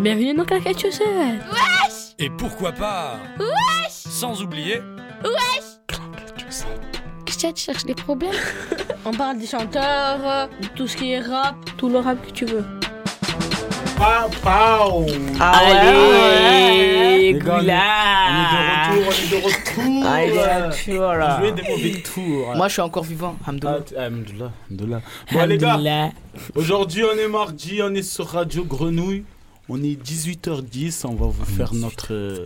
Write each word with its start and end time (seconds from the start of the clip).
Bienvenue 0.00 0.34
dans 0.34 0.44
Claquette 0.44 0.80
Chaussette. 0.80 1.04
Et 2.18 2.30
pourquoi 2.30 2.72
pas 2.72 3.18
Wesh 3.38 3.90
Sans 3.90 4.42
oublier 4.42 4.80
Qu'est-ce 7.26 7.46
que 7.46 7.52
tu 7.52 7.62
cherches 7.64 7.84
des 7.84 7.94
problèmes 7.94 8.30
On 9.04 9.12
parle 9.12 9.38
des 9.38 9.46
chanteurs, 9.46 10.48
de 10.60 10.66
tout 10.76 10.86
ce 10.86 10.96
qui 10.96 11.12
est 11.12 11.20
rap, 11.20 11.54
tout 11.76 11.88
le 11.88 11.98
rap 11.98 12.18
que 12.26 12.30
tu 12.32 12.44
veux. 12.46 12.64
Pow, 13.96 14.30
pow. 14.42 15.06
Allez, 15.40 17.32
Les 17.32 17.38
gars, 17.38 17.58
on 17.58 17.60
est- 17.68 17.72
On 18.32 18.96
est 18.96 18.96
de 18.96 18.96
retour, 18.96 19.06
on 19.06 19.12
est 19.12 19.30
de 19.30 19.36
retour. 19.44 20.06
Allez, 20.06 20.74
tu 20.76 20.92
vois 20.96 21.16
là. 21.16 21.38
Jouer 21.38 21.52
des 21.52 21.62
mauvais 21.68 22.02
tours. 22.02 22.54
Moi, 22.56 22.68
je 22.68 22.72
suis 22.72 22.82
encore 22.82 23.04
vivant. 23.04 23.36
Ah, 23.46 23.50
Alhamdoulilah. 23.98 24.50
Bon 25.32 25.46
les 25.46 25.58
gars, 25.58 25.78
aujourd'hui 26.54 27.04
on 27.04 27.16
est 27.18 27.28
mardi, 27.28 27.80
on 27.82 27.94
est 27.94 28.02
sur 28.02 28.26
Radio 28.28 28.64
Grenouille. 28.64 29.24
On 29.72 29.80
est 29.84 29.96
18h10, 30.02 31.06
on 31.06 31.14
va 31.14 31.26
vous 31.26 31.44
faire 31.44 31.72
notre... 31.74 32.12
euh, 32.12 32.44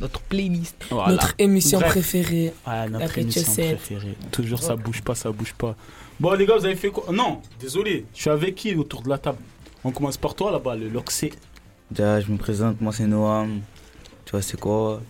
Notre 0.00 0.20
playlist. 0.22 0.74
voilà. 0.90 1.12
Notre 1.12 1.34
émission 1.38 1.78
Bref. 1.78 1.90
préférée. 1.92 2.54
Ah, 2.64 2.88
notre 2.88 3.14
La 3.16 3.22
émission 3.22 3.42
préférée. 3.52 4.16
Toujours 4.32 4.62
ça 4.62 4.74
bouge 4.74 5.02
pas, 5.02 5.14
ça 5.14 5.30
bouge 5.30 5.52
pas. 5.52 5.76
Bon 6.18 6.32
les 6.32 6.46
gars, 6.46 6.56
vous 6.56 6.64
avez 6.64 6.76
fait 6.76 6.88
quoi? 6.88 7.12
Non, 7.12 7.42
désolé, 7.60 8.06
je 8.14 8.20
suis 8.22 8.30
avec 8.30 8.54
qui 8.54 8.74
autour 8.74 9.02
de 9.02 9.10
la 9.10 9.18
table? 9.18 9.38
On 9.84 9.90
commence 9.90 10.16
par 10.16 10.34
toi 10.34 10.50
là-bas, 10.50 10.76
le 10.76 10.88
Loxé. 10.88 11.30
Déjà, 11.90 12.20
je 12.22 12.32
me 12.32 12.38
présente, 12.38 12.80
moi 12.80 12.92
c'est 12.92 13.06
Noam. 13.06 13.60
Tu 14.24 14.30
vois, 14.30 14.40
c'est 14.40 14.58
quoi? 14.58 15.02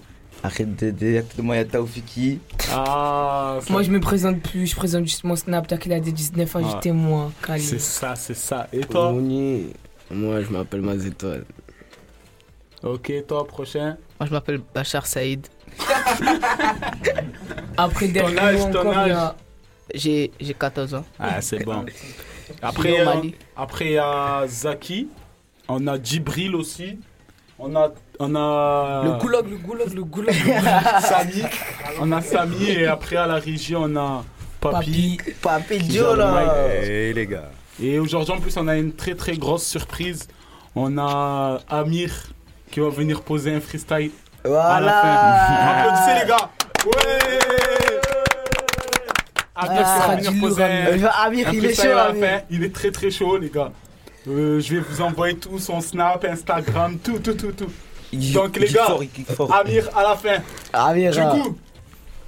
Arrête 0.42 0.74
de 0.76 0.90
dire 0.90 1.22
que 1.34 1.40
moi, 1.40 1.54
il 1.54 1.58
y 1.58 1.62
a 1.62 1.64
Taoufiki. 1.64 2.38
Ah, 2.72 3.60
Moi, 3.70 3.82
je 3.82 3.90
me 3.90 3.98
présente 4.00 4.40
plus. 4.42 4.66
Je 4.66 4.74
présente 4.76 5.04
juste 5.04 5.24
mon 5.24 5.36
Snap. 5.36 5.66
T'as 5.66 5.78
qu'il 5.78 5.90
a 5.94 6.00
des 6.00 6.12
19 6.12 6.56
ans, 6.56 6.60
Ah. 6.62 6.70
j'étais 6.74 6.92
moi. 6.92 7.32
C'est 7.58 7.78
ça, 7.80 8.14
c'est 8.16 8.34
ça. 8.34 8.68
Et 8.72 8.80
toi? 8.80 9.14
Moi 10.10 10.40
je 10.42 10.48
m'appelle 10.50 10.82
Mazetoine. 10.82 11.44
Ok, 12.82 13.10
toi, 13.26 13.46
prochain. 13.46 13.96
Moi, 14.20 14.26
je 14.28 14.32
m'appelle 14.32 14.60
Bachar 14.74 15.06
Saïd. 15.06 15.46
Après, 17.76 18.08
derrière 18.08 18.44
âge, 18.44 18.60
ton 18.72 18.80
encore, 18.80 19.06
il 19.06 19.08
y 19.08 19.12
a- 19.12 19.34
J'ai 19.94 20.30
j'ai 20.40 20.54
14 20.54 20.94
ans. 20.94 21.04
Ah, 21.18 21.40
c'est 21.40 21.64
bon. 21.64 21.84
Après, 22.62 23.00
euh, 23.00 23.04
Mali. 23.06 23.34
après, 23.56 23.86
il 23.86 23.92
y 23.92 23.98
a 23.98 24.44
Zaki. 24.46 25.08
On 25.68 25.86
a 25.86 26.00
Djibril 26.02 26.54
aussi. 26.54 26.98
On 27.58 27.74
a, 27.74 27.90
on 28.18 28.34
a 28.34 29.02
Le 29.04 29.18
goulag, 29.18 29.48
le 29.48 29.56
goulag, 29.56 29.92
le 29.94 30.04
goulag. 30.04 30.34
Samy. 31.00 31.42
On 32.00 32.12
a 32.12 32.20
Samy. 32.20 32.64
Et 32.70 32.86
après, 32.86 33.16
à 33.16 33.26
la 33.26 33.36
région, 33.36 33.82
on 33.84 33.96
a 33.96 34.24
Papi. 34.70 35.18
Papi. 35.42 35.92
Joe, 35.92 36.16
là. 36.16 36.44
Hey 36.82 37.12
les 37.12 37.26
gars. 37.26 37.50
Et 37.82 37.98
aujourd'hui, 37.98 38.32
en 38.34 38.40
plus, 38.40 38.56
on 38.56 38.66
a 38.68 38.76
une 38.76 38.92
très 38.92 39.14
très 39.14 39.36
grosse 39.36 39.64
surprise. 39.64 40.26
On 40.74 40.96
a 40.98 41.60
Amir 41.68 42.10
qui 42.70 42.80
va 42.80 42.88
venir 42.88 43.22
poser 43.22 43.54
un 43.54 43.60
freestyle 43.60 44.10
à 44.44 44.80
la 44.80 44.92
fin. 44.92 45.00
Voilà. 45.50 45.70
Applaudissez 45.70 46.20
les 46.22 46.28
gars. 46.28 46.50
Ouais. 46.86 48.00
Amir 49.56 49.78
qui 49.78 49.82
va 49.82 50.04
Ah, 50.08 50.16
venir 50.16 50.40
poser 50.40 50.62
un, 50.64 50.86
Amir, 51.24 51.48
un 51.48 51.52
il 51.52 51.64
est 51.64 51.68
freestyle 51.68 51.84
chaud, 51.84 51.90
à 51.92 51.94
la 51.94 52.04
Amir. 52.06 52.24
fin. 52.26 52.40
Il 52.50 52.64
est 52.64 52.74
très 52.74 52.90
très 52.90 53.10
chaud, 53.10 53.36
les 53.38 53.50
gars. 53.50 53.70
Euh, 54.26 54.58
je 54.60 54.74
vais 54.74 54.80
vous 54.80 55.00
envoyer 55.02 55.36
tout 55.36 55.58
son 55.58 55.80
snap, 55.80 56.24
Instagram, 56.24 56.98
tout, 56.98 57.18
tout, 57.18 57.34
tout, 57.34 57.52
tout. 57.52 57.70
Donc, 58.32 58.56
les 58.56 58.68
gars. 58.68 58.86
Amir 59.52 59.88
à 59.96 60.02
la 60.02 60.16
fin. 60.16 60.42
Amir, 60.72 61.12
Du 61.12 61.20
ah. 61.20 61.30
coup, 61.34 61.58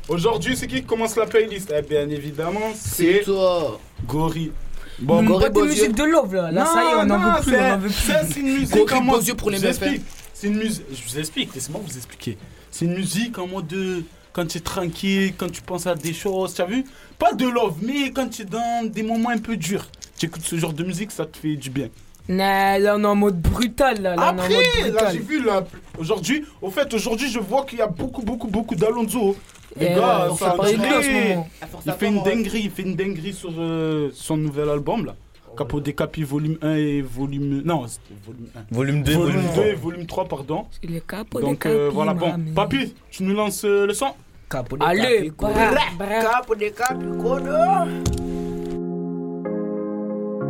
aujourd'hui, 0.09 0.57
c'est 0.57 0.67
qui 0.67 0.77
qui 0.77 0.85
commence 0.85 1.17
la 1.17 1.27
playlist 1.27 1.73
Eh 1.77 1.83
bien 1.83 2.09
évidemment, 2.09 2.73
c'est 2.75 3.23
toi. 3.25 3.81
Gori. 4.07 4.53
Bon, 4.99 5.23
Bon, 5.23 5.29
Gorée 5.33 5.43
pas 5.45 5.49
de 5.51 5.55
Beaudieu. 5.55 5.73
musique 5.73 5.95
de 5.95 6.05
love 6.05 6.35
là. 6.35 6.51
Là, 6.51 6.65
ça 6.67 6.83
y 6.83 6.87
est, 6.87 6.95
on 6.95 7.05
n'en 7.05 7.19
non, 7.19 7.33
veut 7.35 7.43
plus. 7.43 7.51
c'est- 7.53 7.61
On 7.61 7.75
en 7.75 7.79
veut 7.79 7.89
plus. 7.89 7.95
ça, 8.13 8.21
C'est 8.27 8.41
une 8.41 8.53
musique 8.59 8.93
en 8.93 9.03
mode. 9.03 9.33
Pour 9.37 9.51
les. 9.51 9.59
C'est 9.59 10.47
une 10.49 10.57
musique. 10.57 10.85
Je 10.91 11.03
vous 11.13 11.19
explique. 11.19 11.55
Laissez-moi 11.55 11.81
vous 11.87 11.97
expliquer. 11.97 12.39
C'est 12.71 12.85
une 12.87 12.95
musique 12.95 13.39
en 13.39 13.47
mode 13.47 13.67
de 13.67 14.03
quand 14.33 14.47
tu 14.47 14.59
es 14.59 14.61
tranquille, 14.61 15.33
quand 15.37 15.51
tu 15.51 15.61
penses 15.63 15.87
à 15.87 15.95
des 15.95 16.13
choses. 16.15 16.55
Tu 16.55 16.63
as 16.63 16.67
vu? 16.67 16.85
Pas 17.19 17.33
de 17.35 17.47
love, 17.47 17.75
mais 17.83 18.11
quand 18.11 18.29
tu 18.29 18.43
es 18.43 18.45
dans 18.47 18.87
des 18.87 19.03
moments 19.03 19.31
un 19.31 19.39
peu 19.39 19.57
durs. 19.57 19.87
Tu 20.19 20.27
écoutes 20.27 20.45
ce 20.45 20.57
genre 20.57 20.73
de 20.73 20.83
musique, 20.85 21.11
ça 21.11 21.27
te 21.27 21.37
fait 21.37 21.57
du 21.57 21.69
bien. 21.71 21.89
Nah, 22.29 22.79
là, 22.79 22.97
on 22.97 23.03
est 23.03 23.07
en 23.07 23.15
mode 23.15 23.41
brutal. 23.41 24.01
Là, 24.03 24.17
là 24.17 24.35
on 24.35 24.39
est 24.39 24.57
en 24.57 24.59
Après, 24.59 24.91
là, 24.91 25.13
j'ai 25.13 25.19
vu 25.21 25.43
là. 25.45 25.65
Aujourd'hui, 25.99 26.45
au 26.61 26.71
fait, 26.71 26.93
aujourd'hui, 26.93 27.31
je 27.31 27.39
vois 27.39 27.65
qu'il 27.65 27.79
y 27.79 27.83
a 27.83 27.87
beaucoup, 27.87 28.23
beaucoup, 28.23 28.49
beaucoup 28.49 28.75
d'Alonso. 28.75 29.37
Les 29.79 29.87
gars, 29.89 30.29
on 30.31 30.37
ça 30.37 30.57
a 30.59 30.71
une 30.71 30.77
duré. 30.81 30.97
en 30.97 31.03
ce 31.03 31.09
moment. 31.11 31.49
Il 31.87 31.93
fait 31.93 32.07
une 32.09 32.23
dinguerie, 32.23 32.61
il 32.65 32.71
fait 32.71 32.83
une 32.83 32.95
dinguerie 32.95 33.33
sur 33.33 33.51
euh, 33.59 34.11
son 34.15 34.37
nouvel 34.37 34.69
album 34.69 35.07
là. 35.07 35.15
Capo 35.57 35.81
des 35.81 35.95
Capi 35.95 36.23
volume 36.23 36.59
1 36.61 36.75
et 36.75 37.01
volume. 37.03 37.63
Non, 37.65 37.87
c'était 37.87 38.15
volume 38.27 38.49
1. 38.55 38.75
Volume 38.75 39.03
2, 39.03 39.13
Volume 39.15 39.33
volume 39.41 39.55
2 39.57 39.63
et 39.63 39.73
3. 39.73 39.83
volume 39.83 40.07
3, 40.07 40.25
pardon. 40.29 40.67
Les 40.83 41.01
capos 41.01 41.41
Donc 41.41 41.63
des 41.67 41.71
euh, 41.71 41.85
capis, 41.87 41.95
voilà, 41.95 42.15
bon. 42.15 42.29
mamie. 42.29 42.53
Papy, 42.53 42.95
tu 43.11 43.23
nous 43.23 43.35
lances 43.35 43.65
euh, 43.65 43.87
le 43.87 43.95
son 43.95 44.13
Capo 44.51 44.77
de 44.77 44.85
Allez, 44.85 45.33
Capi, 45.39 45.53
bra, 45.55 45.81
bra. 45.99 46.21
Capo 46.23 46.55
de 46.55 46.69
capi, 46.69 47.07
kono. 47.23 47.87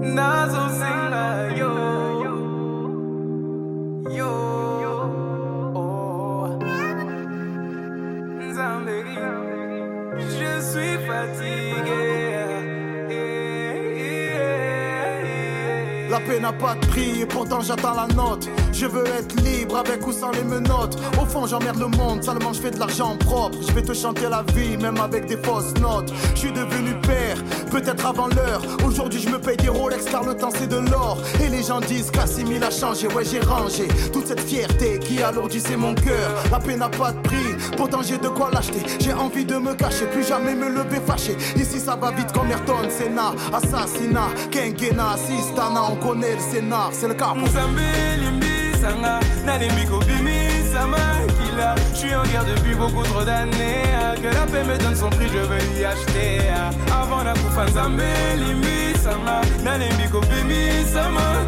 Nazo 0.03 0.61
yo. 1.57 1.71
Yo. 4.11 4.96
Je 10.19 10.61
suis 10.63 10.99
fatigué. 11.07 12.46
Paix 16.27 16.41
n'a 16.41 16.53
pas 16.53 16.75
de 16.75 16.87
prix 16.87 17.25
pourtant 17.27 17.61
j'attends 17.61 17.95
la 17.95 18.07
note. 18.15 18.49
Je 18.73 18.87
veux 18.87 19.07
être 19.07 19.35
libre 19.43 19.77
avec 19.77 20.07
ou 20.07 20.13
sans 20.13 20.31
les 20.33 20.43
menottes. 20.43 20.97
Au 21.21 21.25
fond 21.25 21.47
j'emmerde 21.47 21.79
le 21.79 21.89
monde, 21.89 22.23
seulement 22.23 22.53
je 22.53 22.61
fais 22.61 22.71
de 22.71 22.79
l'argent 22.79 23.17
propre. 23.17 23.57
Je 23.67 23.73
vais 23.73 23.83
te 23.83 23.93
chanter 23.93 24.29
la 24.29 24.45
vie 24.55 24.77
même 24.77 24.99
avec 24.99 25.27
des 25.27 25.37
fausses 25.37 25.75
notes. 25.81 26.13
Je 26.35 26.41
suis 26.41 26.53
devenu 26.53 26.95
père, 27.01 27.37
peut-être 27.71 28.05
avant 28.07 28.29
l'heure. 28.29 28.61
Aujourd'hui 28.85 29.21
je 29.21 29.29
me 29.29 29.39
paye 29.39 29.57
des 29.57 29.69
Rolex 29.69 30.05
car 30.07 30.25
le 30.25 30.37
temps 30.37 30.51
c'est 30.53 30.67
de 30.67 30.77
l'or. 30.77 31.19
Et 31.43 31.49
les 31.49 31.63
gens 31.63 31.81
disent 31.81 32.11
qu'Assimil 32.11 32.63
a 32.65 32.71
changé, 32.71 33.07
ouais 33.09 33.25
j'ai 33.25 33.41
rangé. 33.41 33.89
Toute 34.13 34.27
cette 34.27 34.41
fierté 34.41 34.99
qui 34.99 35.23
alourdissait 35.23 35.77
mon 35.77 35.95
cœur. 35.95 36.31
La 36.51 36.59
paix 36.59 36.77
n'a 36.77 36.89
pas 36.89 37.13
de 37.13 37.21
prix, 37.21 37.55
pourtant 37.77 38.03
j'ai 38.03 38.19
de 38.19 38.29
quoi 38.29 38.51
l'acheter. 38.53 38.83
J'ai 39.01 39.13
envie 39.13 39.45
de 39.45 39.57
me 39.57 39.75
cacher, 39.75 40.07
plus 40.07 40.27
jamais 40.27 40.55
me 40.55 40.69
lever 40.69 41.01
fâché. 41.07 41.37
Ici 41.57 41.79
ça 41.79 41.97
va 41.97 42.11
vite 42.11 42.33
comme 42.33 42.51
Ayrton, 42.51 42.89
Senna, 42.91 43.33
assassinat, 43.53 44.29
Kengena, 44.51 45.17
Sistana, 45.17 45.83
on 45.91 45.97
connaît 45.97 46.16
le 46.21 46.41
scénar, 46.41 46.91
c'est 46.93 47.09
le 47.09 47.15
cas 47.15 47.35
sanga 48.87 49.21
nalembi 49.45 49.85
kobimi 49.87 50.39
sama 50.73 50.99
kila 51.37 51.75
Je 51.93 51.99
suis 51.99 52.15
en 52.15 52.23
guerre 52.25 52.45
depuis 52.45 52.75
beaucoup 52.75 53.03
trop 53.03 53.25
d'années. 53.25 53.83
Ah, 54.01 54.15
Que 54.23 54.29
la 54.29 54.47
paix 54.47 54.65
me 54.65 54.77
donne 54.79 54.97
son 54.97 55.11
prix 55.11 55.29
je 55.33 55.39
veux 55.39 55.63
l'y 55.75 55.85
acheter. 55.85 56.41
Ah. 56.55 57.03
Avant 57.03 57.23
la 57.25 57.33
koufa 57.33 57.65
Nzambe 57.67 58.09
limbi 58.39 58.86
sanga 59.07 59.43
sama 60.93 61.47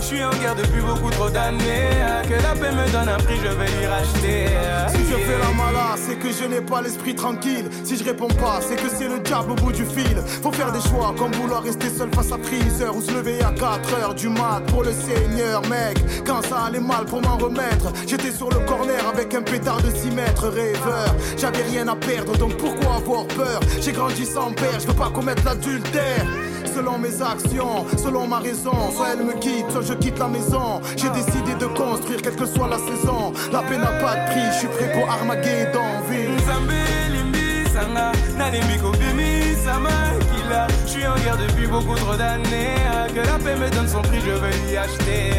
Je 0.00 0.04
suis 0.04 0.24
en 0.24 0.30
guerre 0.30 0.54
depuis 0.56 0.80
beaucoup 0.80 1.10
trop 1.10 1.30
d'années 1.30 1.88
ah, 2.04 2.22
Que 2.22 2.34
la 2.34 2.54
paix 2.54 2.72
me 2.72 2.90
donne 2.92 3.08
un 3.08 3.16
prix 3.18 3.36
je 3.36 3.48
vais 3.48 3.66
l'y 3.66 3.86
racheter 3.86 4.46
ah. 4.66 4.88
Si 4.88 4.98
je 4.98 5.16
fais 5.16 5.38
la 5.38 5.52
mala, 5.56 5.94
c'est 5.96 6.16
que 6.16 6.30
je 6.32 6.44
n'ai 6.44 6.60
pas 6.60 6.82
l'esprit 6.82 7.14
tranquille. 7.14 7.68
Si 7.84 7.96
je 7.96 8.04
réponds 8.04 8.28
pas, 8.28 8.60
c'est 8.60 8.76
que 8.76 8.88
c'est 8.88 9.08
le 9.08 9.20
diable 9.20 9.52
au 9.52 9.54
bout 9.54 9.72
du 9.72 9.84
fil. 9.84 10.16
Faut 10.42 10.52
faire 10.52 10.72
des 10.72 10.80
choix, 10.80 11.14
comme 11.16 11.32
vouloir 11.32 11.62
rester 11.62 11.88
seul 11.88 12.10
face 12.14 12.32
à 12.32 12.38
Freezer 12.38 12.94
ou 12.94 13.00
se 13.00 13.12
lever 13.12 13.40
à 13.42 13.52
4 13.52 13.94
heures 13.94 14.14
du 14.14 14.28
mat 14.28 14.62
pour 14.68 14.82
le 14.82 14.92
Seigneur, 14.92 15.62
mec. 15.68 15.98
Quand 16.26 16.42
ça 16.42 16.64
allait 16.66 16.80
mal 16.80 17.04
pour 17.04 17.22
m'en 17.22 17.36
remettre, 17.36 17.92
j'étais 18.06 18.32
sur 18.32 18.50
le 18.50 18.60
corner 18.66 19.06
avec 19.08 19.34
un 19.34 19.42
pétard 19.42 19.80
de 19.82 19.90
6 19.90 20.10
mètres, 20.10 20.48
rêveur. 20.48 21.14
J'avais 21.36 21.62
rien 21.62 21.88
à 21.88 21.96
perdre, 21.96 22.36
donc 22.36 22.56
pourquoi 22.56 22.96
avoir 22.96 23.26
peur? 23.26 23.60
J'ai 23.80 23.92
grandi 23.92 24.26
sans 24.26 24.52
père, 24.52 24.80
je 24.80 24.86
veux 24.86 24.94
pas 24.94 25.10
commettre 25.10 25.44
l'adultère. 25.44 26.26
Selon 26.74 26.98
mes 26.98 27.20
actions, 27.20 27.86
selon 27.96 28.26
ma 28.26 28.38
raison, 28.38 28.90
soit 28.94 29.08
elle 29.12 29.24
me 29.24 29.34
quitte, 29.34 29.70
soit 29.70 29.82
je 29.82 29.94
quitte 29.94 30.18
la 30.18 30.28
maison. 30.28 30.80
J'ai 30.96 31.10
décidé 31.10 31.54
de 31.58 31.66
construire, 31.66 32.22
quelle 32.22 32.36
que 32.36 32.46
soit 32.46 32.68
la 32.68 32.78
saison. 32.78 33.32
La 33.52 33.60
paix 33.60 33.76
n'a 33.76 33.92
pas 34.00 34.16
de 34.16 34.30
prix, 34.30 34.46
je 34.52 34.58
suis 34.60 34.68
prêt 34.68 34.92
pour 34.92 35.08
Armageddon, 35.10 35.80
ville. 36.10 37.41
Sanga 37.82 38.12
nalembi 38.38 38.78
kobimi 38.78 39.56
sama 39.64 39.90
kila 40.30 40.68
Je 40.84 40.90
suis 40.90 41.06
en 41.06 41.16
guerre 41.16 41.36
depuis 41.36 41.66
beaucoup 41.66 41.96
trop 41.96 42.14
d'années 42.14 42.76
Que 43.12 43.20
la 43.26 43.38
paix 43.38 43.56
me 43.56 43.68
donne 43.70 43.88
son 43.88 44.02
prix 44.02 44.20
je 44.24 44.30
veux 44.30 44.50
l'y 44.68 44.76
acheter. 44.76 45.32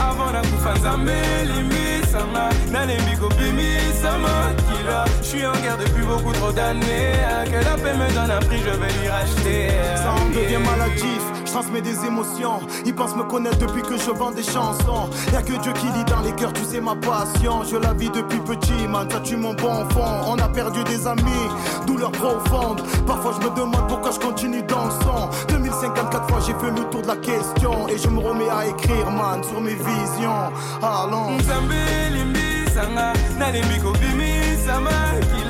Avant 0.00 0.30
la 0.30 0.40
koufa 0.42 0.74
Nzambe 0.78 1.18
limbi 1.44 2.06
sanga 2.06 2.50
nalembi 2.70 3.16
kobimi 3.18 3.70
sama 4.00 4.54
kila 4.68 5.04
Je 5.22 5.26
suis 5.26 5.44
en 5.46 5.56
guerre 5.60 5.78
depuis 5.78 6.04
beaucoup 6.04 6.32
trop 6.34 6.52
d'années 6.52 7.18
Que 7.50 7.64
la 7.64 7.74
paix 7.82 7.96
me 8.00 8.14
donne 8.14 8.30
un 8.30 8.40
prix 8.46 8.60
je 8.64 8.70
veux 8.70 8.92
l'y 9.02 9.08
racheter. 9.08 9.70
Ça 9.96 10.12
en 10.12 10.28
devient 10.30 10.62
maladif. 10.64 11.37
Je 11.48 11.52
transmets 11.54 11.80
des 11.80 12.04
émotions. 12.04 12.60
Ils 12.84 12.94
pensent 12.94 13.16
me 13.16 13.22
connaître 13.22 13.56
depuis 13.56 13.80
que 13.80 13.96
je 13.96 14.10
vends 14.10 14.30
des 14.30 14.42
chansons. 14.42 15.08
Y'a 15.32 15.40
que 15.40 15.54
Dieu 15.54 15.72
qui 15.72 15.86
lit 15.86 16.04
dans 16.04 16.20
les 16.20 16.32
cœurs, 16.32 16.52
tu 16.52 16.62
sais 16.62 16.78
ma 16.78 16.94
passion. 16.94 17.64
Je 17.64 17.76
la 17.76 17.94
vis 17.94 18.10
depuis 18.10 18.38
petit, 18.40 18.86
man, 18.86 19.08
ça 19.10 19.20
tue 19.20 19.38
mon 19.38 19.54
bon 19.54 19.88
fond. 19.88 20.04
On 20.26 20.38
a 20.38 20.48
perdu 20.50 20.84
des 20.84 21.06
amis, 21.06 21.48
douleur 21.86 22.12
profonde. 22.12 22.82
Parfois 23.06 23.32
je 23.40 23.48
me 23.48 23.56
demande 23.56 23.88
pourquoi 23.88 24.10
je 24.10 24.18
continue 24.18 24.62
dans 24.62 24.84
le 24.84 24.90
son. 24.90 25.30
2054 25.48 26.28
fois 26.28 26.38
j'ai 26.46 26.52
fait 26.52 26.70
le 26.70 26.84
tour 26.90 27.00
de 27.00 27.06
la 27.06 27.16
question. 27.16 27.88
Et 27.88 27.96
je 27.96 28.08
me 28.08 28.18
remets 28.18 28.50
à 28.50 28.66
écrire, 28.66 29.10
man, 29.10 29.42
sur 29.42 29.62
mes 29.62 29.74
visions. 29.74 30.52
Allons. 30.82 31.38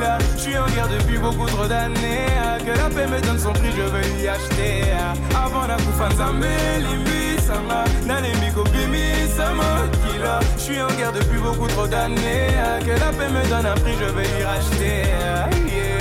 Kila 0.08 0.19
Je 0.37 0.40
suis 0.40 0.58
en 0.58 0.66
guerre 0.66 0.88
depuis 0.88 1.19
beaucoup 1.19 1.46
trop 1.46 1.66
d'années. 1.66 2.26
Ah, 2.43 2.58
Que 2.58 2.72
la 2.78 2.88
paix 2.88 3.06
me 3.06 3.20
donne 3.20 3.38
son 3.38 3.52
prix 3.52 3.70
je 3.76 3.82
veux 3.82 4.16
lui 4.16 4.28
acheter. 4.28 4.82
Ah. 4.94 5.44
Avant 5.44 5.66
nakufa 5.66 6.08
Nzambe 6.08 6.52
limbisanga 6.84 7.84
nalembi 8.06 8.49
kobimisama 8.55 9.70
kila 10.02 10.40
Je 10.56 10.60
suis 10.62 10.81
en 10.81 10.88
guerre 10.96 11.12
depuis 11.12 11.38
beaucoup 11.38 11.66
trop 11.69 11.87
d'années. 11.87 12.49
Ah, 12.58 12.78
Que 12.84 12.90
la 12.93 13.10
paix 13.16 13.28
me 13.28 13.49
donne 13.49 13.66
un 13.66 13.75
prix 13.75 13.94
je 14.00 14.05
veux 14.05 14.22
lui 14.22 14.44
racheter. 14.44 15.02
Ah, 15.20 15.49
yeah. 15.66 15.99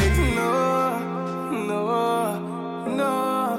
Non, 1.67 1.79
non, 2.99 2.99
non, 2.99 3.57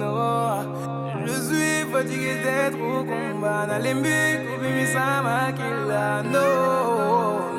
non. 0.00 1.26
Je 1.26 1.32
suis 1.32 1.92
fatigué 1.92 2.34
d'être 2.44 2.78
au 2.80 3.04
combat. 3.04 3.66
Nalembi 3.66 4.18
kubimisama 4.46 5.52
kila 5.56 6.22
No, 6.22 6.30
no, 6.30 7.49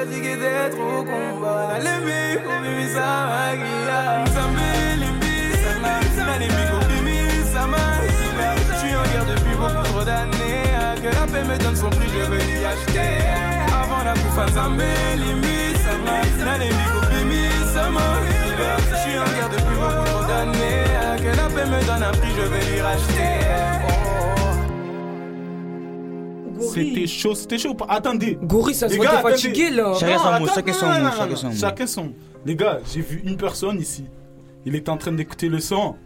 fatigué 0.00 0.36
d'être 0.36 0.78
au 0.80 1.02
combat. 1.04 1.68
Nalembi 1.72 2.20
kubimisama 2.44 3.42
kila 3.60 4.00
Nzambe 4.24 4.70
limbi 5.02 5.34
sana 5.62 5.92
Nalembi 6.26 6.62
kubimisama 6.70 7.82
kila 8.18 8.48
Je 8.68 8.74
suis 8.80 8.94
en 8.96 9.04
guerre 9.12 9.26
depuis 9.32 9.56
beaucoup 9.60 9.84
trop 9.90 10.04
d'années 10.04 10.64
Que 11.02 11.10
la 11.18 11.24
paix 11.32 11.44
me 11.48 11.56
donne 11.58 11.76
son 11.76 11.90
prix 11.90 12.08
je 12.14 12.24
veux 12.30 12.44
lui 12.48 12.64
acheter. 12.64 13.12
Avant 13.80 14.02
la 14.04 14.14
kufa 14.14 14.44
Nzambe 14.50 14.90
limbi 15.22 15.56
sana 15.84 16.16
Nalembi 16.46 16.84
kubimisama 16.94 18.06
kila 18.28 18.70
Je 18.90 18.96
suis 19.02 19.18
en 19.18 19.30
guerre 19.36 19.50
depuis 19.56 19.76
beaucoup 19.82 20.04
trop 20.10 20.24
d'années 20.30 20.84
Que 21.24 21.30
la 21.36 21.46
paix 21.54 21.66
me 21.72 21.80
donne 21.88 22.02
un 22.02 22.12
prix 22.12 22.32
je 22.38 22.46
vais 22.52 22.64
lui 22.72 22.80
racheter 22.80 23.89
C'était 26.74 27.06
chaud, 27.06 27.34
c'était 27.34 27.58
chaud. 27.58 27.70
ou 27.70 27.74
pas 27.74 27.86
Attendez. 27.88 28.38
Gori, 28.42 28.74
ça 28.74 28.88
se 28.88 28.92
Les 28.92 28.98
voit, 28.98 29.06
gars, 29.06 29.22
t'es 29.22 29.30
fatigué, 29.30 29.70
là. 29.70 29.94
Chacun 29.98 30.18
son 30.18 30.40
mot, 30.40 30.46
chacun 30.54 30.72
son 30.72 30.86
mot, 30.86 30.92
chacun 31.16 31.36
son 31.36 31.48
mot. 31.48 31.54
Chacun 31.56 31.86
son. 31.86 32.12
Les 32.46 32.56
gars, 32.56 32.78
j'ai 32.92 33.00
vu 33.00 33.22
une 33.24 33.36
personne 33.36 33.78
ici. 33.80 34.04
Il 34.64 34.74
était 34.74 34.90
en 34.90 34.96
train 34.96 35.12
d'écouter 35.12 35.48
le 35.48 35.60
son. 35.60 35.96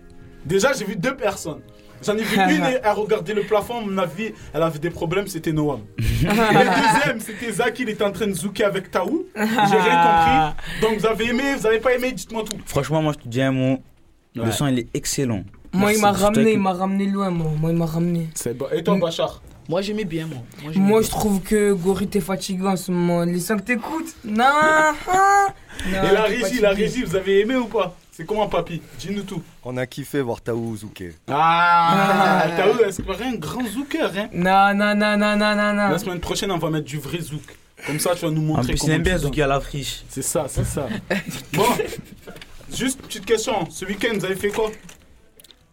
Déjà, 0.45 0.73
j'ai 0.73 0.85
vu 0.85 0.97
deux 0.97 1.17
personnes. 1.17 1.61
J'en 2.05 2.17
ai 2.17 2.23
vu 2.23 2.37
une, 2.57 2.63
elle 2.65 2.93
regardait 2.93 3.35
le 3.35 3.43
plafond, 3.43 3.79
à 3.79 3.81
mon 3.81 3.97
avis, 3.99 4.33
elle 4.53 4.63
avait 4.63 4.79
des 4.79 4.91
problèmes, 4.91 5.27
c'était 5.27 5.53
Noam. 5.53 5.81
Et 5.99 6.03
le 6.25 6.93
deuxième, 6.95 7.21
c'était 7.21 7.53
Zach, 7.53 7.79
il 7.79 7.89
était 7.89 8.05
en 8.05 8.13
train 8.13 8.27
de 8.27 8.33
zouker 8.35 8.65
avec 8.65 8.91
Taou. 8.91 9.25
J'ai 9.35 9.43
rien 9.43 10.03
compris. 10.03 10.81
Donc 10.83 10.99
vous 10.99 11.07
avez 11.07 11.27
aimé, 11.29 11.55
vous 11.59 11.67
avez 11.67 11.79
pas 11.79 11.95
aimé, 11.95 12.13
dites-moi 12.13 12.45
tout. 12.45 12.59
Franchement, 12.67 13.01
moi, 13.01 13.13
je 13.17 13.23
te 13.25 13.29
dis 13.29 13.41
un 13.41 13.53
mot. 13.53 13.79
Ouais. 14.37 14.45
Le 14.45 14.51
son, 14.51 14.67
il 14.67 14.81
est 14.81 14.89
excellent. 14.95 15.45
Moi, 15.73 15.93
il 15.93 16.01
m'a 16.01 16.13
ramené, 16.13 16.53
il 16.53 16.59
m'a 16.61 16.73
ramené 16.73 17.07
loin, 17.07 17.31
moi. 17.31 17.51
Moi, 17.59 17.71
il 17.71 17.77
m'a 17.77 17.87
ramené. 17.87 18.29
C'est 18.35 18.57
bon. 18.57 18.67
Et 18.73 18.83
toi, 18.83 18.97
Bachar? 18.99 19.43
Moi, 19.69 19.81
j'aimais 19.83 20.05
bien, 20.05 20.27
moi. 20.27 20.39
Moi, 20.63 20.73
j'aimais 20.73 20.87
Moi, 20.87 21.01
bien. 21.01 21.07
je 21.07 21.11
trouve 21.11 21.41
que 21.41 21.73
Gori, 21.73 22.07
t'es 22.07 22.21
fatigué 22.21 22.67
en 22.67 22.77
ce 22.77 22.91
moment. 22.93 23.25
Les 23.25 23.41
sons 23.41 23.57
que 23.57 23.63
t'écoutes 23.63 24.15
Non 24.25 24.45
hein 24.45 24.95
Non, 25.87 26.03
Et 26.03 26.13
la 26.13 26.23
régie, 26.23 26.61
la 26.61 26.71
régie, 26.71 27.03
vous 27.03 27.17
avez 27.17 27.41
aimé 27.41 27.57
ou 27.57 27.67
pas? 27.67 27.97
C'est 28.13 28.25
comment, 28.25 28.47
papy 28.47 28.81
Dis-nous 28.99 29.23
tout. 29.23 29.43
On 29.65 29.77
a 29.77 29.87
kiffé 29.87 30.21
voir 30.21 30.41
Taou 30.41 30.77
Zouké. 30.77 31.15
Ah, 31.29 32.47
Taou, 32.57 32.85
est-ce 32.85 33.03
que 33.03 33.23
un 33.23 33.35
grand 33.35 33.67
zouker, 33.67 34.13
hein? 34.17 34.29
Non, 34.33 34.73
non, 34.73 34.95
non, 34.95 35.17
non, 35.17 35.37
non, 35.37 35.57
non, 35.57 35.73
non. 35.73 35.89
La 35.89 35.99
semaine 35.99 36.21
prochaine, 36.21 36.53
on 36.53 36.59
va 36.59 36.71
mettre 36.71 36.87
du 36.87 36.99
vrai 36.99 37.19
zouk. 37.21 37.43
Comme 37.87 37.99
ça, 37.99 38.15
tu 38.15 38.25
vas 38.25 38.31
nous 38.31 38.41
En 38.41 38.57
montrer 38.57 38.75
plus, 38.75 38.75
il 38.75 38.79
comment 38.79 38.99
bien. 39.01 39.19
Zouki 39.19 39.43
à 39.43 39.47
la 39.49 39.61
friche. 39.61 40.05
C'est 40.09 40.23
ça, 40.23 40.47
c'est 40.49 40.65
ça. 40.65 40.87
bon, 41.55 41.65
juste 42.73 43.03
petite 43.03 43.27
question. 43.27 43.69
Ce 43.71 43.85
week-end, 43.85 44.13
vous 44.15 44.25
avez 44.25 44.37
fait 44.37 44.51
quoi? 44.51 44.71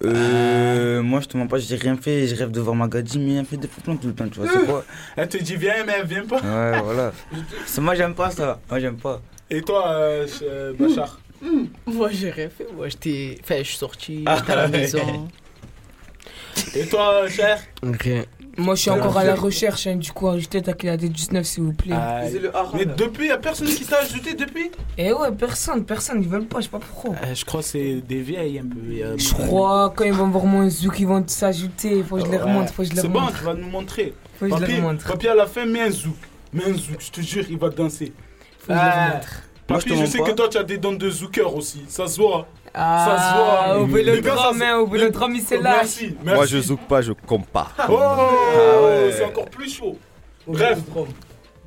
Euh, 0.04 1.02
moi, 1.02 1.20
je 1.22 1.28
te 1.28 1.38
mens 1.38 1.48
pas, 1.48 1.58
j'ai 1.60 1.76
rien 1.76 1.96
fait. 1.98 2.28
Je 2.28 2.36
rêve 2.36 2.52
de 2.52 2.60
voir 2.60 2.76
Magadji, 2.76 3.20
mais 3.20 3.36
elle 3.36 3.46
fait 3.46 3.58
des 3.58 3.68
faux 3.68 3.82
plans 3.82 3.96
tout 3.96 4.08
le 4.08 4.14
temps, 4.14 4.28
tu 4.28 4.40
vois. 4.40 4.50
C'est 4.52 4.66
quoi 4.66 4.84
Elle 5.16 5.28
te 5.30 5.38
dit 5.38 5.56
viens, 5.56 5.84
mais 5.86 5.94
elle 6.00 6.08
vient 6.08 6.26
pas. 6.26 6.38
Ouais, 6.42 6.82
voilà. 6.82 7.12
Moi, 7.80 7.96
j'aime 7.96 8.16
pas 8.16 8.32
ça. 8.32 8.60
Moi, 8.70 8.80
j'aime 8.80 8.98
pas. 8.98 9.22
Et 9.50 9.62
toi, 9.62 9.90
euh, 9.92 10.28
euh, 10.44 10.74
Bachar 10.74 11.20
Moi, 11.86 12.10
j'ai 12.12 12.32
rien 12.32 12.50
fait. 12.50 12.68
Moi, 12.76 12.88
j'étais. 12.90 13.38
Enfin, 13.44 13.58
je 13.60 13.64
suis 13.64 13.78
sorti, 13.78 14.24
Ah, 14.26 14.38
j'étais 14.38 14.52
à 14.54 14.56
la 14.56 14.66
ouais. 14.66 14.70
maison. 14.72 15.28
Et 16.76 16.86
toi, 16.88 17.28
cher? 17.30 17.60
Rien. 17.84 18.24
Moi, 18.58 18.76
je 18.76 18.82
suis 18.82 18.90
encore 18.92 19.18
à 19.18 19.24
la 19.24 19.36
recherche, 19.36 19.88
hein, 19.88 19.96
du 19.96 20.12
coup, 20.12 20.28
ajoutez 20.28 20.62
ta 20.62 20.74
clé 20.74 20.90
à 20.90 20.98
D19, 20.98 21.44
s'il 21.44 21.64
vous 21.64 21.74
plaît. 21.74 21.96
Ah, 21.96 22.22
Mais 22.74 22.86
depuis, 22.86 23.28
y 23.28 23.32
a 23.32 23.38
personne 23.38 23.68
qui 23.68 23.86
t'a 23.86 24.00
ajouté 24.00 24.34
depuis? 24.34 24.70
Eh 24.98 25.14
ouais, 25.14 25.32
personne, 25.32 25.86
personne, 25.86 26.22
ils 26.22 26.28
veulent 26.28 26.46
pas, 26.46 26.60
je 26.60 26.66
sais 26.66 26.70
pas 26.70 26.80
pourquoi. 26.80 27.16
Euh, 27.24 27.34
Je 27.34 27.46
crois 27.46 27.62
que 27.62 27.68
c'est 27.68 28.02
des 28.02 28.22
vieilles 28.22 28.60
un 28.60 28.64
peu. 28.66 29.04
a- 29.06 29.18
Je 29.18 29.34
crois, 29.34 29.94
quand 29.96 30.04
ils 30.04 30.14
vont 30.14 30.28
voir 30.28 30.46
mon 30.46 30.70
zouk, 30.70 31.00
ils 31.00 31.08
vont 31.08 31.24
s'ajouter. 31.26 32.04
Faut 32.04 32.18
que 32.18 32.26
je 32.26 32.32
les 32.32 32.38
remonte, 32.38 32.70
faut 32.72 32.84
que 32.84 32.90
je 32.90 32.94
les 32.94 33.02
C'est 33.02 33.08
bon, 33.08 33.20
remonte. 33.20 33.38
tu 33.38 33.44
vas 33.44 33.54
nous 33.54 33.70
montrer. 33.70 34.14
Faut 34.40 34.46
que 34.48 34.52
je 34.52 34.56
les 34.56 34.62
Papy, 34.68 34.76
remonte. 34.76 35.04
papy, 35.04 35.28
à 35.30 35.36
la 35.36 35.48
fin, 35.48 35.66
mets 35.66 35.82
un 35.84 35.90
zouk. 35.92 36.16
Mets 36.54 36.66
un 36.66 36.74
zouk, 36.74 37.00
je 37.00 37.12
te 37.12 37.22
jure, 37.22 37.46
il 37.50 37.58
va 37.58 37.70
danser. 37.70 38.12
Faut 38.60 38.68
que 38.68 38.74
je 38.74 38.78
les 38.78 38.80
Ah. 38.84 39.08
remonte. 39.10 39.28
Papy, 39.68 39.96
je 39.98 40.06
sais 40.06 40.18
pas. 40.18 40.24
que 40.26 40.32
toi, 40.32 40.50
tu 40.50 40.58
as 40.58 40.64
des 40.64 40.78
dents 40.78 40.92
de 40.92 41.10
zouker 41.10 41.56
aussi. 41.56 41.84
Ça 41.88 42.08
se 42.08 42.20
voit. 42.20 42.48
Ah, 42.74 43.06
Ça 43.06 43.18
se 43.18 43.36
voit. 43.36 43.80
au 43.82 43.88
Les 43.88 44.04
gars, 44.04 44.12
vélodrome, 44.14 44.62
hein, 44.62 44.78
au 44.78 44.88
vélodrome, 44.88 45.36
il 45.36 45.42
s'est 45.42 45.60
lâché. 45.60 45.76
Merci, 45.78 46.16
merci. 46.24 46.36
Moi, 46.38 46.46
je 46.46 46.60
zouk 46.60 46.80
pas, 46.88 47.02
je 47.02 47.12
compte 47.14 47.48
pas. 47.48 47.70
Oh, 47.90 47.94
ouais. 48.86 49.12
c'est 49.16 49.26
encore 49.26 49.50
plus 49.50 49.70
chaud. 49.70 49.98
Bref, 50.48 50.80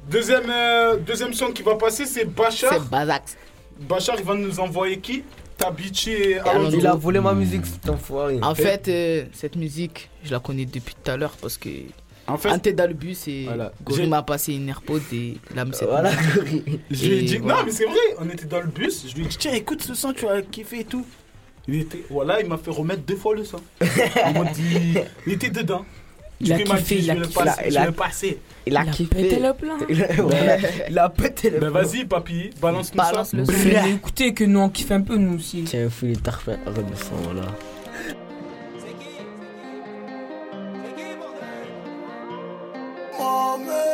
deuxième, 0.09 0.51
euh, 0.51 0.97
deuxième 0.97 1.33
son 1.35 1.47
qui 1.49 1.63
va 1.63 1.75
passer, 1.77 2.07
c'est 2.07 2.25
Bachar. 2.25 2.73
C'est 2.73 2.89
Bazax. 2.89 3.37
Bachar, 3.81 4.17
il 4.19 4.25
va 4.25 4.35
nous 4.35 4.61
envoyer 4.61 4.99
qui? 4.99 5.25
Tabichi 5.57 6.11
et. 6.11 6.39
Alonso. 6.41 6.77
Il 6.77 6.87
a 6.87 6.95
volé 6.95 7.21
ma 7.21 7.33
musique, 7.33 7.65
cet 7.67 7.89
enfoiré. 7.89 8.39
En 8.43 8.55
fait, 8.55 8.89
euh, 8.89 9.25
cette 9.33 9.57
musique, 9.57 10.11
je 10.25 10.33
la 10.33 10.41
connais 10.41 10.65
depuis 10.65 10.95
tout 11.03 11.11
à 11.11 11.17
l'heure 11.17 11.35
parce 11.41 11.59
que. 11.59 11.69
En 12.27 12.39
fait, 12.39 12.59
tête 12.59 12.77
dans 12.77 12.87
le 12.89 12.95
bus, 12.95 13.29
et 13.29 13.45
Voilà. 13.45 13.73
Gori 13.85 14.07
m'a 14.09 14.23
passé 14.23 14.55
une 14.55 14.69
AirPod 14.69 15.03
et 15.13 15.37
là, 15.55 15.65
c'est 15.73 15.85
Voilà, 15.85 16.11
je 16.91 17.07
lui 17.07 17.19
ai 17.19 17.23
dit, 17.23 17.37
voilà. 17.37 17.59
non, 17.59 17.65
mais 17.67 17.73
c'est 17.73 17.85
vrai, 17.85 17.97
on 18.19 18.29
était 18.31 18.47
dans 18.47 18.61
le 18.61 18.69
bus. 18.69 19.05
Je 19.09 19.15
lui 19.15 19.25
ai 19.25 19.29
dit, 19.29 19.37
tiens, 19.37 19.53
écoute 19.53 19.83
ce 19.83 19.95
son, 19.95 20.13
tu 20.13 20.25
vas 20.25 20.41
kiffer 20.43 20.81
et 20.81 20.85
tout. 20.85 21.05
Il 21.69 21.81
était, 21.81 22.03
voilà, 22.11 22.41
il 22.41 22.47
m'a 22.49 22.57
fait 22.59 22.71
remettre 22.71 23.03
deux 23.03 23.17
fois 23.17 23.35
le 23.35 23.45
son. 23.45 23.59
Il 23.81 24.39
m'a 24.39 24.51
dit, 24.53 24.95
il 25.27 25.33
était 25.33 25.49
dedans. 25.51 25.85
Du 26.41 26.51
Il 26.51 26.53
a 26.53 26.57
coup, 26.57 26.63
il 26.65 26.69
m'a 26.69 26.79
kiffé, 26.79 26.95
dit, 26.97 27.01
il 27.01 27.05
je 27.07 27.11
a 27.11 27.15
vais 27.15 27.21
le 27.21 27.27
kiffé. 27.27 27.45
passer. 27.45 27.63
Il 27.67 27.73
Je 27.73 27.77
a- 27.77 27.81
vais 27.81 27.87
le 27.87 27.93
passer. 27.93 28.39
il 28.67 28.77
a 28.77 28.83
Il 28.83 28.89
a 28.89 28.93
kiffé. 28.93 29.15
pété 29.15 29.39
le 29.41 29.53
plan. 29.55 29.77
Il 29.89 30.03
a, 30.03 30.13
voilà, 30.15 30.57
il 30.91 30.99
a 30.99 31.09
pété 31.09 31.51
le 31.51 31.61
Ben 31.61 31.71
plan. 31.71 31.83
vas-y, 31.83 32.05
papy, 32.05 32.51
balance-nous 32.61 32.97
Balance 32.99 33.29
ça. 33.31 33.37
le 33.37 33.45
son. 33.47 33.53
Écoutez, 33.97 34.35
que 34.35 34.45
nous 34.45 34.59
on 34.61 34.69
kiffe 34.69 34.91
un 34.91 35.01
peu, 35.01 35.17
nous 35.17 35.37
aussi. 35.39 35.63
Tiens, 35.65 35.89
fou, 35.89 36.07
il 36.07 36.21
t'a 36.21 36.33
refait 36.33 36.59
un 36.67 36.71
redescend, 36.71 37.19
voilà. 37.23 37.43
moment. 43.25 43.94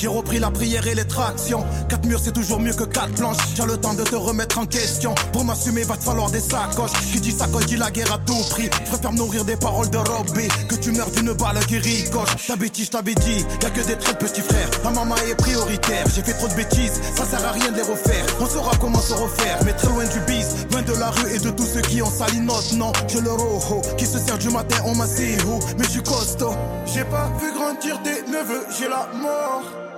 J'ai 0.00 0.08
repris 0.08 0.38
la 0.38 0.50
prière 0.50 0.86
et 0.86 0.94
les 0.94 1.06
tractions. 1.06 1.62
Quatre 1.90 2.06
murs, 2.06 2.20
c'est 2.24 2.32
toujours 2.32 2.58
mieux 2.58 2.72
que 2.72 2.84
quatre 2.84 3.12
planches. 3.12 3.36
J'ai 3.54 3.66
le 3.66 3.76
temps 3.76 3.92
de 3.92 4.02
te 4.02 4.16
remettre 4.16 4.58
en 4.58 4.64
question. 4.64 5.14
Pour 5.30 5.44
m'assumer, 5.44 5.82
va 5.82 5.98
te 5.98 6.02
falloir 6.02 6.30
des 6.30 6.40
sacoches. 6.40 6.92
Qui 7.12 7.20
dit 7.20 7.32
sacoche 7.32 7.66
dit 7.66 7.76
la 7.76 7.90
guerre 7.90 8.14
à 8.14 8.18
tout 8.18 8.42
prix. 8.48 8.70
Je 8.86 8.90
préfère 8.92 9.12
nourrir 9.12 9.44
des 9.44 9.56
paroles 9.56 9.90
de 9.90 9.98
Robbie 9.98 10.48
que 10.70 10.76
tu 10.76 10.92
meurs 10.92 11.10
d'une 11.10 11.34
balle 11.34 11.58
qui 11.66 11.76
ricoche. 11.76 12.46
Ta 12.46 12.56
bêtise, 12.56 12.86
je 12.86 12.90
t'avais 12.92 13.14
dit, 13.14 13.44
y 13.62 13.66
a 13.66 13.68
que 13.68 13.86
des 13.86 13.98
traits 13.98 14.18
de 14.18 14.26
petits 14.26 14.40
frères. 14.40 14.70
Ta 14.82 14.90
maman 14.90 15.16
est 15.16 15.34
prioritaire. 15.34 16.06
J'ai 16.14 16.22
fait 16.22 16.32
trop 16.32 16.48
de 16.48 16.54
bêtises, 16.54 16.98
ça 17.14 17.26
sert 17.26 17.46
à 17.46 17.52
rien 17.52 17.70
de 17.70 17.76
les 17.76 17.82
refaire. 17.82 18.24
On 18.40 18.46
saura 18.46 18.72
comment 18.80 19.02
se 19.02 19.12
refaire, 19.12 19.58
mais 19.66 19.74
très 19.74 19.88
loin 19.88 20.04
du 20.04 20.20
bis, 20.20 20.46
loin 20.72 20.80
de 20.80 20.94
la 20.98 21.10
rue 21.10 21.34
et 21.34 21.40
de 21.40 21.50
tous 21.50 21.66
ceux 21.66 21.82
qui 21.82 22.00
ont 22.00 22.10
sali 22.10 22.40
notre 22.40 22.74
nom. 22.74 22.92
Je 23.06 23.18
le 23.18 23.32
roho, 23.32 23.82
qui 23.98 24.06
se 24.06 24.18
sert 24.18 24.38
du 24.38 24.48
matin 24.48 24.82
en 24.86 24.94
massihou. 24.94 25.58
Mais 25.76 25.84
je 25.84 25.90
suis 25.90 26.02
costaud. 26.02 26.54
J'ai 26.86 27.04
pas 27.04 27.30
vu 27.38 27.52
grandir 27.52 27.98
des 28.02 28.22
neveux, 28.32 28.64
j'ai 28.78 28.88
la 28.88 29.06
mort. 29.20 29.89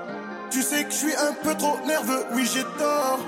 Tu 0.53 0.61
sais 0.61 0.85
que 0.85 0.91
je 0.91 0.97
suis 0.97 1.17
un 1.17 1.33
peu 1.43 1.55
trop 1.55 1.79
nerveux, 1.87 2.27
oui 2.35 2.47
j'ai 2.53 2.63
tort. 2.79 3.21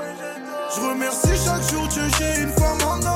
Je 0.77 0.81
remercie 0.83 1.29
chaque 1.43 1.63
jour 1.71 1.89
Dieu, 1.89 2.03
j'ai 2.19 2.43
une 2.43 2.53
femme 2.53 2.83
en 2.87 3.07
or. 3.07 3.14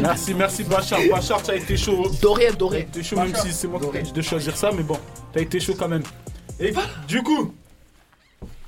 Merci, 0.00 0.34
merci 0.34 0.64
Bachar. 0.64 0.98
Bachar, 1.10 1.42
t'as 1.42 1.56
été 1.56 1.76
chaud. 1.76 2.10
Doré, 2.20 2.46
T'as 2.50 2.56
doré. 2.56 2.80
été 2.80 3.02
chaud, 3.02 3.16
même 3.16 3.34
si 3.34 3.52
c'est 3.52 3.68
moi 3.68 3.80
qui 3.80 4.12
de 4.12 4.22
choisir 4.22 4.56
ça, 4.56 4.70
mais 4.76 4.82
bon, 4.82 4.98
t'as 5.32 5.40
été 5.40 5.60
chaud 5.60 5.74
quand 5.78 5.88
même. 5.88 6.02
Et 6.60 6.72
du 7.06 7.22
coup, 7.22 7.52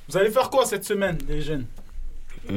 vous 0.09 0.17
allez 0.17 0.31
faire 0.31 0.51
quoi 0.51 0.65
cette 0.67 0.85
semaine, 0.85 1.19
les 1.29 1.41
jeunes? 1.41 1.65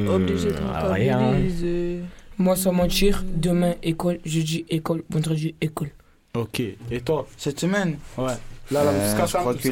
Obligé 0.08 0.50
de 0.52 0.56
rentabiliser. 0.58 2.00
Moi, 2.38 2.56
sans 2.56 2.72
mentir, 2.72 3.22
demain, 3.26 3.74
école, 3.82 4.18
jeudi, 4.24 4.64
école, 4.70 5.02
vendredi, 5.10 5.54
école. 5.60 5.90
Ok. 6.34 6.60
Et 6.90 7.00
toi? 7.02 7.26
Cette 7.36 7.60
semaine, 7.60 7.98
Ouais. 8.16 8.32
Là, 8.70 8.84
là, 8.84 8.90
Euh, 8.90 9.04
jusqu'à 9.04 9.26
vendredi. 9.26 9.62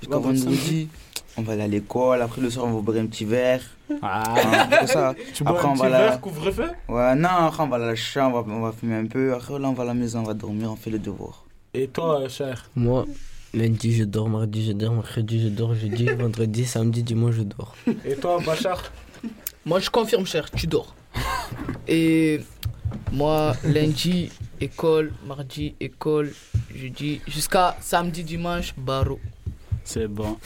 jusqu'à 0.00 0.18
vendredi, 0.18 0.88
on 1.36 1.42
va 1.42 1.54
aller 1.54 1.62
à 1.62 1.66
l'école. 1.66 2.22
Après, 2.22 2.40
le 2.40 2.48
soir, 2.48 2.66
on 2.66 2.74
va 2.74 2.80
boire 2.80 2.98
un 2.98 3.06
petit 3.06 3.24
verre. 3.24 3.60
Ah, 4.02 4.22
Après 4.62 4.86
ça. 4.86 5.14
tu 5.34 5.44
bois 5.44 5.52
Après, 5.54 5.68
un 5.68 5.70
on 5.70 5.74
petit 5.74 5.82
va 5.82 5.88
verre, 5.90 6.20
couvre-feu 6.20 6.70
Ouais, 6.88 7.14
non, 7.14 7.28
après, 7.28 7.62
on 7.62 7.68
va 7.68 7.76
à 7.76 7.80
la 7.80 7.94
chambre, 7.94 8.44
on 8.48 8.60
va 8.60 8.72
fumer 8.72 8.96
un 8.96 9.06
peu. 9.06 9.34
Après, 9.34 9.58
là, 9.58 9.68
on 9.68 9.72
va 9.72 9.82
à 9.82 9.86
la 9.86 9.94
maison, 9.94 10.20
on 10.20 10.24
va 10.24 10.34
dormir, 10.34 10.70
on 10.72 10.76
fait 10.76 10.90
le 10.90 10.98
devoir. 10.98 11.44
Et 11.74 11.88
toi, 11.88 12.20
euh, 12.20 12.28
cher 12.28 12.70
Moi, 12.76 13.04
lundi 13.52 13.94
je 13.94 14.04
dors, 14.04 14.28
mardi 14.28 14.64
je 14.66 14.72
dors, 14.72 14.92
mercredi 14.94 15.42
je 15.42 15.48
dors, 15.48 15.74
jeudi, 15.74 16.06
vendredi, 16.18 16.64
samedi, 16.64 17.02
dimanche 17.02 17.34
je 17.34 17.42
dors. 17.42 17.74
Et 18.04 18.14
toi, 18.16 18.40
Bachar 18.44 18.82
Moi, 19.66 19.80
je 19.80 19.90
confirme, 19.90 20.24
cher, 20.26 20.50
tu 20.50 20.66
dors. 20.66 20.94
Et 21.86 22.40
moi, 23.12 23.54
lundi, 23.64 24.30
école, 24.60 25.12
mardi, 25.26 25.74
école, 25.80 26.32
jeudi, 26.74 27.20
jusqu'à 27.26 27.76
samedi, 27.80 28.24
dimanche, 28.24 28.74
barreau. 28.76 29.20
C'est 29.84 30.08
bon. 30.08 30.36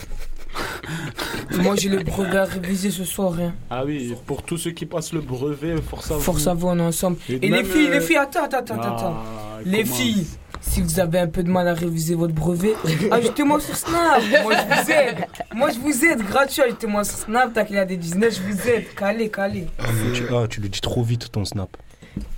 Moi, 1.63 1.75
j'ai 1.77 1.89
le 1.89 2.03
brevet 2.03 2.39
à 2.39 2.45
réviser 2.45 2.91
ce 2.91 3.05
soir. 3.05 3.35
Hein. 3.41 3.53
Ah 3.71 3.85
oui, 3.85 4.15
pour 4.27 4.43
tous 4.43 4.59
ceux 4.59 4.71
qui 4.71 4.87
passent 4.87 5.13
le 5.13 5.21
brevet, 5.21 5.77
force 5.83 6.11
à 6.11 6.15
vous. 6.15 6.21
Force 6.21 6.47
à 6.47 6.55
vous, 6.55 6.69
on 6.69 6.79
est 6.79 6.83
ensemble. 6.83 7.17
Et, 7.29 7.39
les 7.39 7.65
filles, 7.65 7.89
euh, 7.89 7.95
les 7.95 8.01
filles, 8.01 8.17
attends, 8.17 8.45
attends, 8.45 8.59
attends, 8.59 8.75
attends. 8.75 9.17
Ah, 9.17 9.59
Les 9.65 9.83
comment 9.83 9.95
filles, 9.95 10.27
si 10.61 10.83
vous 10.83 11.01
avez 11.01 11.19
un 11.19 11.27
peu 11.27 11.43
de 11.43 11.51
mal 11.51 11.67
à 11.69 11.75
réviser 11.75 12.15
votre 12.15 12.35
brevet, 12.35 12.75
ajoutez-moi 13.11 13.61
sur 13.61 13.77
Snap. 13.77 14.23
Moi, 14.43 14.55
je 14.55 14.83
vous 14.83 14.91
aide. 14.91 15.27
Moi, 15.55 15.71
je 15.71 15.79
vous 15.79 16.05
aide. 16.05 16.23
Gratuit, 16.23 16.63
ajoutez-moi 16.63 17.05
sur 17.05 17.19
Snap. 17.19 17.53
T'as 17.53 17.65
qu'il 17.65 17.79
a 17.79 17.85
des 17.85 17.97
19, 17.97 18.35
je 18.35 18.43
vous 18.53 18.69
aide. 18.69 18.95
Calé, 18.95 19.29
calé. 19.29 19.67
Tu, 20.15 20.25
ah, 20.31 20.47
tu 20.49 20.61
le 20.61 20.69
dis 20.69 20.81
trop 20.81 21.03
vite 21.03 21.31
ton 21.33 21.45
snap. 21.45 21.77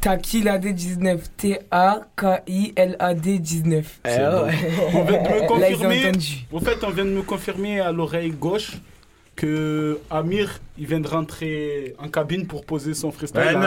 Taki 0.01 0.43
la 0.43 0.59
D19. 0.59 1.19
T-A-K-I-L-A-D 1.37 3.39
19. 3.39 4.01
C'est 4.05 4.19
bon. 4.19 4.49
On 4.95 5.05
vient 5.05 5.23
de 5.23 5.29
me 5.43 5.47
confirmer. 5.47 6.13
Au 6.53 6.61
fait, 6.61 6.83
on 6.85 6.91
vient 6.91 7.05
de 7.05 7.11
me 7.11 7.23
confirmer 7.23 7.81
à 7.81 7.93
l'oreille 7.93 8.31
gauche 8.31 8.73
que 9.37 9.99
Amir, 10.11 10.61
il 10.79 10.87
vient 10.87 11.01
de 11.01 11.09
rentrer 11.09 11.95
en 11.99 12.09
cabine 12.09 12.47
pour 12.47 12.65
poser 12.65 12.95
son 12.95 13.11
freestyle. 13.11 13.41
Dans 13.41 13.61
le- 13.61 13.67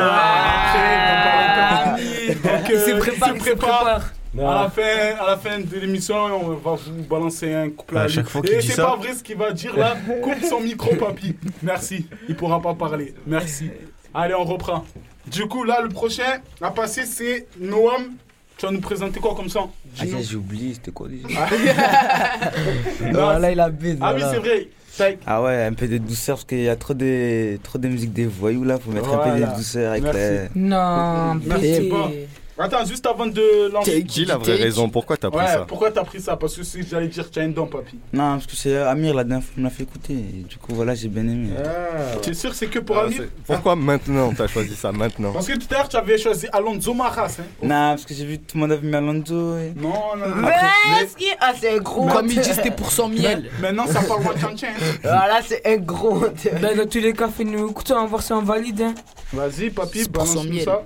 Donc, 2.43 2.69
Il 2.69 2.79
se 2.79 2.91
euh, 2.91 2.99
prépare, 2.99 3.35
il 3.35 3.41
se 3.41 3.49
prépare. 3.51 4.11
À 4.35 4.63
la, 4.63 4.69
fin, 4.69 4.81
à 5.19 5.27
la 5.27 5.37
fin 5.37 5.59
de 5.59 5.79
l'émission, 5.79 6.15
on 6.15 6.53
va 6.55 6.75
vous 6.75 7.03
balancer 7.03 7.53
un 7.53 7.69
couplage. 7.69 8.05
À 8.05 8.07
chaque 8.15 8.27
fois 8.29 8.41
qu'il 8.41 8.55
Et 8.55 8.61
c'est 8.61 8.81
pas 8.81 8.95
vrai 8.95 9.13
ce 9.13 9.21
qu'il 9.23 9.37
va 9.37 9.51
dire 9.51 9.75
là. 9.77 9.95
Coupe 10.23 10.43
son 10.43 10.59
micro, 10.59 10.95
papy. 10.95 11.35
Merci. 11.61 12.07
Il 12.27 12.35
pourra 12.35 12.59
pas 12.61 12.73
parler. 12.73 13.13
Merci. 13.27 13.69
Allez, 14.13 14.35
on 14.35 14.43
reprend. 14.43 14.85
Du 15.27 15.47
coup, 15.47 15.63
là, 15.63 15.81
le 15.81 15.89
prochain 15.89 16.39
à 16.61 16.71
passer, 16.71 17.05
c'est 17.05 17.47
Noam. 17.59 18.13
Tu 18.57 18.65
vas 18.65 18.71
nous 18.71 18.81
présenter 18.81 19.19
quoi 19.19 19.33
comme 19.35 19.49
ça? 19.49 19.61
Ah, 19.99 20.03
j'ai 20.21 20.35
oublié, 20.35 20.73
c'était 20.75 20.91
quoi 20.91 21.07
déjà? 21.07 21.27
Voilà, 23.11 23.51
il 23.51 23.59
a 23.59 23.69
baisé. 23.69 23.97
Ah 24.01 24.13
oui, 24.13 24.21
c'est 24.29 24.37
vrai. 24.39 24.67
Ah 25.25 25.41
ouais, 25.41 25.63
un 25.63 25.73
peu 25.73 25.87
de 25.87 25.97
douceur 25.97 26.35
parce 26.35 26.45
qu'il 26.45 26.61
y 26.61 26.69
a 26.69 26.75
trop 26.75 26.93
de, 26.93 27.57
trop 27.63 27.79
de 27.79 27.87
musique 27.87 28.13
des 28.13 28.27
voyous 28.27 28.63
là, 28.63 28.77
faut 28.77 28.91
mettre 28.91 29.11
un 29.11 29.17
peu 29.31 29.39
de 29.39 29.55
douceur 29.55 29.91
avec 29.91 30.03
Merci. 30.03 30.19
les... 30.19 30.39
Non, 30.53 31.33
Merci. 31.45 31.61
pété. 31.61 32.27
Attends, 32.57 32.85
juste 32.85 33.05
avant 33.07 33.25
de 33.25 33.71
lancer. 33.71 34.03
Dis 34.03 34.25
la 34.25 34.37
vraie 34.37 34.55
raison, 34.55 34.87
pourquoi 34.87 35.17
t'as 35.17 35.31
pris 35.31 35.39
Ouais, 35.39 35.47
ça 35.47 35.65
pourquoi 35.67 35.89
t'as 35.91 36.03
pris 36.03 36.21
ça? 36.21 36.37
Parce 36.37 36.55
que 36.55 36.63
si 36.63 36.83
j'allais 36.87 37.07
dire 37.07 37.29
tu 37.31 37.39
as 37.39 37.43
un 37.43 37.49
don, 37.49 37.65
papy. 37.65 37.97
Non, 38.13 38.33
parce 38.33 38.45
que 38.45 38.55
c'est 38.55 38.77
Amir 38.77 39.15
la 39.15 39.23
dernière 39.23 39.43
fois 39.43 39.53
qui 39.55 39.59
me 39.59 39.65
l'a 39.65 39.71
fait 39.71 39.83
écouter, 39.83 40.13
et 40.13 40.43
du 40.47 40.57
coup 40.57 40.73
voilà, 40.75 40.93
j'ai 40.93 41.07
bien 41.07 41.23
aimé. 41.23 41.49
Tu 42.21 42.29
es 42.29 42.33
sûr 42.35 42.53
c'est 42.53 42.67
que 42.67 42.77
pour 42.79 42.97
Ah, 42.99 43.05
Amir? 43.05 43.17
c'est- 43.23 43.29
Pourquoi 43.47 43.75
maintenant 43.75 44.31
t'as 44.37 44.47
choisi 44.47 44.75
ça 44.75 44.91
maintenant? 44.91 45.31
Parce 45.33 45.47
que 45.47 45.53
tout 45.57 45.65
à 45.71 45.77
l'heure 45.79 45.89
tu 45.89 45.95
avais 45.97 46.17
choisi 46.19 46.47
Alonso 46.53 46.93
Maras. 46.93 47.37
Hein. 47.39 47.43
Non, 47.63 47.69
parce 47.69 48.05
que 48.05 48.13
j'ai 48.13 48.25
vu 48.25 48.37
tout 48.37 48.55
le 48.57 48.61
monde 48.61 48.71
avait 48.71 48.87
mis 48.87 48.95
Alonso. 48.95 49.57
et- 49.57 49.73
Non, 49.75 50.15
non, 50.15 50.27
non. 50.27 50.35
Mais 50.47 51.07
ce 51.09 51.15
qui 51.15 51.25
est 51.25 51.37
assez 51.39 51.79
gros. 51.79 52.07
Comme 52.07 52.27
il 52.27 52.39
dit, 52.39 52.53
c'était 52.53 52.69
pour 52.71 52.91
son 52.91 53.09
miel. 53.09 53.49
Maintenant 53.61 53.87
ça 53.87 54.01
parle 54.03 54.21
moi 54.23 54.33
tchan 54.35 54.67
Voilà, 55.01 55.39
c'est 55.43 55.65
un 55.67 55.77
gros. 55.77 56.19
Ben, 56.61 56.77
dans 56.77 56.87
tous 56.87 56.99
les 56.99 57.13
cas, 57.13 57.29
fais-nous 57.29 57.69
écouter, 57.71 57.93
on 57.93 58.01
va 58.01 58.05
voir 58.05 58.21
si 58.21 58.31
on 58.31 58.43
valide. 58.43 58.81
Hein. 58.81 58.93
Vas-y, 59.33 59.71
papy, 59.71 60.01
C'est 60.03 60.11
balance 60.11 60.37
ça. 60.63 60.83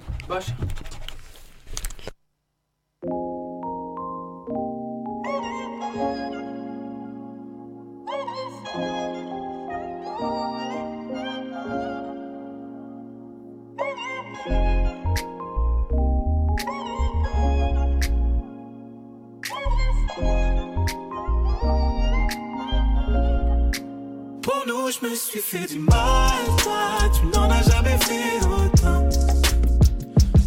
Je 24.89 25.05
me 25.05 25.13
suis 25.15 25.41
fait 25.41 25.67
du 25.67 25.79
mal. 25.79 26.31
Toi, 26.63 27.09
tu 27.13 27.25
n'en 27.27 27.49
as 27.51 27.61
jamais 27.61 27.97
fait 27.99 28.39
autant. 28.45 29.07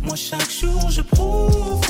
Moi, 0.02 0.16
chaque 0.16 0.50
jour, 0.50 0.90
je 0.90 1.02
prouve, 1.02 1.80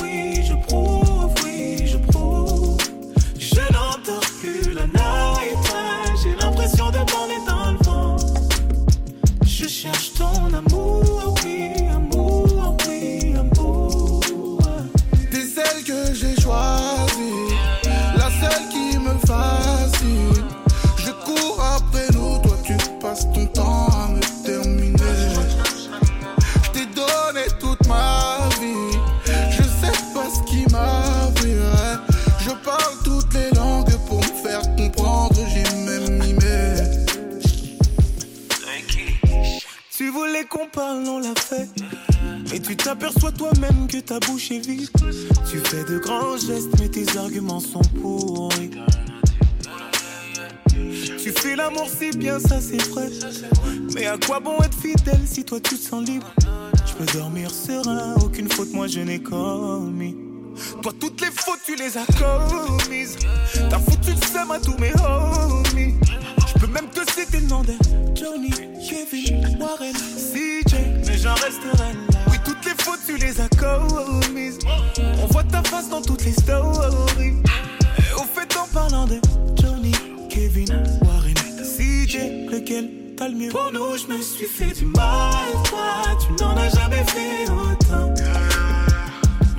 ta 44.01 44.19
bouche 44.19 44.51
est 44.51 44.65
vide. 44.65 44.89
Tu 45.49 45.59
fais 45.59 45.83
de 45.83 45.97
grands 45.99 46.37
gestes, 46.37 46.69
mais 46.79 46.89
tes 46.89 47.17
arguments 47.17 47.59
sont 47.59 47.81
pourris. 48.01 48.71
Tu 51.23 51.31
fais 51.31 51.55
l'amour 51.55 51.87
si 51.87 52.15
bien, 52.17 52.39
ça 52.39 52.59
c'est 52.59 52.81
vrai. 52.89 53.09
Mais 53.93 54.07
à 54.07 54.17
quoi 54.17 54.39
bon 54.39 54.57
être 54.63 54.77
fidèle 54.77 55.21
si 55.25 55.43
toi 55.43 55.59
tu 55.59 55.77
te 55.77 55.83
sens 55.83 56.07
libre? 56.07 56.27
Je 56.85 56.93
peux 56.93 57.17
dormir 57.17 57.51
serein, 57.51 58.15
aucune 58.23 58.49
faute 58.49 58.73
moi 58.73 58.87
je 58.87 58.99
n'ai 59.01 59.21
commis. 59.21 60.15
Toi 60.81 60.91
toutes 60.99 61.21
les 61.21 61.31
fautes 61.31 61.59
tu 61.65 61.75
les 61.75 61.97
as 61.97 62.05
commises. 62.05 63.17
T'as 63.69 63.79
foutu 63.79 64.11
le 64.11 64.27
seum 64.33 64.51
à 64.51 64.59
tous 64.59 64.77
mes 64.79 64.93
homies. 64.93 65.95
Je 66.47 66.59
peux 66.59 66.67
même 66.67 66.89
te 66.89 67.01
citer 67.11 67.39
le 67.39 67.47
nom 67.47 67.61
de 67.61 67.73
Johnny, 68.15 68.51
Kevin, 68.51 69.57
Warren, 69.59 69.93
CJ, 69.93 70.73
mais 71.07 71.17
j'en 71.17 71.35
resterai 71.35 71.93
tu 73.11 73.17
les 73.17 73.41
as 73.41 73.49
commises. 73.49 74.59
On 75.21 75.27
voit 75.27 75.43
ta 75.43 75.61
face 75.63 75.89
dans 75.89 76.01
toutes 76.01 76.23
les 76.23 76.31
stories. 76.31 77.41
Au 78.15 78.23
fait 78.23 78.57
en 78.57 78.67
parlant 78.73 79.05
de 79.05 79.19
Johnny, 79.61 79.91
Kevin, 80.29 80.69
Warren, 81.01 81.33
CJ, 81.61 82.49
lequel 82.51 82.89
t'as 83.17 83.27
le 83.27 83.35
mieux? 83.35 83.49
Pour 83.49 83.71
nous, 83.73 83.97
je 83.97 84.07
me 84.13 84.21
suis 84.21 84.45
fait 84.45 84.73
du 84.73 84.85
mal, 84.85 85.33
toi, 85.65 86.03
tu 86.19 86.43
n'en 86.43 86.55
as 86.55 86.69
jamais 86.69 87.03
fait 87.07 87.49
autant. 87.49 88.13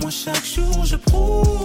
Moi, 0.00 0.10
chaque 0.10 0.44
jour, 0.44 0.84
je 0.84 0.96
prouve, 0.96 1.61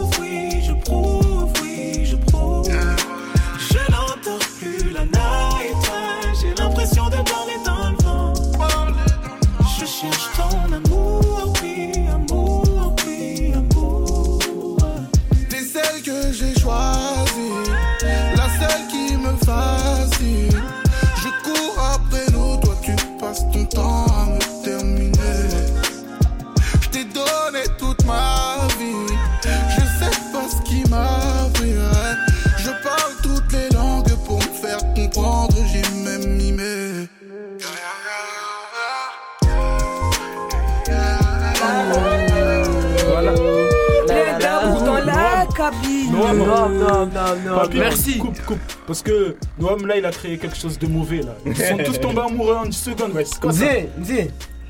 Parce 48.86 49.02
que 49.02 49.36
Noam, 49.60 49.86
là, 49.88 49.98
il 49.98 50.06
a 50.06 50.12
créé 50.12 50.38
quelque 50.38 50.58
chose 50.58 50.78
de 50.80 50.88
mauvais, 50.88 51.22
là. 51.22 51.36
Ils 51.46 51.56
sont 51.56 51.78
tous 51.78 52.00
tombés 52.00 52.22
amoureux 52.22 52.56
en 52.56 52.66
10 52.66 52.78
secondes, 52.78 53.12
ouais. 53.14 53.26
C'est 53.26 53.40
quoi 53.40 53.52
ça 53.54 53.66
Dis, 53.98 54.14
dis. 54.16 54.28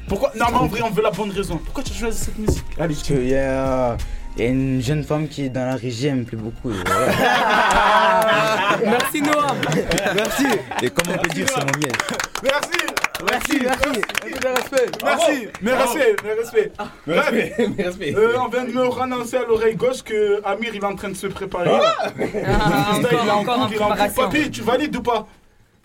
Pourquoi? 0.07 0.31
Non, 0.35 0.45
mais 0.51 0.57
en 0.57 0.67
vrai, 0.67 0.81
on 0.83 0.89
veut 0.89 1.03
la 1.03 1.11
bonne 1.11 1.31
raison. 1.31 1.57
Pourquoi 1.57 1.83
tu 1.83 1.91
as 1.91 1.95
choisi 1.95 2.17
cette 2.25 2.37
musique? 2.39 2.63
Allez, 2.79 2.93
Parce 2.95 3.05
qu'il 3.07 3.27
y 3.27 3.35
a, 3.35 3.97
il 4.37 4.43
y 4.43 4.47
a 4.47 4.49
une 4.49 4.81
jeune 4.81 5.03
femme 5.03 5.27
qui 5.27 5.43
est 5.45 5.49
dans 5.49 5.65
la 5.65 5.75
régie, 5.75 6.07
elle 6.07 6.15
me 6.15 6.23
plaît 6.23 6.37
beaucoup. 6.37 6.69
voilà. 6.71 8.77
Merci 8.85 9.21
Noam. 9.21 9.57
Merci. 10.15 10.45
Et 10.81 10.89
comme 10.89 11.13
on 11.13 11.17
peut 11.17 11.29
dire, 11.29 11.45
c'est 11.49 11.59
mon 11.59 11.77
miel. 11.79 11.91
Merci 12.43 12.69
Merci, 13.29 13.59
merci. 13.61 13.87
Un 13.87 14.29
peu 14.29 14.29
de 14.39 14.47
respect. 16.37 16.71
Merci, 17.07 18.13
euh, 18.15 18.37
on 18.39 18.47
vient 18.49 18.65
de 18.65 18.71
me 18.71 19.01
annoncer 19.01 19.37
à 19.37 19.45
l'oreille 19.45 19.75
gauche 19.75 20.03
que 20.03 20.41
Amir 20.45 20.71
il 20.75 20.81
est 20.81 20.85
en 20.85 20.95
train 20.95 21.09
de 21.09 21.15
se 21.15 21.27
préparer. 21.27 21.69
Ah 21.71 22.11
Freestyle, 22.15 22.37
encore- 22.37 23.17
il 23.23 23.27
est 23.27 23.31
en 23.31 23.37
encore 23.39 23.55
cours, 23.55 23.63
en 23.63 23.67
il 23.69 23.73
est 23.73 23.79
en 23.81 23.87
cours. 23.87 23.95
préparation. 23.95 24.23
Papy, 24.23 24.51
tu 24.51 24.61
valides 24.61 24.95
ou 24.95 25.01
pas? 25.01 25.27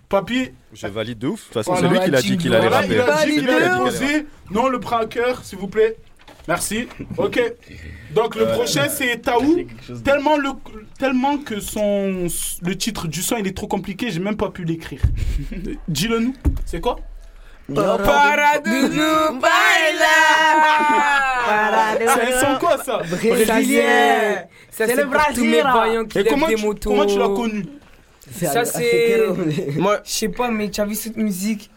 Papy, 0.09 0.51
Je 0.75 0.87
valide 0.89 1.19
de 1.19 1.29
ouf. 1.29 1.41
De 1.41 1.45
toute 1.45 1.55
façon, 1.55 1.75
c'est 1.77 1.89
lui 1.89 2.01
qui 2.01 2.11
l'a 2.11 2.21
dit 2.21 2.37
qu'il 2.37 2.55
allait 2.55 2.67
il 2.67 2.71
rapper. 2.71 3.01
a 3.01 3.25
dit 3.25 3.33
qu'il 3.33 3.47
qui 3.47 3.49
allait 3.51 3.79
poser. 3.79 4.27
Non, 4.51 4.69
le 4.69 4.79
prend 4.79 4.99
à 4.99 5.07
cœur, 5.07 5.43
s'il 5.45 5.59
vous 5.59 5.69
plaît. 5.69 5.97
Merci. 6.49 6.89
Ok. 7.19 7.41
Donc 8.15 8.35
le 8.35 8.47
prochain 8.49 8.89
c'est 8.89 9.17
Taou. 9.23 9.61
Tellement 10.05 10.37
le 10.37 10.51
tellement 10.99 11.39
que 11.39 11.61
son 11.61 12.27
le 12.63 12.77
titre 12.77 13.07
du 13.07 13.23
son 13.23 13.37
il 13.37 13.47
est 13.47 13.57
trop 13.57 13.69
compliqué, 13.69 14.11
j'ai 14.11 14.19
même 14.21 14.37
pas 14.37 14.51
pu 14.51 14.65
l'écrire. 14.65 15.01
Dis-le 15.89 16.19
nous. 16.19 16.35
C'est 16.67 16.81
quoi? 16.81 16.97
Paradoudou 17.75 19.39
baila. 19.41 20.19
C'est 22.15 22.41
son 22.41 22.59
quoi 22.59 22.79
ça? 22.85 22.99
Brésilien. 23.09 24.45
C'est 24.71 25.05
pour 25.11 25.27
tous 25.35 25.45
mes 25.45 25.61
voyants 25.63 26.05
qui 26.05 26.19
Et 26.19 26.23
lèvent 26.23 26.33
comment 26.33 26.49
des 26.49 26.55
tu, 26.55 26.65
motos. 26.65 26.91
comment 26.91 27.07
tu 27.07 27.19
l'as 27.19 27.29
connu? 27.29 27.67
Ça 28.41 28.65
c'est. 28.65 29.27
Moi, 29.77 29.99
je 30.05 30.11
sais 30.11 30.29
pas, 30.29 30.49
mais 30.51 30.71
tu 30.71 30.81
as 30.81 30.85
vu 30.87 30.95
cette 30.95 31.17
musique? 31.17 31.71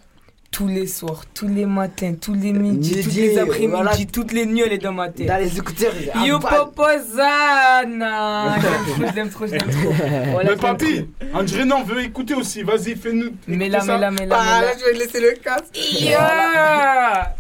Tous 0.56 0.68
les 0.70 0.88
soirs, 0.88 1.24
tous 1.34 1.50
les 1.50 1.66
matins, 1.66 2.14
tous 2.20 2.34
les 2.34 2.54
midis, 2.54 3.04
tous 3.04 3.10
les 3.14 3.38
après-midi, 3.38 3.68
voilà. 3.68 3.92
toutes 4.14 4.32
les 4.32 4.46
nuits, 4.46 4.62
elle 4.66 4.72
est 4.72 4.78
dans 4.78 4.94
ma 4.94 5.10
tête. 5.10 5.28
Dans 5.28 5.36
les 5.38 5.58
écouteurs, 5.58 5.92
Yo. 6.24 6.40
Popozana 6.40 8.56
Je 8.98 9.04
l'aime 9.16 9.30
trop, 9.30 9.46
je 9.48 9.52
l'aime 9.52 9.70
trop, 9.70 9.92
Mais 10.46 10.56
papy, 10.56 11.10
André 11.34 11.66
non 11.66 11.84
veut 11.84 12.02
écouter 12.04 12.36
aussi. 12.36 12.64
Vas-y, 12.64 12.96
fais-nous. 12.96 13.32
Mais 13.50 13.68
là, 13.68 13.80
mais 13.86 13.98
là, 13.98 14.12
mais 14.12 14.26
là, 14.26 14.38
Ah, 14.40 14.44
mais 14.46 14.62
là, 14.66 14.72
là. 14.72 14.78
je 14.80 14.86
vais 14.86 14.94
laisser 14.98 15.20
le 15.20 15.34
casque. 15.44 15.78
Yeah 16.00 17.36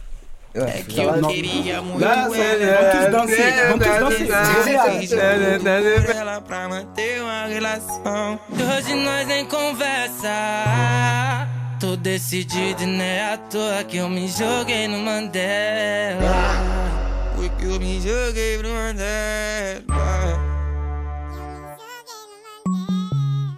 Ouais, 0.53 0.83
ça 0.93 1.03
va, 1.05 1.15
non. 1.17 1.29
Là, 1.99 2.15
ça- 2.15 2.27
vont 2.27 2.33
tous 2.91 3.07
danser. 3.11 3.53
Vont 3.71 3.79
tous 3.79 3.97
danser. 3.99 4.27
ela 6.21 6.41
pra 6.41 6.67
manter 6.67 7.21
uma 7.21 7.45
relação. 7.45 8.37
Hoje 8.51 8.93
nós 8.95 9.25
nem 9.27 9.45
conversa. 9.45 10.35
Tô 11.85 11.95
decidido 11.95 12.81
e 12.81 12.85
não 12.87 13.05
é 13.05 13.33
à 13.33 13.37
toa 13.37 13.83
que 13.83 13.97
eu 13.97 14.09
me 14.09 14.27
joguei 14.27 14.87
no 14.87 14.97
Mandela. 14.97 16.17
Foi 17.35 17.47
que 17.47 17.65
eu 17.65 17.79
me 17.79 18.01
joguei 18.01 18.57
no 18.57 18.69
Mandela. 18.69 19.83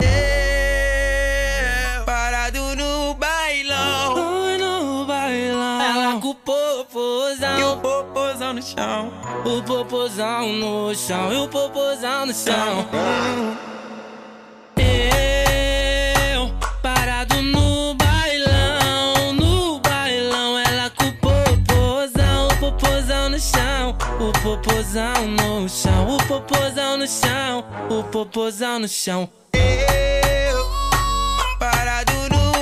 Eu, 0.01 2.03
Parado 2.05 2.75
no 2.75 3.13
bailão. 3.13 4.57
no 4.57 5.05
bailão. 5.05 5.81
Ela 5.81 6.19
com 6.19 6.31
o 6.31 6.35
popozão. 6.35 7.59
E 7.59 7.63
o 7.63 7.77
popozão 7.77 8.53
no 8.53 8.61
chão. 8.61 9.13
O 9.45 9.63
popozão 9.63 10.51
no 10.51 10.93
chão. 10.93 11.31
E 11.31 11.35
o 11.37 11.47
popozão 11.47 12.25
no 12.25 12.33
chão. 12.33 12.85
Popozão 24.47 25.27
no 25.27 25.67
chão. 25.67 26.15
O 26.15 26.17
popozão 26.25 26.97
no 26.97 27.05
chão. 27.05 27.65
O 27.89 28.03
popozão 28.03 28.79
no 28.79 28.87
chão. 28.87 29.29
Eu, 29.51 30.65
parado 31.59 32.13
no 32.31 32.56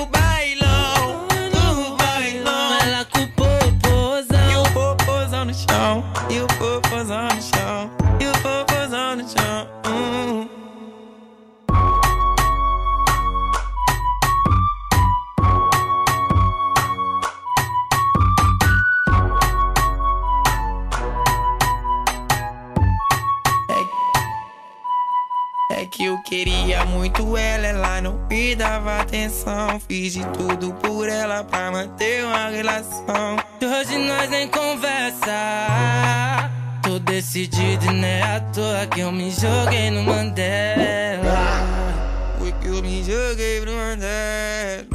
queria 26.26 26.84
muito 26.86 27.38
ela, 27.38 27.68
ela 27.68 28.02
não 28.02 28.28
me 28.28 28.56
dava 28.56 29.00
atenção. 29.00 29.80
Fiz 29.88 30.14
de 30.14 30.26
tudo 30.30 30.74
por 30.74 31.08
ela 31.08 31.44
pra 31.44 31.72
manter 31.72 32.26
uma 32.26 32.50
relação. 32.50 33.38
Hoje 33.62 33.98
nós 33.98 34.30
nem 34.30 34.48
conversa. 34.50 35.32
Tô 36.82 37.00
decidido 37.00 37.86
e 37.86 37.94
não 37.94 38.08
é 38.08 38.22
à 38.22 38.40
toa 38.40 38.86
que 38.88 39.00
eu 39.02 39.12
me 39.12 39.32
joguei 39.32 39.90
no 39.92 40.04
Mandela. 40.04 41.36
Foi 42.38 42.52
que 42.54 42.68
eu 42.68 42.82
me 42.82 43.04
joguei 43.04 43.62
no 43.62 43.74
Mandela. 43.74 44.95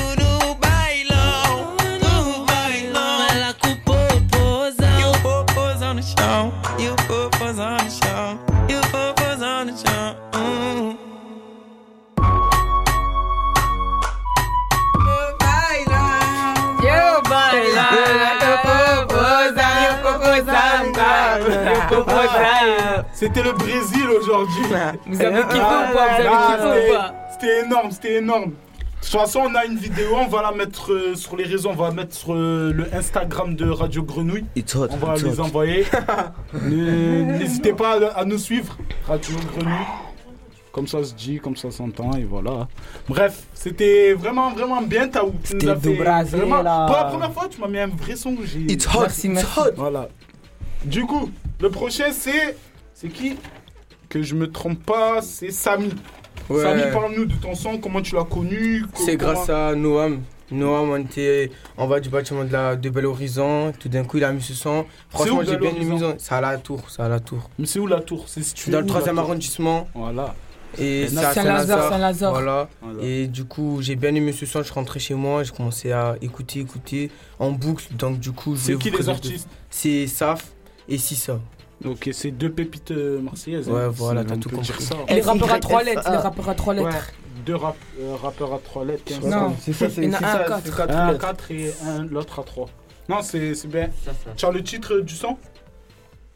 eu 21.91 21.95
popozar. 21.97 23.05
C'était 23.13 23.43
le 23.43 23.51
Brésil 23.53 24.07
aujourd'hui. 24.19 24.63
Vous 25.07 25.21
avez 25.21 25.41
kiffé 25.43 25.57
ou 25.57 25.59
pas 25.59 25.91
Vous 25.91 25.97
avez 25.99 26.27
Ah, 26.31 26.55
kiffé 26.57 26.67
ou 26.67 26.73
c'était- 26.73 26.93
pas 26.97 27.13
C'était 27.33 27.59
énorme, 27.65 27.91
c'était 27.91 28.13
énorme. 28.15 28.45
De 28.51 29.05
toute 29.07 29.19
façon, 29.19 29.39
on 29.51 29.55
a 29.55 29.65
une 29.65 29.77
vidéo, 29.77 30.09
on 30.15 30.27
va 30.27 30.43
la 30.43 30.51
mettre 30.51 30.91
euh, 30.93 31.15
sur 31.15 31.35
les 31.35 31.45
réseaux, 31.45 31.69
on 31.69 31.75
va 31.75 31.87
la 31.87 31.93
mettre 31.95 32.13
sur 32.15 32.33
euh, 32.35 32.71
le 32.71 32.85
Instagram 32.93 33.55
de 33.55 33.67
Radio 33.67 34.03
Grenouille. 34.03 34.45
hot, 34.75 34.87
on 34.91 34.97
va 34.97 35.13
it's 35.15 35.23
les 35.23 35.39
hot. 35.39 35.43
envoyer. 35.43 35.85
N'hésitez 36.53 37.73
pas 37.73 37.93
à, 37.99 38.19
à 38.19 38.25
nous 38.25 38.37
suivre, 38.37 38.77
Radio 39.07 39.35
Grenouille. 39.55 39.73
Comme 40.71 40.87
ça 40.87 41.03
se 41.03 41.13
dit, 41.13 41.37
comme 41.39 41.57
ça 41.57 41.69
s'entend, 41.69 42.11
et 42.13 42.23
voilà. 42.23 42.67
Bref, 43.09 43.43
c'était 43.53 44.13
vraiment, 44.13 44.51
vraiment 44.51 44.81
bien, 44.81 45.09
Taou. 45.09 45.33
C'était. 45.43 45.65
Pour 45.65 46.03
la 46.05 46.23
première 47.09 47.33
fois, 47.33 47.47
tu 47.49 47.59
m'as 47.59 47.67
mis 47.67 47.79
un 47.79 47.87
vrai 47.87 48.15
son. 48.15 48.35
It's 48.69 48.85
hot, 48.87 49.01
Merci, 49.01 49.27
it's 49.27 49.35
merci. 49.35 49.59
hot. 49.59 49.71
Voilà. 49.75 50.07
Du 50.85 51.05
coup, 51.05 51.29
le 51.59 51.69
prochain, 51.69 52.11
c'est. 52.11 52.55
C'est 52.93 53.09
qui? 53.09 53.35
Que 54.09 54.21
je 54.21 54.35
me 54.35 54.51
trompe 54.51 54.83
pas, 54.83 55.21
c'est 55.21 55.51
Samy. 55.51 55.89
Ouais. 56.49 56.61
Samy, 56.63 56.83
parle-nous 56.91 57.25
de 57.25 57.35
ton 57.35 57.55
son, 57.55 57.77
comment 57.77 58.01
tu 58.01 58.15
l'as 58.15 58.23
connu 58.25 58.83
co- 58.93 59.03
C'est 59.05 59.17
comment- 59.17 59.33
grâce 59.33 59.49
à 59.49 59.73
Noam. 59.75 60.21
Noam, 60.51 60.89
on 60.89 60.97
était 60.97 61.49
en 61.77 61.87
bas 61.87 62.01
du 62.01 62.09
bâtiment 62.09 62.43
de, 62.43 62.51
la, 62.51 62.75
de 62.75 62.89
Bel 62.89 63.05
Horizon. 63.05 63.71
Tout 63.79 63.87
d'un 63.87 64.03
coup, 64.03 64.17
il 64.17 64.23
a 64.25 64.33
mis 64.33 64.41
ce 64.41 64.53
son. 64.53 64.85
Franchement, 65.09 65.37
où, 65.39 65.45
j'ai 65.45 65.55
bien 65.55 65.71
aimé. 65.71 65.97
Son. 65.97 66.15
C'est 66.17 66.33
à 66.35 66.41
la 66.41 66.57
tour. 66.57 66.83
C'est 66.89 67.01
à 67.01 67.07
la 67.07 67.21
tour. 67.21 67.49
Mais 67.57 67.65
c'est 67.65 67.79
où 67.79 67.87
la 67.87 68.01
tour? 68.01 68.25
C'est 68.27 68.43
suis 68.43 68.69
dans 68.71 68.81
le 68.81 68.85
3 68.85 69.07
arrondissement. 69.17 69.87
Voilà. 69.95 70.35
Et 70.77 71.03
Et 71.03 71.07
c'est 71.07 71.17
à 71.19 71.33
Saint-Lazare, 71.33 71.89
Saint-Lazare. 71.89 72.31
Voilà. 72.33 72.69
Voilà. 72.81 73.01
Et 73.03 73.27
du 73.27 73.45
coup, 73.45 73.77
j'ai 73.81 73.95
bien 73.95 74.13
aimé 74.13 74.33
ce 74.33 74.45
son. 74.45 74.59
Je 74.59 74.65
suis 74.65 74.73
rentré 74.73 74.99
chez 74.99 75.13
moi. 75.13 75.43
J'ai 75.43 75.51
commencé 75.51 75.91
à 75.93 76.15
écouter, 76.21 76.59
écouter 76.59 77.11
en 77.39 77.51
boucle. 77.51 77.85
Donc, 77.95 78.19
du 78.19 78.31
coup, 78.33 78.55
je 78.55 78.61
C'est 78.61 78.77
qui 78.77 78.89
vous 78.89 78.97
les 78.97 79.09
artistes? 79.09 79.47
C'est 79.69 80.07
Saf 80.07 80.43
et 80.89 80.97
Sissa. 80.97 81.39
Ok, 81.85 82.09
c'est 82.13 82.31
deux 82.31 82.51
pépites 82.51 82.91
euh, 82.91 83.19
marseillaises. 83.21 83.67
Ouais, 83.69 83.81
hein, 83.81 83.89
voilà, 83.89 84.21
si 84.21 84.27
t'as 84.27 84.37
tout 84.37 84.49
compris. 84.49 84.83
ça. 84.83 84.95
Et 85.07 85.15
les 85.15 85.21
rappeurs 85.21 85.51
à 85.51 85.59
trois 85.59 85.83
lettres, 85.83 86.09
les 86.11 86.17
rappeurs 86.17 86.49
à 86.49 86.53
trois 86.55 86.73
lettres. 86.75 86.87
Ouais, 86.89 87.43
deux 87.45 87.55
rap- 87.55 87.75
euh, 87.99 88.15
rappeurs 88.21 88.53
à 88.53 88.59
trois 88.59 88.85
lettres. 88.85 89.03
Non, 89.25 89.55
c'est 89.59 89.73
ça, 89.73 89.89
c'est- 89.89 90.01
Il 90.03 90.09
y 90.09 90.11
en 90.11 90.13
a 90.13 90.19
c'est 90.19 90.25
un 90.25 90.27
à 90.27 90.37
ça, 90.37 90.43
quatre. 90.61 90.75
quatre 90.77 90.91
Un 90.95 90.97
à 91.07 91.11
lettres. 91.11 91.25
4 91.27 91.51
et 91.51 91.73
un, 91.87 92.03
l'autre 92.05 92.39
à 92.39 92.43
3. 92.43 92.69
Non, 93.09 93.21
c'est 93.23 93.55
c'est 93.55 93.67
bien. 93.67 93.89
Tu 94.37 94.45
as 94.45 94.51
le 94.51 94.61
titre 94.63 94.99
du 94.99 95.15
son? 95.15 95.37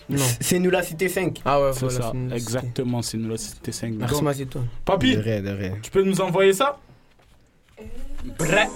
Non. 0.09 0.17
C'est 0.41 0.59
nous 0.59 0.69
la 0.71 0.81
cité 0.83 1.09
5. 1.09 1.41
Ah 1.45 1.61
ouais, 1.61 1.71
C'est 1.73 1.85
voilà. 1.85 1.99
ça, 2.29 2.35
exactement, 2.35 3.01
c'est 3.03 3.17
nous 3.17 3.29
la 3.29 3.37
cité 3.37 3.71
5. 3.71 3.93
Merci, 3.97 4.15
Donc, 4.15 4.23
Macédoine. 4.23 4.67
Papi, 4.83 5.15
De 5.15 5.21
rien, 5.21 5.41
de 5.43 5.49
rien. 5.49 5.73
tu 5.81 5.91
peux 5.91 6.03
nous 6.03 6.21
envoyer 6.21 6.53
ça? 6.53 6.77
Bref. 8.39 8.69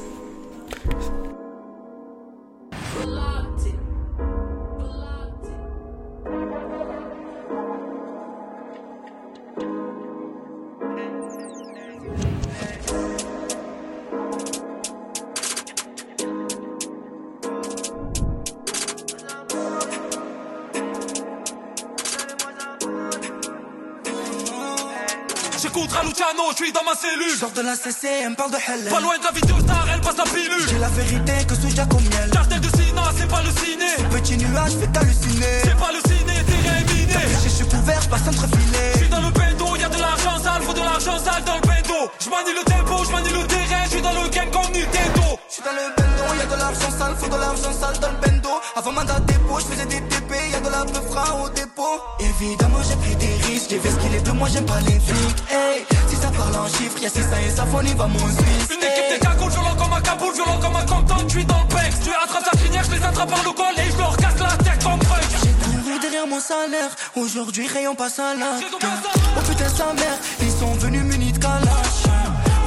Suis 26.64 26.72
dans 26.74 26.84
ma 26.84 26.96
cellule. 26.96 27.38
Sors 27.40 27.52
de 27.52 27.62
la 27.62 27.76
CC, 27.76 28.08
elle 28.24 28.32
me 28.32 28.36
parle 28.36 28.52
de 28.52 28.58
hell. 28.58 28.84
Pas 28.92 29.00
loin 29.00 29.18
de 29.18 29.24
la 29.24 29.32
vidéo 29.32 29.56
star, 29.62 29.86
elle 29.94 30.02
passe 30.02 30.18
la 30.18 30.26
pilule. 30.26 30.68
J'ai 30.68 30.78
la 30.78 30.90
vérité 30.90 31.34
que 31.48 31.56
sous 31.56 31.72
Jack 31.74 31.94
au 31.94 32.00
miel. 32.00 32.30
Cartel 32.32 32.60
de 32.60 32.70
Sina, 32.76 33.04
c'est 33.18 33.30
pas 33.30 33.44
le 33.44 33.52
ciné. 33.62 33.92
Petit 34.12 34.36
nuage 34.38 34.76
fait 34.76 34.92
halluciner. 34.98 35.56
C'est 35.64 35.80
pas 35.80 35.92
le 35.96 36.02
ciné, 36.04 36.36
terrain 36.50 36.82
miné. 36.92 37.22
Je 37.44 37.50
suis 37.50 37.66
couvert, 37.66 38.02
je 38.02 38.10
passe 38.10 38.28
entre 38.28 38.46
Je 38.52 38.98
suis 39.00 39.08
dans 39.08 39.22
le 39.22 39.32
bendo, 39.32 39.76
y'a 39.78 39.88
de 39.88 40.00
l'argent 40.00 40.38
sale, 40.44 40.62
faut 40.64 40.74
de 40.74 40.84
l'argent 40.84 41.18
sale 41.24 41.44
dans 41.46 41.56
le 41.56 41.62
bendo. 41.62 42.00
Je 42.20 42.30
manie 42.30 42.54
le 42.60 42.64
tempo, 42.68 42.96
je 43.08 43.12
manie 43.12 43.34
le 43.40 43.44
terrain, 43.48 43.84
je 43.86 43.90
suis 43.90 44.02
dans 44.02 44.16
le 44.20 44.28
gang 44.28 44.50
comme 44.52 44.72
Nintendo. 44.76 45.28
Je 45.48 45.54
suis 45.54 45.64
dans 45.64 45.76
le 45.80 45.86
bendo, 45.96 46.26
y'a 46.40 46.46
de 46.46 46.58
l'argent 46.60 46.92
sale, 47.00 47.16
faut 47.16 47.32
de 47.32 47.40
l'argent 47.40 47.72
sale 47.72 48.00
dans 48.04 48.12
le 48.12 48.20
bendo. 48.20 48.54
Avant 48.76 48.92
mandat 48.92 49.20
dépôt, 49.22 49.60
je 49.60 49.66
faisais 49.72 49.86
des 49.86 50.02
TP, 50.12 50.32
y'a 50.52 50.60
de 50.60 50.70
la 50.70 50.84
frein 51.08 51.40
au 51.40 51.50
dépôt. 51.50 51.96
Évidemment, 52.20 52.84
j'ai 52.84 52.98
pris 52.98 53.16
des 53.16 53.49
j'ai 53.68 53.78
vu 53.78 53.90
ce 53.90 53.96
qu'il 53.96 54.16
est 54.16 54.22
de 54.22 54.32
moi, 54.32 54.48
j'aime 54.52 54.66
pas 54.66 54.80
les 54.82 55.00
flics. 55.00 55.44
Hey, 55.50 55.86
si 56.08 56.16
ça 56.16 56.30
parle 56.30 56.56
en 56.56 56.68
chiffres, 56.68 57.02
y'a 57.02 57.10
600 57.10 57.28
et 57.48 57.50
ça 57.50 57.66
fournit, 57.66 57.94
va 57.94 58.08
mon 58.08 58.20
Suisse. 58.20 58.70
Une 58.72 58.84
équipe 58.84 59.10
des 59.14 59.20
cagoules, 59.20 59.52
violent 59.52 59.76
comme 59.78 59.94
un 59.94 60.02
Kaboul, 60.02 60.34
violent 60.34 60.60
comme 60.62 60.76
un 60.76 60.86
Compton, 60.86 61.16
je 61.28 61.30
suis 61.30 61.46
dans 61.46 61.62
le 61.62 61.68
pex. 61.68 62.00
Tu 62.04 62.10
attrapes 62.12 62.46
ta 62.46 62.58
crinière, 62.58 62.84
je 62.84 62.92
les 62.96 63.04
attrape 63.04 63.30
par 63.30 63.44
le 63.44 63.52
col 63.52 63.74
et 63.78 63.92
je 63.92 63.98
leur 63.98 64.16
casse 64.18 64.40
la 64.40 64.56
tête 64.64 64.84
comme 64.84 65.00
Punk. 65.00 65.30
J'ai 65.44 65.54
couru 65.66 66.00
derrière 66.00 66.28
mon 66.28 66.40
salaire, 66.40 66.92
aujourd'hui 67.16 67.68
rayon 67.68 67.96
passe 67.96 68.20
à 68.20 68.36
la 68.36 68.60
Oh 68.62 69.42
putain 69.48 69.70
sa 69.70 69.94
mère, 69.94 70.18
ils 70.42 70.52
sont 70.52 70.74
venus 70.76 71.04
munis 71.04 71.32
de 71.32 71.40
calache 71.40 72.04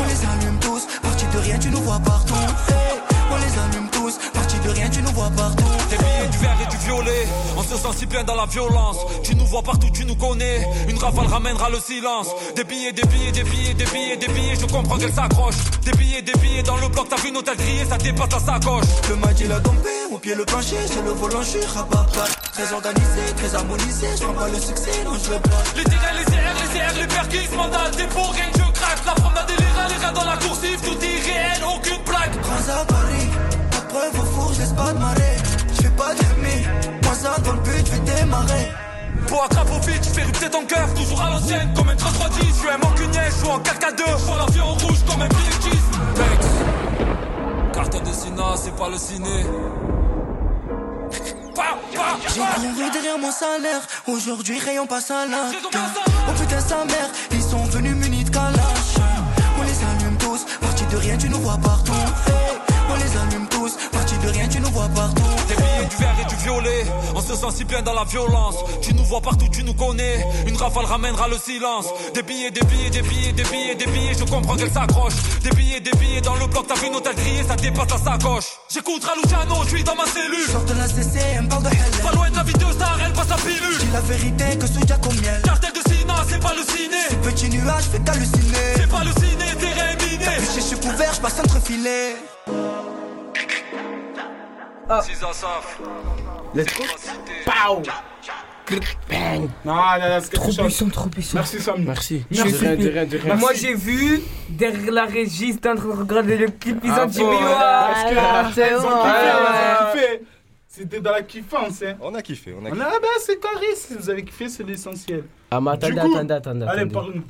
On 0.01 0.05
les 0.05 0.21
allume 0.27 0.59
tous, 0.61 0.87
parti 1.03 1.27
de 1.27 1.39
rien 1.39 1.59
tu 1.59 1.69
nous 1.71 1.81
vois 1.83 2.01
partout 2.01 2.35
Hey, 2.69 3.12
On 3.33 3.37
les 3.37 3.59
allume 3.59 3.89
tous, 3.91 4.19
parti 4.35 4.59
de 4.59 4.69
rien 4.71 4.89
tu 4.91 5.01
nous 5.01 5.13
vois 5.13 5.31
partout 5.31 5.65
Des 5.89 5.97
billets, 5.97 6.29
du 6.31 6.39
vert 6.39 6.57
et 6.63 6.71
du 6.71 6.77
violet, 6.85 7.27
on 7.57 7.63
se 7.63 7.77
sent 7.77 7.97
si 7.99 8.07
bien 8.07 8.25
dans 8.25 8.35
la 8.35 8.47
violence. 8.47 8.99
Tu 9.23 9.35
nous 9.35 9.47
vois 9.47 9.63
partout, 9.63 9.89
tu 9.91 10.05
nous 10.05 10.17
connais. 10.17 10.67
Une 10.89 10.99
rafale 10.99 11.27
ramènera 11.27 11.71
le 11.71 11.81
silence. 11.81 12.29
Des 12.57 12.65
billets, 12.65 12.93
des 12.93 13.07
billets, 13.07 13.33
des 13.33 13.45
billets, 13.45 13.75
des 13.75 13.85
billets, 13.87 14.17
des 14.17 14.29
billets, 14.29 14.57
je 14.61 14.67
comprends 14.67 14.99
qu'elle 14.99 15.13
s'accroche. 15.13 15.55
Des 15.85 15.93
billets, 15.93 16.23
des 16.23 16.33
billets 16.35 16.63
dans 16.63 16.77
le 16.77 16.89
bloc, 16.89 17.09
t'as 17.09 17.17
vu 17.17 17.33
nos 17.33 17.43
têtes 17.43 17.59
grillées, 17.59 17.87
ça 17.89 17.97
dépasse 17.97 18.33
la 18.33 18.39
sacoche. 18.39 18.85
Le 19.09 19.17
match 19.17 19.37
il 19.41 19.53
a 19.53 19.61
tombé, 19.61 19.91
au 20.13 20.19
pied 20.19 20.35
le 20.35 20.45
plancher, 20.45 20.77
j'ai 20.93 21.03
le 21.03 21.13
volant, 21.13 21.43
je 21.43 21.59
Très 22.53 22.73
organisé, 22.75 23.23
très 23.37 23.55
harmonisé, 23.55 24.09
je 24.15 24.23
prends 24.25 24.35
pas 24.35 24.49
le 24.49 24.61
succès, 24.61 24.93
non 25.05 25.13
je 25.15 25.31
pas 25.31 25.63
Les 25.75 25.85
tirets, 25.85 26.15
les 26.19 26.25
CR, 26.25 26.53
les 26.61 26.79
CR, 26.79 27.01
les 27.01 27.07
perquis, 27.07 27.57
mandat, 27.57 27.91
beaux 28.15 28.31
rien 28.31 28.51
je 28.55 28.73
craque. 28.73 29.07
La 29.07 29.13
promenade 29.13 29.47
des 29.47 29.55
reins, 29.55 29.89
les 29.89 30.05
reins 30.05 30.13
dans 30.13 30.25
la 30.25 30.37
coursive, 30.37 30.81
tout 30.83 30.99
est 31.01 31.21
réel, 31.25 31.63
aucune 31.65 32.05
blague. 32.05 32.22
Prends 32.43 32.81
à 32.81 32.85
Paris, 32.85 33.29
preuve 33.89 34.21
au 34.21 34.25
four, 34.25 34.53
laisse 34.59 34.73
pas 34.73 34.93
de 34.93 34.99
marée. 34.99 35.37
Je 35.77 35.83
fais 35.83 35.91
pas 35.91 36.15
de 36.15 36.23
moi 37.05 37.15
ça 37.15 37.37
dans 37.45 37.53
le 37.53 37.61
but, 37.61 37.87
je 37.87 37.93
vais 37.93 38.01
démarrer. 38.01 38.73
Pour 39.29 39.45
attraper 39.45 39.73
au 39.73 39.81
vite, 39.81 40.05
je 40.05 40.11
fais 40.11 40.23
rupter 40.23 40.51
ton 40.51 40.65
cœur, 40.65 40.93
toujours 40.95 41.23
à 41.23 41.31
l'ancienne, 41.31 41.73
comme 41.75 41.89
un 41.89 41.97
3310. 41.97 42.47
Je 42.47 42.53
suis 42.53 42.69
un 42.69 42.79
mancunier, 42.79 43.21
je 43.31 43.45
joue 43.45 43.51
en 43.51 43.59
4K2, 43.61 44.03
je 44.07 44.25
vois 44.25 44.39
l'avion 44.39 44.65
en 44.65 44.75
rouge 44.75 45.05
comme 45.09 45.23
un 45.23 45.29
billet. 45.29 45.79
Bex, 46.17 46.47
carton 47.73 48.01
de 48.01 48.13
Sina, 48.13 48.55
c'est 48.57 48.77
pas 48.77 48.89
le 48.89 48.99
ciné. 48.99 49.47
J'ai 52.35 52.41
couru 52.41 52.91
derrière 52.91 53.19
mon 53.19 53.31
salaire, 53.31 53.81
aujourd'hui 54.07 54.59
rayon 54.59 54.87
passe 54.87 55.11
à 55.11 55.27
la 55.27 55.51
Oh 55.53 56.33
putain 56.39 56.61
sa 56.61 56.85
mère, 56.85 57.11
ils 57.31 57.43
sont 57.43 57.65
venus 57.65 57.92
de 60.93 60.97
rien 60.99 61.17
tu 61.17 61.29
nous 61.29 61.39
vois 61.39 61.57
partout 61.57 61.93
Hey, 62.27 62.59
On 62.91 62.95
les 62.97 63.17
allume 63.17 63.49
tous, 63.49 63.77
parti 63.91 64.17
de 64.19 64.29
rien 64.29 64.47
tu 64.49 64.61
nous 64.61 64.71
vois 64.71 64.89
partout 64.89 65.23
Des 65.49 65.55
billets, 65.55 65.89
du 65.89 65.97
vert 65.97 66.17
et 66.21 66.29
du 66.29 66.37
violet, 66.37 66.85
on 67.15 67.21
se 67.21 67.35
sent 67.35 67.57
si 67.57 67.65
bien 67.65 67.83
dans 67.83 67.95
la 67.95 68.05
violence. 68.05 68.57
Tu 68.81 68.95
nous 68.95 69.05
vois 69.05 69.21
partout, 69.21 69.47
tu 69.51 69.63
nous 69.65 69.75
connais. 69.75 70.27
Une 70.47 70.57
rafale 70.57 70.85
ramènera 70.85 71.29
le 71.29 71.37
silence. 71.39 71.87
Des 72.15 72.23
billets, 72.23 72.51
des 72.51 72.63
billets, 72.63 72.91
des 72.91 73.03
billets, 73.03 73.33
des 73.33 73.45
billets, 73.45 73.75
des 73.75 73.87
billets, 73.87 74.15
je 74.19 74.25
comprends 74.25 74.57
qu'elle 74.57 74.71
s'accroche. 74.73 75.15
Des 75.43 75.51
billets, 75.51 75.81
des 75.81 75.93
billets 75.93 76.21
dans 76.21 76.35
le 76.37 76.47
bloc, 76.47 76.67
t'as 76.67 76.75
vu 76.75 76.91
nos 76.91 77.01
têtes 77.01 77.17
grillées, 77.17 77.45
ça 77.47 77.57
dépasse 77.57 77.91
la 77.91 77.99
sacoche. 77.99 78.47
J'écoute 78.69 79.05
Raluciano, 79.05 79.63
je 79.65 79.69
suis 79.69 79.85
dans 79.85 79.95
ma 79.95 80.07
cellule. 80.07 80.49
Sors 80.51 80.65
de 80.65 80.75
la 80.75 80.89
CC, 80.89 81.19
elle 81.37 81.43
me 81.43 81.49
parle 81.49 81.63
de 81.65 81.69
hell 81.69 82.03
Pas 82.03 82.13
loin 82.13 82.31
de 82.31 82.37
la 82.37 82.43
vidéo 82.43 82.73
star, 82.73 82.99
elle 83.05 83.13
passe 83.13 83.29
la 83.29 83.37
pilule. 83.37 83.79
Dis 83.79 83.93
la 83.93 84.01
vérité 84.01 84.59
que 84.59 84.67
sous 84.67 84.87
Jack 84.87 85.07
au 85.07 85.13
miel 85.13 85.43
Cartel 85.45 85.73
de 85.73 85.82
Sina, 85.93 86.15
c'est 86.29 86.41
pas 86.43 86.55
le 86.55 86.63
ciné. 86.63 87.03
Petit 87.23 87.49
nuage 87.51 87.85
fait 87.85 88.09
halluciner 88.09 88.75
C'est 88.77 88.89
pas 88.91 89.05
le 89.05 89.11
ciné, 89.13 89.45
terrain 89.59 89.95
miné. 89.97 90.37
Je 90.55 90.61
suis 90.61 90.77
couvert, 90.77 91.13
je 91.15 91.21
passe 91.21 91.39
entre 91.41 91.61
filets 91.63 92.17
Asaf. 94.89 95.81
Let's 96.55 96.75
go. 96.77 96.85
Pow 97.47 97.83
Bang 99.11 99.49
Non, 99.65 99.75
non, 99.75 99.99
non, 100.09 100.19
c'est 100.23 100.33
Trop 100.33 100.47
chose. 100.47 100.59
puissant, 100.59 100.89
trop 100.89 101.09
puissant. 101.09 101.39
Merci 101.39 101.61
Sam. 101.61 101.83
Merci. 101.85 102.25
Merci. 102.31 102.53
De 102.53 102.59
rien, 102.59 102.77
de 102.77 102.89
rien, 102.89 103.05
de 103.05 103.19
rien. 103.19 103.35
Moi 103.37 103.53
j'ai 103.55 103.75
vu 103.75 104.21
derrière 104.49 104.93
la 104.93 105.05
régie, 105.07 105.53
c'était 105.53 105.71
en 105.71 105.75
train 105.77 105.89
de 105.89 105.93
regarder 105.93 106.37
le 106.37 106.49
clip, 106.49 106.79
ils 106.85 106.91
Ah 106.91 107.05
ont 107.05 107.07
dit 107.07 107.19
bon, 107.21 107.31
mais 107.31 107.37
ouais. 107.37 107.43
ouah, 107.43 107.89
Parce 107.93 108.55
que 108.55 108.61
c'est 108.61 108.71
ils 108.71 108.77
ont 108.77 108.81
bon. 108.83 110.25
C'était 110.75 111.01
dans 111.01 111.11
la 111.13 111.21
kiffance, 111.23 111.83
hein. 111.87 111.97
On 112.01 112.15
a 112.15 112.23
kiffé, 112.23 112.55
on 112.59 112.65
a 112.65 112.69
On 112.71 112.73
kiffé. 112.73 112.83
a, 112.83 112.99
bah, 112.99 113.07
c'est 113.21 113.39
carré. 113.39 113.67
Si 113.77 113.93
vous 113.95 114.09
avez 114.09 114.25
kiffé, 114.25 114.49
c'est 114.49 114.63
l'essentiel. 114.63 115.25
Ah, 115.51 115.61
mais 115.61 115.73
attendez, 115.73 116.01
coup- 116.01 116.15
attendez, 116.15 116.33
attendez. 116.35 116.67
Allez, 116.67 116.87
parle-nous. 116.87 117.23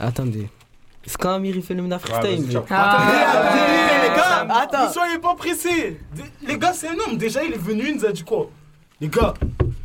Attendez. 0.00 0.48
C'est 1.06 1.16
quand 1.16 1.34
Amir 1.34 1.54
il 1.54 1.62
fait 1.62 1.74
le 1.74 1.82
Mena 1.82 2.00
freestyle. 2.00 2.50
ciao. 2.50 2.64
Ah. 2.68 2.98
Attendez, 2.98 4.08
les 4.08 4.16
gars, 4.16 4.46
Attends. 4.62 4.88
ne 4.88 4.92
soyez 4.92 5.18
pas 5.18 5.34
pressés. 5.36 6.00
Les 6.44 6.58
gars, 6.58 6.72
c'est 6.72 6.88
un 6.88 6.96
homme. 7.06 7.16
Déjà, 7.16 7.44
il 7.44 7.52
est 7.54 7.56
venu, 7.58 7.84
il 7.88 7.94
nous 7.98 8.04
a 8.04 8.10
dit 8.10 8.24
quoi? 8.24 8.50
Les 9.00 9.06
gars, 9.08 9.32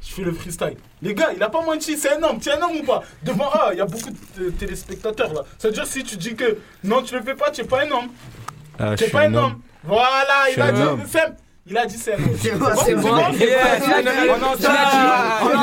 je 0.01 0.11
fais 0.11 0.23
le 0.23 0.33
freestyle. 0.33 0.77
Les 1.03 1.13
gars, 1.13 1.29
il 1.35 1.43
a 1.43 1.49
pas 1.49 1.61
menti, 1.63 1.95
c'est 1.95 2.17
un 2.17 2.23
homme. 2.23 2.39
Tu 2.39 2.49
es 2.49 2.53
un 2.53 2.61
homme 2.63 2.77
ou 2.81 2.83
pas? 2.83 3.03
Devant 3.21 3.49
ah, 3.53 3.69
il 3.73 3.77
y 3.77 3.81
a 3.81 3.85
beaucoup 3.85 4.09
de 4.39 4.49
téléspectateurs 4.49 5.31
là. 5.35 5.41
C'est-à-dire, 5.59 5.85
si 5.85 6.03
tu 6.03 6.17
dis 6.17 6.33
que 6.35 6.57
non, 6.83 7.03
tu 7.03 7.13
le 7.15 7.21
fais 7.21 7.35
pas, 7.35 7.51
tu 7.51 7.61
es 7.61 7.63
pas 7.63 7.83
un 7.83 7.91
homme. 7.91 8.07
Ah, 8.79 8.95
tu 8.95 9.03
es 9.03 9.07
suis 9.07 9.11
pas 9.11 9.21
un 9.21 9.33
homme. 9.35 9.45
homme. 9.45 9.61
Voilà, 9.83 10.45
Je 10.49 10.53
il 10.55 10.61
a 10.61 10.65
un 10.65 10.71
dit 10.73 10.81
homme. 10.81 11.01
Il 11.65 11.77
a 11.77 11.85
dit 11.85 11.97
c'est. 11.97 12.17
C'est 12.39 12.57
bon, 12.57 12.65
c'est 12.83 12.95
bon. 12.95 13.15
Il 13.33 13.43
a 13.43 13.79
dit. 13.79 14.07
a 14.09 14.33
On 15.43 15.61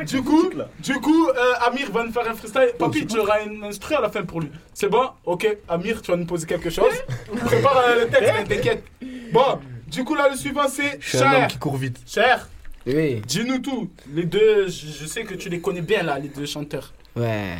a. 0.00 0.04
Du 0.04 0.22
coup, 0.22 0.50
du 0.78 0.94
coup 1.00 1.28
euh, 1.28 1.66
Amir 1.66 1.90
va 1.90 2.04
nous 2.04 2.12
faire 2.12 2.30
un 2.30 2.34
freestyle. 2.34 2.70
Papy, 2.78 3.06
tu 3.06 3.18
auras 3.18 3.42
une 3.44 3.64
instru 3.64 3.96
à 3.96 4.00
la 4.00 4.08
fin 4.10 4.22
pour 4.22 4.40
lui. 4.40 4.50
C'est 4.72 4.88
bon? 4.88 5.08
Ok, 5.24 5.58
Amir, 5.68 6.00
tu 6.02 6.12
vas 6.12 6.16
nous 6.16 6.26
poser 6.26 6.46
quelque 6.46 6.70
chose. 6.70 6.92
Prépare 7.46 7.78
euh, 7.88 8.04
le 8.04 8.08
texte, 8.10 8.32
hein, 8.38 8.44
t'inquiète. 8.48 8.84
Bon, 9.32 9.58
du 9.88 10.04
coup, 10.04 10.14
là, 10.14 10.28
le 10.30 10.36
suivant, 10.36 10.68
c'est 10.68 10.98
Cher. 11.00 11.48
qui 11.48 11.58
court 11.58 11.76
vite. 11.76 11.98
Cher. 12.06 12.48
Oui. 12.86 13.20
Dis-nous 13.26 13.58
tout. 13.58 13.90
Les 14.14 14.24
deux, 14.24 14.68
je, 14.68 14.86
je 14.86 15.06
sais 15.06 15.24
que 15.24 15.34
tu 15.34 15.48
les 15.48 15.60
connais 15.60 15.82
bien, 15.82 16.02
là, 16.04 16.18
les 16.18 16.28
deux 16.28 16.46
chanteurs. 16.46 16.92
Ouais, 17.16 17.54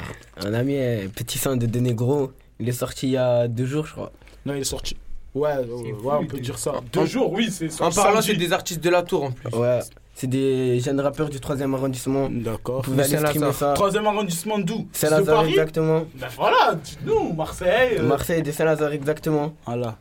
un 0.44 0.54
ami, 0.54 0.78
un 0.78 1.08
petit 1.08 1.38
son 1.38 1.56
de 1.56 1.66
De 1.66 1.80
Negro. 1.80 2.32
Il 2.60 2.68
est 2.68 2.72
sorti 2.72 3.08
il 3.08 3.12
y 3.12 3.16
a 3.16 3.48
deux 3.48 3.66
jours, 3.66 3.86
je 3.86 3.92
crois. 3.92 4.12
Non, 4.46 4.54
il 4.54 4.60
est 4.60 4.64
sorti. 4.64 4.96
Ouais, 5.34 5.50
euh, 5.50 5.64
ouais, 6.02 6.14
on 6.20 6.26
peut 6.26 6.38
dire 6.40 6.58
ça. 6.58 6.72
Deux 6.92 7.04
jours, 7.06 7.32
oui, 7.32 7.48
c'est 7.50 7.68
En 7.82 7.90
parlant, 7.90 8.20
c'est 8.22 8.34
des 8.34 8.52
artistes 8.52 8.82
de 8.82 8.90
la 8.90 9.02
tour 9.02 9.24
en 9.24 9.30
plus. 9.30 9.48
Ouais, 9.56 9.80
c'est 10.14 10.26
des 10.26 10.80
jeunes 10.80 11.00
rappeurs 11.00 11.28
du 11.28 11.38
3 11.38 11.62
arrondissement. 11.62 12.28
D'accord. 12.30 12.82
Vous 12.82 12.90
pouvez 12.92 13.04
aller 13.04 13.18
streamer 13.18 13.52
ça. 13.52 13.72
Troisième 13.74 14.06
arrondissement 14.06 14.58
d'où? 14.58 14.88
C'est 14.92 15.10
Lazare, 15.10 15.44
exactement. 15.46 16.06
Ben 16.14 16.26
voilà, 16.36 16.74
dites-nous, 16.82 17.32
Marseille. 17.34 17.98
euh, 17.98 18.02
Marseille, 18.08 18.42
de 18.42 18.50
Saint-Lazare, 18.50 18.92
exactement. 18.92 19.54
Voilà. 19.66 19.96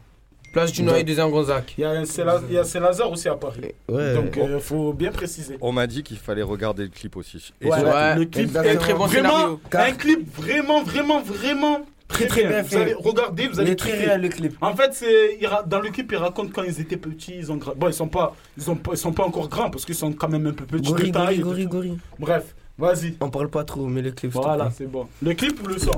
Place 0.53 0.71
du 0.71 0.81
Noyer 0.81 1.03
de 1.03 1.13
Zingonzac. 1.13 1.75
Il 1.77 1.81
y 1.81 1.83
a 1.83 1.89
un 1.91 2.05
Saint-Laz- 2.05 2.43
il 2.49 2.55
y 2.55 2.57
a 2.57 2.63
Saint-Lazare 2.63 3.11
aussi 3.11 3.27
à 3.27 3.35
Paris. 3.35 3.61
Ouais. 3.89 4.13
Donc, 4.15 4.39
il 4.41 4.59
faut 4.59 4.93
bien 4.93 5.11
préciser. 5.11 5.57
On 5.61 5.71
m'a 5.73 5.85
dit 5.85 6.01
qu'il 6.01 6.17
fallait 6.17 6.41
regarder 6.41 6.83
le 6.83 6.89
clip 6.89 7.15
aussi. 7.17 7.53
Et 7.61 7.69
Ouais, 7.69 8.15
le 8.15 8.25
clip 8.25 8.55
est 8.55 8.75
Très 8.77 8.93
bon 8.93 9.05
vraiment, 9.05 9.29
scénario. 9.29 9.59
un 9.73 9.91
clip 9.91 10.35
vraiment, 10.35 10.81
vraiment, 10.83 11.21
vraiment 11.21 11.81
très, 12.07 12.27
Très, 12.27 12.41
bien. 12.41 12.49
bien 12.49 12.61
Vous 12.63 12.67
fait. 12.69 12.81
allez 12.81 12.93
regarder, 12.93 13.47
vous 13.47 13.59
allez 13.59 13.75
très 13.75 13.91
réel 13.91 14.21
le 14.21 14.29
clip. 14.29 14.55
En 14.61 14.75
fait, 14.75 14.93
c'est 14.93 15.39
dans 15.67 15.79
le 15.81 15.89
clip, 15.89 16.11
ils 16.11 16.17
racontent 16.17 16.49
quand 16.53 16.63
ils 16.63 16.79
étaient 16.79 16.97
petits, 16.97 17.33
ils 17.37 17.51
ont 17.51 17.57
bon, 17.75 17.87
ils 17.87 17.93
sont 17.93 18.07
pas, 18.07 18.35
ils 18.57 18.69
ont 18.71 18.75
pas, 18.75 18.91
ils 18.93 18.97
sont 18.97 19.11
pas 19.13 19.23
encore 19.25 19.49
grands 19.49 19.69
parce 19.69 19.83
qu'ils 19.85 19.95
sont 19.95 20.13
quand 20.13 20.29
même 20.29 20.45
un 20.47 20.53
peu 20.53 20.65
petits 20.65 20.91
de 20.91 20.97
Gori, 20.97 21.11
taille. 21.11 21.39
gori, 21.39 21.61
et 21.63 21.65
gori, 21.65 21.89
tout. 21.89 21.95
gori. 21.95 21.97
Bref, 22.19 22.55
vas-y. 22.77 23.15
On 23.19 23.29
parle 23.29 23.49
pas 23.49 23.63
trop, 23.65 23.87
mais 23.87 24.01
le 24.01 24.11
clip, 24.11 24.31
Voilà, 24.31 24.71
c'est 24.75 24.89
bon. 24.89 25.07
Le 25.21 25.33
clip 25.33 25.61
ou 25.63 25.67
le 25.67 25.77
son? 25.77 25.91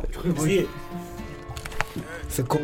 C'est 2.28 2.48
con. 2.48 2.60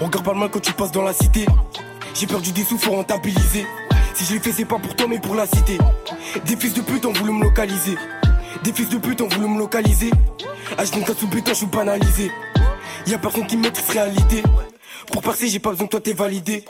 Regarde 0.00 0.24
pas 0.24 0.32
le 0.32 0.38
mal 0.38 0.50
quand 0.50 0.60
tu 0.60 0.72
passes 0.72 0.92
dans 0.92 1.02
la 1.02 1.12
cité. 1.12 1.46
J'ai 2.14 2.26
perdu 2.26 2.52
des 2.52 2.64
sous, 2.64 2.78
faut 2.78 2.92
rentabiliser. 2.92 3.66
Si 4.14 4.24
je 4.24 4.34
l'ai 4.34 4.40
fait, 4.40 4.52
c'est 4.52 4.64
pas 4.64 4.78
pour 4.78 4.94
toi, 4.94 5.06
mais 5.08 5.18
pour 5.18 5.34
la 5.34 5.46
cité. 5.46 5.78
Des 6.46 6.56
fils 6.56 6.74
de 6.74 6.80
pute 6.80 7.04
ont 7.06 7.12
voulu 7.12 7.32
me 7.32 7.42
localiser. 7.42 7.96
Des 8.62 8.72
fils 8.72 8.88
de 8.88 8.98
pute 8.98 9.20
ont 9.20 9.28
voulu 9.28 9.48
me 9.48 9.58
localiser. 9.58 10.10
H24 10.78 11.16
sous 11.16 11.28
béton, 11.28 11.50
je 11.52 11.58
suis 11.58 11.66
banalisé. 11.66 12.30
Y'a 13.06 13.18
personne 13.18 13.46
qui 13.46 13.56
maîtrise 13.56 13.88
réalité. 13.90 14.42
Pour 15.12 15.22
passer, 15.22 15.48
j'ai 15.48 15.58
pas 15.58 15.70
besoin 15.70 15.86
que 15.86 15.92
toi 15.92 16.00
t'es 16.00 16.12
validé. 16.12 16.64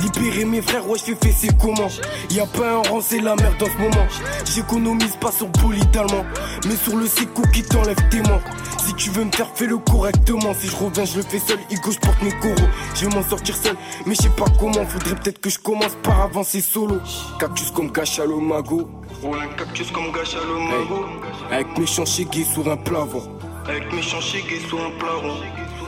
Libérer 0.00 0.44
mes 0.44 0.62
frères, 0.62 0.88
ouais, 0.88 0.98
je 0.98 1.14
fais 1.14 1.32
c'est 1.32 1.56
comment? 1.58 1.88
Y'a 2.30 2.46
pas 2.46 2.72
un 2.72 2.88
rang, 2.88 3.00
c'est 3.00 3.20
la 3.20 3.36
merde 3.36 3.62
en 3.62 3.66
ce 3.66 3.78
moment. 3.78 4.06
J'économise 4.44 5.16
pas 5.16 5.30
sur 5.30 5.46
bolide 5.48 5.96
allemand, 5.96 6.24
mais 6.66 6.76
sur 6.76 6.96
le 6.96 7.06
séco 7.06 7.42
qui 7.52 7.62
t'enlève 7.62 7.96
tes 8.10 8.20
mains. 8.22 8.40
Si 8.86 8.94
tu 8.94 9.10
veux 9.10 9.24
me 9.24 9.32
faire, 9.32 9.48
fais-le 9.52 9.78
correctement. 9.78 10.54
Si 10.54 10.68
je 10.68 10.76
reviens, 10.76 11.04
je 11.04 11.16
le 11.16 11.22
fais 11.24 11.40
seul. 11.40 11.58
Igo, 11.70 11.90
je 11.90 11.98
porte 11.98 12.22
mes 12.22 12.30
coraux. 12.38 12.68
Je 12.94 13.06
vais 13.06 13.16
m'en 13.16 13.22
sortir 13.24 13.56
seul, 13.56 13.74
mais 14.06 14.14
je 14.14 14.22
sais 14.22 14.30
pas 14.30 14.44
comment. 14.60 14.86
Faudrait 14.86 15.16
peut-être 15.16 15.40
que 15.40 15.50
je 15.50 15.58
commence 15.58 15.96
par 16.04 16.20
avancer 16.20 16.60
solo. 16.60 17.00
Cactus 17.40 17.72
comme 17.72 17.90
Gachalo 17.90 18.38
Mago. 18.38 18.88
Ouais, 19.24 19.48
cactus 19.58 19.90
comme 19.90 20.12
Gachalo 20.12 20.60
Mago. 20.60 21.04
Avec 21.50 21.76
mes 21.76 21.86
chanchés 21.86 22.28
sur 22.44 22.70
un 22.70 22.76
plavon. 22.76 23.22
Avec 23.66 23.92
mes 23.92 24.02
chanchés 24.02 24.44
sur 24.68 24.78
un 24.78 24.96
plavon. 25.00 25.34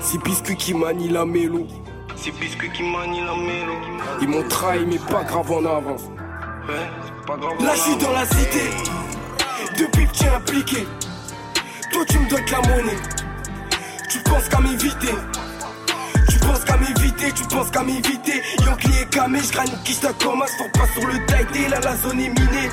C'est 0.01 0.21
biscuit 0.25 0.57
qui 0.57 0.75
manie 0.75 1.09
la 1.09 1.25
mélo. 1.25 1.69
C'est 2.17 2.33
biscuit 2.33 2.73
qui 2.73 2.83
manie 2.83 3.21
la 3.21 3.37
mélo. 3.37 3.75
Ils 4.21 4.29
m'ont 4.29 4.49
trahi, 4.49 4.85
mais 4.85 4.99
pas 4.99 5.23
grave 5.23 5.53
en 5.53 5.65
avance. 5.65 6.03
Là, 6.67 7.75
je 7.77 7.81
suis 7.81 7.97
dans 7.97 8.11
la 8.11 8.27
cité. 8.27 8.71
Depuis 9.79 10.05
que 10.09 10.13
tu 10.13 10.27
impliqué. 10.27 10.87
Toi, 11.99 12.07
tu 12.07 12.19
me 12.21 12.29
dois 12.29 12.41
de 12.41 12.51
la 12.53 12.59
monnaie. 12.59 12.97
Tu 14.09 14.19
penses 14.21 14.49
qu'à 14.49 14.61
m'éviter. 14.61 15.15
Tu 16.29 16.39
penses 16.39 16.65
qu'à 16.65 16.77
m'éviter, 16.77 17.33
tu 17.33 17.43
penses 17.43 17.71
qu'à 17.73 17.83
m'éviter. 17.83 18.41
Yankee 18.65 19.03
et 19.03 19.07
Kamé, 19.07 19.41
je 19.41 19.83
qui 19.83 19.99
je 20.01 20.25
commence. 20.25 20.51
Faut 20.59 20.79
pas 20.79 20.87
sur 20.95 21.09
le 21.09 21.27
taille, 21.27 21.69
là 21.69 21.81
la 21.81 21.97
zone 21.97 22.21
est 22.21 22.29
minée. 22.29 22.71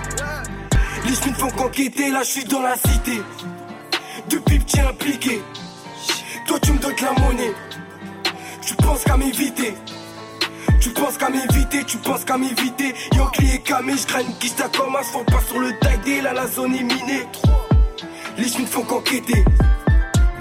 Les 1.08 1.16
chemins 1.16 1.34
font 1.40 1.50
qu'enquêter, 1.50 2.12
là 2.12 2.22
je 2.22 2.30
suis 2.30 2.44
dans 2.44 2.62
la 2.62 2.76
cité. 2.76 3.24
Depuis 4.30 4.64
es 4.76 4.80
impliqué. 4.82 5.42
Toi, 6.46 6.60
tu 6.62 6.74
me 6.74 6.78
dois 6.78 6.94
de 6.94 7.02
la 7.02 7.14
monnaie. 7.14 7.54
Tu 8.62 8.76
penses 8.76 9.04
qu'à 9.06 9.18
m'éviter. 9.18 9.74
Tu 10.80 10.92
penses 10.92 11.18
qu'à 11.18 11.30
m'éviter, 11.32 11.84
tu 11.86 11.98
penses 11.98 12.26
qu'à 12.26 12.38
m'éviter. 12.38 12.94
Yankee 13.16 13.56
et 13.56 13.60
Kamé, 13.62 13.94
je 13.94 14.06
qui 14.40 14.50
je 14.50 14.78
commence. 14.78 15.08
Faut 15.08 15.24
pas 15.24 15.42
sur 15.48 15.60
le 15.60 15.76
taille, 15.80 16.22
là 16.22 16.32
la 16.32 16.46
zone 16.46 16.76
est 16.76 16.84
minée. 16.84 17.26
Les 18.38 18.50
chemins 18.50 18.66
font 18.66 18.84
qu'enquêter. 18.84 19.46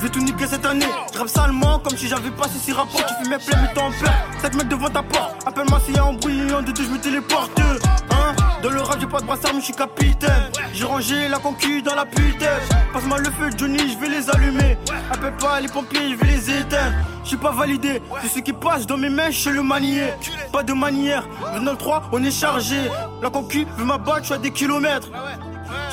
Vais 0.01 0.09
tout 0.09 0.19
niquer 0.19 0.47
cette 0.47 0.67
année. 0.67 0.87
Je 1.13 1.27
salement 1.29 1.79
comme 1.79 1.97
si 1.97 2.09
j'avais 2.09 2.31
pas 2.31 2.47
ces 2.49 2.73
rapports. 2.73 3.07
Tu 3.07 3.25
fais 3.25 3.31
mes 3.31 3.39
plaies, 3.39 3.57
mais 3.63 3.73
t'es 3.73 3.81
en 3.81 3.91
peur. 3.91 4.13
7 4.43 4.55
mecs 4.57 4.69
devant 4.69 4.89
ta 4.89 5.03
porte. 5.03 5.47
Appelle-moi 5.47 5.81
s'il 5.85 5.95
y 5.95 5.99
a 5.99 6.05
embrouille. 6.05 6.53
En 6.53 6.63
deux, 6.63 6.73
je 6.77 6.89
me 6.89 6.99
téléporte. 6.99 7.53
Hein? 7.61 8.35
Dans 8.63 8.71
le 8.71 8.81
rap, 8.81 8.99
j'ai 8.99 9.07
pas 9.07 9.21
de 9.21 9.27
brassard, 9.27 9.53
mais 9.55 9.61
je 9.61 9.67
suis 9.67 9.75
capitaine. 9.75 10.51
J'ai 10.73 10.85
rangé 10.85 11.29
la 11.29 11.39
concu 11.39 11.83
dans 11.83 11.95
la 11.95 12.05
putain. 12.05 12.47
Passe-moi 12.93 13.19
le 13.19 13.31
feu, 13.31 13.51
Johnny, 13.57 13.79
je 13.93 13.99
vais 13.99 14.09
les 14.09 14.29
allumer. 14.29 14.77
Appelle 15.13 15.37
pas 15.37 15.61
les 15.61 15.69
pompiers, 15.69 16.11
je 16.11 16.17
vais 16.17 16.27
les 16.27 16.51
éteindre. 16.51 16.97
Je 17.23 17.29
suis 17.29 17.37
pas 17.37 17.53
validé. 17.53 18.03
Tout 18.21 18.29
ce 18.29 18.41
qui 18.41 18.53
passe 18.53 18.87
dans 18.87 18.97
mes 18.97 19.09
mains, 19.11 19.31
je 19.31 19.51
le 19.51 19.63
manier. 19.63 20.09
Pas 20.53 20.65
de 20.65 20.73
manière. 20.73 21.29
Dans 21.55 21.71
le 21.73 21.77
3, 21.77 22.11
on 22.13 22.25
est 22.25 22.31
chargé. 22.31 22.91
La 23.23 23.31
concu 23.31 23.67
veut 23.79 23.85
m'abattre, 23.85 24.21
je 24.23 24.25
suis 24.25 24.35
à 24.35 24.39
des 24.39 24.51
kilomètres. 24.51 25.09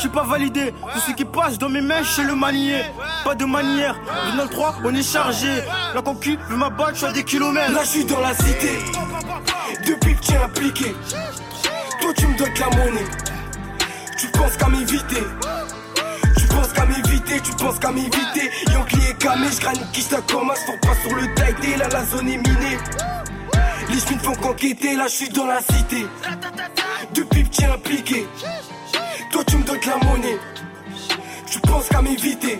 Je 0.01 0.07
suis 0.07 0.15
pas 0.15 0.23
validé, 0.23 0.73
tout 0.93 0.99
ce 0.99 1.11
qui 1.11 1.25
passe 1.25 1.59
dans 1.59 1.69
mes 1.69 1.79
mains, 1.79 2.03
sais 2.03 2.23
le 2.23 2.33
manier. 2.33 2.81
Pas 3.23 3.35
de 3.35 3.45
manière, 3.45 3.95
le 4.35 4.47
3, 4.47 4.77
on 4.83 4.95
est 4.95 5.03
chargé. 5.03 5.61
La 5.93 6.01
concu 6.01 6.39
veut 6.49 6.57
m'abattre, 6.57 6.93
je 6.93 6.97
suis 6.97 7.05
à 7.05 7.11
des 7.11 7.23
kilomètres. 7.23 7.71
Là, 7.71 7.81
je 7.83 7.89
suis 7.89 8.05
dans 8.05 8.19
la 8.19 8.33
cité. 8.33 8.79
Depuis 9.85 10.15
que 10.15 10.21
tu 10.21 10.31
es 10.31 10.37
impliqué. 10.37 10.95
Toi, 12.01 12.13
tu 12.17 12.25
me 12.25 12.35
de 12.35 12.45
la 12.59 12.77
monnaie. 12.77 13.05
Tu 14.17 14.27
penses 14.29 14.57
qu'à 14.57 14.69
m'éviter. 14.69 15.23
Tu 16.35 16.47
penses 16.47 16.73
qu'à 16.73 16.85
m'éviter, 16.87 17.39
tu 17.41 17.51
penses 17.63 17.77
qu'à 17.77 17.91
m'éviter. 17.91 18.51
Yankee 18.73 19.07
et 19.07 19.13
Kamé, 19.19 19.49
je 19.51 19.59
graine 19.59 19.87
qui 19.93 20.01
je 20.01 20.33
commence. 20.33 20.61
Faut 20.65 20.87
pas 20.87 20.95
sur 20.95 21.15
le 21.15 21.31
taille, 21.35 21.77
là 21.77 21.87
la 21.89 22.05
zone 22.05 22.27
est 22.27 22.37
minée. 22.37 22.79
Les 23.87 23.99
chemins 23.99 24.19
font 24.23 24.33
qu'enquêter, 24.33 24.95
là 24.95 25.03
je 25.03 25.13
suis 25.13 25.29
dans 25.29 25.45
la 25.45 25.61
cité. 25.61 26.07
Depuis 27.13 27.47
es 27.59 27.65
impliqué. 27.65 28.27
De 29.79 29.87
la 29.87 29.97
monnaie. 30.11 30.37
Tu 31.47 31.59
penses 31.59 31.87
qu'à 31.89 32.01
m'éviter. 32.01 32.59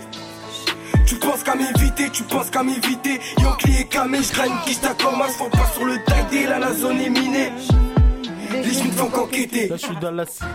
Tu 1.06 1.16
penses 1.16 1.42
qu'à 1.42 1.54
m'éviter, 1.54 2.10
tu 2.10 2.22
penses 2.24 2.50
qu'à 2.50 2.62
m'éviter. 2.62 3.20
Yankee 3.40 3.80
et 3.80 3.84
Kamé, 3.84 4.18
je 4.22 4.32
graine 4.32 4.52
qui 4.64 4.74
je 4.74 5.04
commence. 5.04 5.32
Faut 5.36 5.48
pas 5.48 5.66
sur 5.74 5.84
le 5.84 5.96
taille, 6.04 6.44
là 6.48 6.58
la 6.58 6.72
zone 6.72 7.00
est 7.00 7.10
minée. 7.10 7.52
Les 8.52 8.72
chemins 8.72 8.92
font 8.92 9.06
qu'enquêter. 9.08 9.68
Là, 9.68 9.76
je 9.76 9.86
suis 9.86 9.96
dans 9.96 10.10
la 10.10 10.26
cité. 10.26 10.46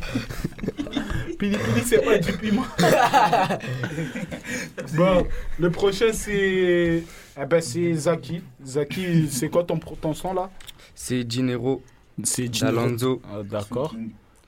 Pili 1.40 1.58
Pili, 1.58 1.82
c'est 1.86 2.04
pas 2.04 2.18
du 2.18 2.34
piment. 2.34 2.66
bon, 4.96 5.28
le 5.60 5.70
prochain, 5.72 6.12
c'est 6.14 7.04
eh 7.42 7.46
ben, 7.46 7.62
c'est 7.62 7.94
Zaki. 7.94 8.42
Zaki, 8.66 9.28
c'est 9.30 9.50
quoi 9.50 9.64
ton, 9.64 9.78
ton 9.78 10.14
son 10.14 10.34
là? 10.34 10.50
C'est 10.94 11.24
Dinero. 11.24 11.82
C'est 12.24 12.54
Gino. 12.54 12.72
d'Alonso. 12.72 13.22
Ah, 13.26 13.42
D'accord. 13.44 13.96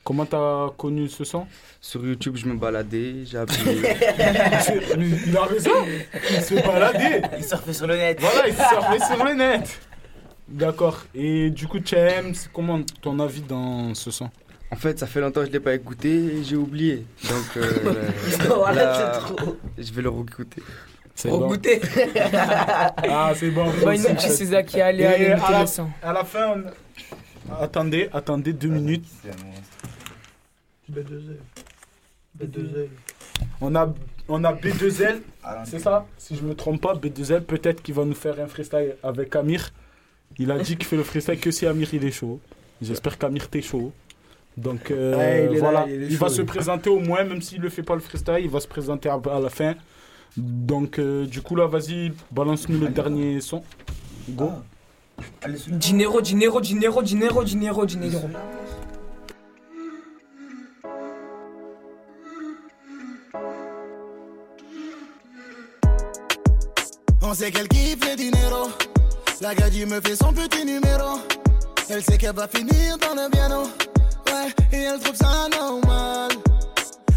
Comment 0.04 0.26
t'as 0.26 0.70
connu 0.78 1.08
ce 1.08 1.24
son? 1.24 1.48
Sur 1.80 2.06
YouTube, 2.06 2.36
je 2.36 2.46
me 2.46 2.56
baladais, 2.56 3.24
j'ai 3.26 3.38
appris. 3.38 3.58
C'est- 4.62 4.82
Il 5.28 5.38
a 5.38 5.44
raison. 5.46 5.72
Il 6.30 6.42
se 6.42 6.56
baladait. 6.56 7.22
Il 7.38 7.44
surfait 7.44 7.74
sur 7.74 7.88
le 7.88 7.96
net. 7.96 8.18
Voilà, 8.20 8.48
il 8.50 8.54
surfait 8.54 9.16
sur 9.16 9.24
le 9.24 9.34
net. 9.34 9.80
D'accord. 10.48 11.06
Et 11.16 11.50
du 11.50 11.68
coup, 11.68 11.80
c'est 11.86 12.24
comment 12.54 12.82
ton 13.02 13.20
avis 13.20 13.42
dans 13.42 13.94
ce 13.96 14.12
son? 14.12 14.30
En 14.72 14.76
fait, 14.76 14.98
ça 15.00 15.06
fait 15.08 15.22
longtemps 15.22 15.42
que 15.42 15.48
je 15.48 15.52
l'ai 15.52 15.60
pas 15.60 15.74
écouté 15.76 16.10
et 16.10 16.44
j'ai 16.44 16.56
oublié. 16.56 17.06
Donc, 17.30 17.58
euh, 17.58 18.10
Voilà, 18.48 18.84
là, 18.84 19.10
trop. 19.20 19.56
je 19.78 19.94
vais 19.94 20.02
le 20.02 20.10
réécouter. 20.10 20.64
C'est 21.16 21.30
Regoûter. 21.30 21.80
Ah, 23.08 23.34
c'est 23.36 23.52
bon. 23.52 23.66
Et 25.04 25.06
aller 25.06 25.28
à 25.28 25.38
la-. 25.38 25.66
À 26.02 26.14
la 26.14 26.24
fin, 26.24 26.56
on- 27.50 27.54
attendez, 27.62 28.10
attendez 28.12 28.52
deux 28.52 28.70
minutes. 28.70 29.06
B2L. 30.92 31.38
B2L. 32.40 32.88
On 33.62 33.76
a, 33.76 33.94
on 34.28 34.44
a 34.44 34.54
B2L, 34.54 35.22
c'est 35.66 35.80
ça? 35.80 36.06
Si 36.18 36.36
je 36.36 36.42
me 36.44 36.56
trompe 36.56 36.82
pas, 36.82 36.96
B2L, 36.96 37.42
peut-être 37.42 37.82
qu'il 37.84 37.94
va 37.94 38.06
nous 38.06 38.16
faire 38.16 38.40
un 38.40 38.48
freestyle 38.48 38.96
avec 39.04 39.36
Amir. 39.36 39.70
Il 40.40 40.52
a 40.52 40.58
dit 40.60 40.76
qu'il 40.78 40.86
fait 40.86 40.96
le 40.98 41.04
freestyle 41.04 41.40
que 41.40 41.52
si 41.52 41.66
Amir 41.66 41.94
il 41.94 42.04
est 42.06 42.12
chaud. 42.12 42.40
J'espère 42.82 43.18
qu'Amir 43.18 43.50
t'es 43.50 43.62
chaud. 43.62 43.92
Donc 44.58 44.92
euh, 44.92 45.16
Ouais, 45.18 45.48
il 45.52 45.54
là, 45.54 45.60
voilà, 45.60 45.86
il 45.90 46.18
va 46.18 46.30
se 46.30 46.42
présenter 46.42 46.90
au 46.90 47.00
moins, 47.00 47.24
même 47.24 47.42
s'il 47.42 47.62
ne 47.62 47.70
fait 47.70 47.84
pas 47.84 47.96
le 47.96 48.02
freestyle, 48.02 48.38
il 48.42 48.50
va 48.50 48.60
se 48.60 48.68
présenter 48.68 49.10
à, 49.10 49.20
à 49.32 49.40
la 49.40 49.50
fin. 49.50 49.74
Donc 50.38 51.00
euh, 51.00 51.26
du 51.26 51.42
coup 51.42 51.56
là, 51.56 51.68
vas-y, 51.68 52.12
balance-nous 52.32 52.80
le 52.80 52.90
dernier 52.90 53.42
son. 53.42 53.64
Go. 54.30 54.52
Dinero, 55.68 56.22
dinero, 56.22 56.60
dinero, 56.62 57.02
dinero, 57.04 57.44
dinero, 57.44 57.86
dinero. 57.86 58.20
On 67.22 67.34
sait 67.34 67.52
qu'elle 67.52 67.68
kiffe 67.68 68.00
le 68.10 68.16
dinero. 68.16 68.70
La 69.42 69.54
gadji 69.56 69.86
me 69.86 70.00
fait 70.00 70.16
son 70.16 70.32
petit 70.32 70.66
numéro. 70.66 71.20
Elle 71.90 72.04
sait 72.04 72.18
qu'elle 72.18 72.36
va 72.36 72.48
finir 72.48 72.98
dans 72.98 73.14
le 73.14 73.30
piano. 73.30 73.64
Ouais, 74.28 74.54
et 74.72 74.84
elle 74.84 75.00
trouve 75.00 75.16
ça 75.16 75.48
normal. 75.50 76.32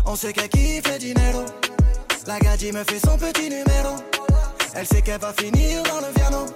On 0.04 0.16
sait 0.16 0.32
qu'elle 0.32 0.48
kiffe 0.48 0.98
dinero. 0.98 1.44
La 2.26 2.38
gadji 2.38 2.72
me 2.72 2.82
fait 2.84 2.98
son 2.98 3.16
petit 3.16 3.48
numéro. 3.48 3.96
Elle 4.74 4.86
sait 4.86 5.02
qu'elle 5.02 5.20
va 5.20 5.32
finir 5.32 5.82
dans 5.84 6.06
le 6.06 6.12
piano. 6.12 6.46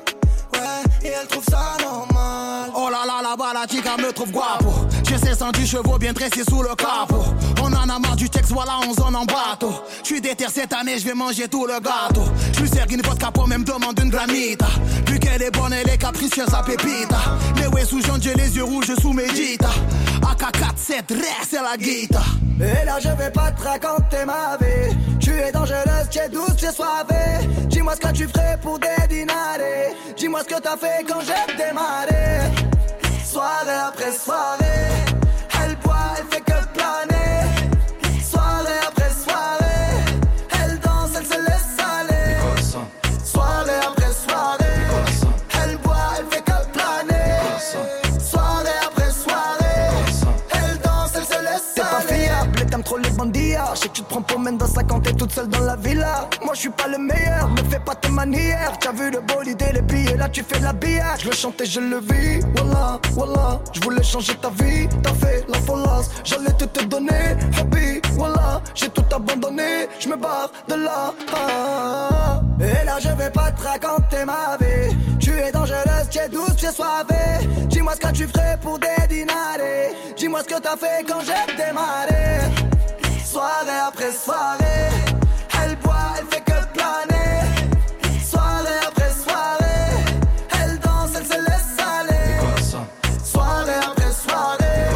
Ouais, 0.54 1.08
et 1.08 1.12
elle 1.20 1.28
trouve 1.28 1.44
ça 1.44 1.76
normal. 1.80 2.70
Oh 2.74 2.88
là 2.90 3.04
là, 3.06 3.22
là-bas, 3.22 3.52
la 3.54 3.66
chica 3.66 3.96
me 3.96 4.12
trouve 4.12 4.32
guapo. 4.32 4.72
J'ai 5.08 5.18
610 5.18 5.66
chevaux 5.66 5.98
bien 5.98 6.12
dressés 6.12 6.42
sous 6.48 6.62
le 6.62 6.74
capot. 6.74 7.24
On 7.62 7.72
en 7.72 7.88
a 7.88 7.98
marre 7.98 8.16
du 8.16 8.28
texte, 8.28 8.52
voilà, 8.52 8.78
on 8.88 8.94
zone 8.94 9.16
en 9.16 9.24
bateau. 9.24 9.72
J'suis 10.02 10.20
déter 10.20 10.46
cette 10.52 10.72
année, 10.72 10.98
j'vais 10.98 11.14
manger 11.14 11.48
tout 11.48 11.66
le 11.66 11.74
gâteau. 11.80 12.24
J'lui 12.56 12.68
sers 12.68 12.86
une 12.90 13.02
vodka 13.02 13.30
pour 13.30 13.46
même 13.46 13.64
demande 13.64 13.98
une 14.02 14.10
granita. 14.10 14.66
Vu 15.06 15.18
qu'elle 15.18 15.42
est 15.42 15.50
bonne, 15.50 15.72
elle 15.72 15.88
est 15.88 15.98
capricieuse 15.98 16.52
à 16.54 16.62
pépita. 16.62 17.18
Les 17.56 17.66
ouais 17.66 17.84
sous 17.84 18.00
j'ai 18.20 18.34
les 18.34 18.56
yeux 18.56 18.64
rouges 18.64 18.94
sous 19.00 19.12
médita. 19.12 19.70
AK-47, 20.22 21.14
reste, 21.14 21.50
c'est 21.50 21.62
la 21.62 21.76
guita. 21.76 22.22
Et 22.60 22.84
là, 22.84 22.98
je 23.00 23.08
vais 23.08 23.30
pas 23.30 23.50
te 23.52 23.62
raconter 23.62 24.24
ma 24.26 24.56
vie. 24.58 24.96
Tu 25.18 25.30
es 25.30 25.50
dangereuse, 25.50 26.08
tu 26.10 26.18
es 26.18 26.28
douce, 26.28 26.56
tu 26.56 26.66
es 26.66 26.72
soivée. 26.72 27.48
Dis-moi 27.68 27.94
ce 27.94 28.00
que 28.00 28.12
tu 28.12 28.28
ferais 28.28 28.58
pour 28.60 28.78
dédinarder. 28.78 29.94
Dis-moi 30.16 30.40
ce 30.40 30.54
que 30.54 30.60
t'as 30.60 30.76
fait 30.76 31.04
quand 31.08 31.20
j'ai 31.20 31.56
démarré. 31.56 32.52
Soirée 33.24 33.80
après 33.88 34.12
soirée, 34.12 35.04
tu 53.92 54.02
te 54.02 54.08
prends 54.08 54.22
pour 54.22 54.38
Mendoza 54.38 54.82
quand 54.82 55.00
t'es 55.00 55.12
toute 55.12 55.32
seule 55.32 55.48
dans 55.48 55.60
la 55.60 55.76
villa. 55.76 56.28
Moi 56.44 56.54
je 56.54 56.60
suis 56.60 56.70
pas 56.70 56.88
le 56.88 56.98
meilleur, 56.98 57.48
ne 57.50 57.62
fais 57.70 57.78
pas 57.78 57.94
tes 57.94 58.08
manières. 58.08 58.72
T'as 58.78 58.92
vu 58.92 59.10
le 59.10 59.20
bolide 59.20 59.62
et 59.68 59.72
les 59.72 59.82
billets, 59.82 60.16
là 60.16 60.28
tu 60.28 60.42
fais 60.42 60.60
l'habillage. 60.60 61.20
Je 61.22 61.28
le 61.28 61.34
chantais, 61.34 61.66
je 61.66 61.80
le 61.80 61.98
vis. 61.98 62.40
Voilà, 62.56 62.98
voilà, 63.12 63.60
je 63.72 63.80
voulais 63.80 64.02
changer 64.02 64.34
ta 64.36 64.50
vie. 64.50 64.88
T'as 65.02 65.14
fait 65.14 65.44
la 65.48 65.58
folasse, 65.58 66.10
j'allais 66.24 66.52
tout 66.52 66.66
te 66.66 66.84
donner. 66.84 67.36
Happy, 67.58 68.00
voilà, 68.12 68.62
j'ai 68.74 68.88
tout 68.88 69.04
abandonné. 69.14 69.88
Je 69.98 70.08
me 70.08 70.16
barre 70.16 70.50
de 70.68 70.74
là. 70.74 71.12
Ah. 71.34 72.40
Et 72.60 72.84
là 72.84 72.98
je 73.00 73.08
vais 73.08 73.30
pas 73.30 73.50
te 73.52 73.62
raconter 73.62 74.24
ma 74.24 74.56
vie. 74.60 74.96
Tu 75.18 75.30
es 75.30 75.50
dangereuse, 75.50 76.08
tu 76.10 76.18
es 76.18 76.28
douce, 76.28 76.56
tu 76.56 76.66
es 76.66 76.72
soivée. 76.72 77.48
Dis-moi 77.68 77.94
ce 77.94 78.00
que 78.00 78.12
tu 78.12 78.26
ferais 78.26 78.58
pour 78.60 78.78
dédinarder. 78.78 79.94
Dis-moi 80.16 80.40
ce 80.42 80.54
que 80.54 80.60
t'as 80.60 80.76
fait 80.76 81.04
quand 81.08 81.20
j'ai 81.20 81.56
démarré. 81.56 82.59
Soirée 84.00 84.08
après 84.08 84.18
soirée, 84.18 84.88
elle 85.62 85.76
boit, 85.76 85.94
elle 86.18 86.26
fait 86.30 86.40
que 86.40 86.66
planer. 86.72 88.24
Soirée 88.24 88.80
après 88.88 89.10
soirée, 89.12 90.16
elle 90.58 90.78
danse, 90.78 91.10
elle 91.18 91.26
se 91.26 91.38
laisse 91.38 91.76
aller. 91.78 93.22
Soirée 93.22 93.72
après 93.74 94.10
soirée, 94.10 94.88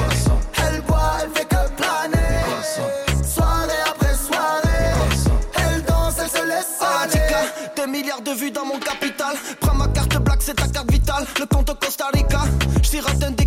elle 0.56 0.80
boit, 0.82 1.18
elle 1.22 1.30
fait 1.34 1.44
que 1.44 1.68
planer. 1.76 3.26
Soirée 3.28 3.72
après 3.86 4.14
soirée, 4.14 4.94
elle 5.56 5.82
danse, 5.82 6.14
elle 6.22 6.30
se 6.30 6.46
laisse 6.46 6.80
aller. 6.80 7.20
Deux 7.76 7.86
milliards 7.86 8.22
de 8.22 8.30
vues 8.30 8.52
dans 8.52 8.64
mon 8.64 8.78
capital. 8.78 9.36
Prends 9.60 9.74
ma 9.74 9.88
carte 9.88 10.16
black, 10.16 10.40
c'est 10.40 10.54
ta 10.54 10.66
carte 10.66 10.90
vitale. 10.90 11.26
Le 11.38 11.44
compte 11.44 11.68
au 11.68 11.74
Costa 11.74 12.06
Rica. 12.14 12.40
J'sirote 12.82 13.22
un. 13.22 13.43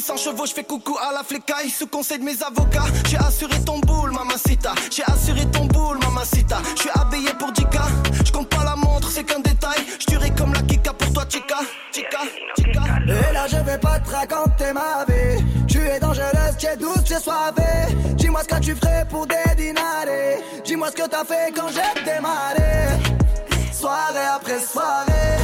600 0.00 0.16
chevaux, 0.16 0.46
j'fais 0.46 0.62
coucou 0.62 0.96
à 0.96 1.12
la 1.12 1.24
flicaille. 1.24 1.70
Sous 1.70 1.88
conseil 1.88 2.20
de 2.20 2.24
mes 2.24 2.40
avocats. 2.40 2.86
J'ai 3.08 3.16
assuré 3.16 3.58
ton 3.64 3.80
boule, 3.80 4.12
mamacita. 4.12 4.72
J'ai 4.92 5.02
assuré 5.02 5.44
ton 5.46 5.64
boule, 5.64 5.98
mamacita. 5.98 6.58
J'suis 6.76 6.90
habillé 6.94 7.30
pour 7.36 7.50
Dika. 7.50 7.82
J'compte 8.24 8.54
pas 8.54 8.62
la 8.62 8.76
montre, 8.76 9.10
c'est 9.10 9.24
qu'un 9.24 9.40
détail. 9.40 9.80
J'tuerai 9.98 10.30
comme 10.30 10.54
la 10.54 10.62
Kika 10.62 10.92
pour 10.92 11.12
toi, 11.12 11.24
chica. 11.28 11.58
Chica, 11.90 12.20
chica. 12.56 12.80
Et 13.08 13.32
là 13.32 13.46
je 13.48 13.56
vais 13.56 13.78
pas 13.78 13.98
te 13.98 14.10
raconter 14.10 14.72
ma 14.72 15.04
vie 15.08 15.42
Tu 15.66 15.78
es 15.78 15.98
dangereuse, 15.98 16.56
tu 16.58 16.66
es 16.66 16.76
douce, 16.76 17.02
tu 17.04 17.14
es 17.14 17.20
soivée 17.20 17.96
Dis-moi 18.16 18.42
ce 18.42 18.54
que 18.54 18.60
tu 18.60 18.74
ferais 18.74 19.06
pour 19.08 19.26
dédinarder 19.26 20.36
Dis-moi 20.64 20.90
ce 20.90 21.02
que 21.02 21.08
t'as 21.08 21.24
fait 21.24 21.52
quand 21.56 21.68
j'ai 21.68 22.04
démarré 22.04 22.68
après 24.36 24.60
soirée. 24.60 25.37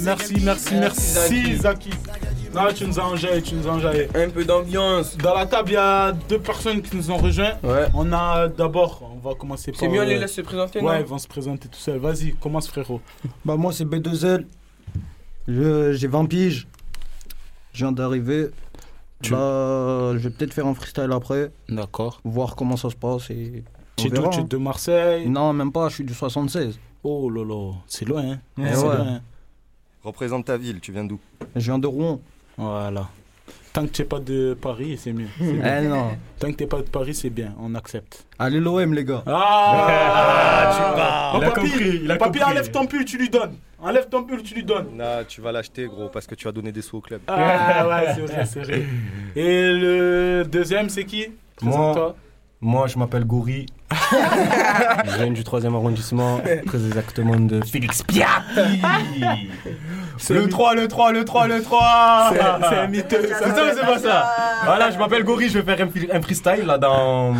Merci, 0.00 0.34
merci, 0.42 0.74
merci, 0.74 1.56
Zaki. 1.56 1.90
Non, 2.54 2.62
tu 2.74 2.86
nous 2.86 2.98
as 2.98 3.04
enjaillé, 3.04 3.42
tu 3.42 3.54
nous 3.54 3.66
as 3.68 3.70
enjaillé. 3.72 4.08
Un 4.14 4.30
peu 4.30 4.44
d'ambiance. 4.44 5.16
Dans 5.18 5.34
la 5.34 5.46
table, 5.46 5.70
il 5.70 5.74
y 5.74 5.76
a 5.76 6.12
deux 6.12 6.38
personnes 6.38 6.80
qui 6.82 6.96
nous 6.96 7.10
ont 7.10 7.18
rejoints. 7.18 7.52
On 7.94 8.10
a 8.12 8.48
d'abord, 8.48 9.02
on 9.14 9.18
va 9.28 9.34
commencer 9.34 9.70
par. 9.70 9.80
C'est 9.80 9.88
mieux, 9.88 10.00
on 10.00 10.04
les 10.04 10.18
laisse 10.18 10.32
se 10.34 10.40
présenter, 10.40 10.80
Ouais, 10.80 10.94
non 10.94 11.00
ils 11.00 11.06
vont 11.06 11.18
se 11.18 11.28
présenter 11.28 11.68
tout 11.68 11.78
seuls. 11.78 11.98
Vas-y, 11.98 12.32
commence, 12.34 12.68
frérot. 12.68 13.00
Bah 13.44 13.56
moi 13.56 13.72
c'est 13.72 13.84
B2L. 13.84 14.44
Je- 15.46 15.92
J'ai 15.92 16.06
20 16.08 16.24
piges. 16.26 16.66
Je 17.72 17.84
viens 17.84 17.92
d'arriver. 17.92 18.48
Là, 19.30 20.12
je 20.14 20.18
vais 20.18 20.30
peut-être 20.30 20.54
faire 20.54 20.66
un 20.66 20.74
freestyle 20.74 21.10
après. 21.12 21.50
D'accord. 21.68 22.20
Voir 22.24 22.54
comment 22.56 22.76
ça 22.76 22.88
se 22.90 22.94
passe 22.96 23.30
et. 23.30 23.64
on 23.98 24.02
Tu 24.02 24.06
es 24.08 24.10
d'où 24.10 24.16
verra, 24.22 24.30
Tu 24.30 24.38
es 24.38 24.42
hein. 24.42 24.46
de 24.48 24.56
Marseille 24.56 25.28
Non, 25.28 25.52
même 25.52 25.72
pas, 25.72 25.88
je 25.88 25.96
suis 25.96 26.04
du 26.04 26.14
76. 26.14 26.78
Oh 27.04 27.28
lolo, 27.28 27.74
c'est 27.86 28.04
loin, 28.06 28.22
hein 28.32 28.38
Eh 28.58 28.62
C'est 28.74 28.82
ouais. 28.86 28.96
loin. 28.96 29.20
Représente 30.02 30.46
ta 30.46 30.56
ville, 30.56 30.80
tu 30.80 30.92
viens 30.92 31.04
d'où? 31.04 31.18
Je 31.56 31.60
viens 31.64 31.78
de 31.78 31.86
Rouen. 31.86 32.20
Voilà. 32.56 33.08
Tant 33.72 33.84
que 33.86 33.90
tu 33.92 34.02
n'es 34.02 34.08
pas 34.08 34.18
de 34.18 34.56
Paris, 34.60 34.98
c'est 34.98 35.12
mieux. 35.12 35.28
Eh 35.40 35.86
non. 35.86 36.16
Tant 36.38 36.50
que 36.50 36.56
tu 36.56 36.62
n'es 36.64 36.68
pas 36.68 36.78
de 36.78 36.88
Paris, 36.88 37.14
c'est 37.14 37.30
bien, 37.30 37.54
on 37.60 37.74
accepte. 37.74 38.26
Allez 38.38 38.60
l'OM 38.60 38.94
les 38.94 39.04
gars. 39.04 39.22
Ah, 39.26 40.70
tu 40.74 40.96
parles. 40.98 41.36
Oh, 41.36 41.38
Il 41.40 41.44
a 41.44 41.50
papy, 41.50 41.70
compris, 41.70 42.00
il 42.04 42.10
a 42.10 42.16
papy, 42.16 42.38
compris. 42.38 42.50
enlève 42.52 42.70
ton 42.70 42.86
pull, 42.86 43.04
tu 43.04 43.18
lui 43.18 43.28
donnes. 43.28 43.56
Enlève 43.80 44.08
ton 44.08 44.24
pull, 44.24 44.42
tu 44.42 44.54
lui 44.54 44.64
donnes. 44.64 44.88
Non, 44.96 45.22
tu 45.28 45.40
vas 45.40 45.52
l'acheter, 45.52 45.86
gros, 45.86 46.08
parce 46.08 46.26
que 46.26 46.34
tu 46.34 46.48
as 46.48 46.52
donné 46.52 46.72
des 46.72 46.82
sous 46.82 46.96
au 46.96 47.00
club. 47.00 47.20
Ah 47.28 47.86
ouais, 47.88 48.06
c'est 48.14 48.20
vrai, 48.22 48.46
c'est 48.46 48.60
vrai. 48.62 48.82
Et 49.36 49.72
le 49.72 50.44
deuxième, 50.50 50.88
c'est 50.88 51.04
qui? 51.04 51.26
Présente-toi. 51.56 52.16
Moi, 52.60 52.88
je 52.88 52.98
m'appelle 52.98 53.24
Goury. 53.24 53.66
je 54.10 55.16
viens 55.16 55.30
du 55.30 55.44
3 55.44 55.64
arrondissement, 55.66 56.40
très 56.66 56.84
exactement 56.86 57.36
de 57.36 57.60
Félix 57.64 58.02
Piatti. 58.02 58.80
Le 60.30 60.48
3, 60.48 60.74
le 60.74 60.88
3, 60.88 61.12
le 61.12 61.24
3, 61.24 61.46
le 61.46 61.62
3 61.62 62.30
C'est- 62.32 62.76
un 62.78 62.86
mytheux, 62.88 63.28
ça. 63.28 63.34
C'est 63.38 63.50
ça 63.54 63.74
c'est 63.74 63.80
pas 63.86 63.98
ça 63.98 64.34
Voilà, 64.64 64.90
je 64.90 64.98
m'appelle 64.98 65.22
Goury, 65.22 65.48
je 65.48 65.58
vais 65.60 65.74
faire 65.76 65.86
un, 65.86 65.90
free- 65.90 66.10
un 66.12 66.20
freestyle 66.20 66.66
là 66.66 66.78
dans... 66.78 67.32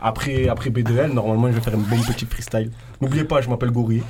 Après, 0.00 0.48
après 0.48 0.70
B2L, 0.70 1.12
normalement 1.12 1.48
je 1.48 1.52
vais 1.56 1.60
faire 1.60 1.74
un 1.74 1.78
bon 1.78 1.98
petit 2.00 2.24
freestyle. 2.26 2.70
N'oubliez 3.00 3.24
pas, 3.24 3.40
je 3.42 3.48
m'appelle 3.50 3.70
Goury. 3.70 4.02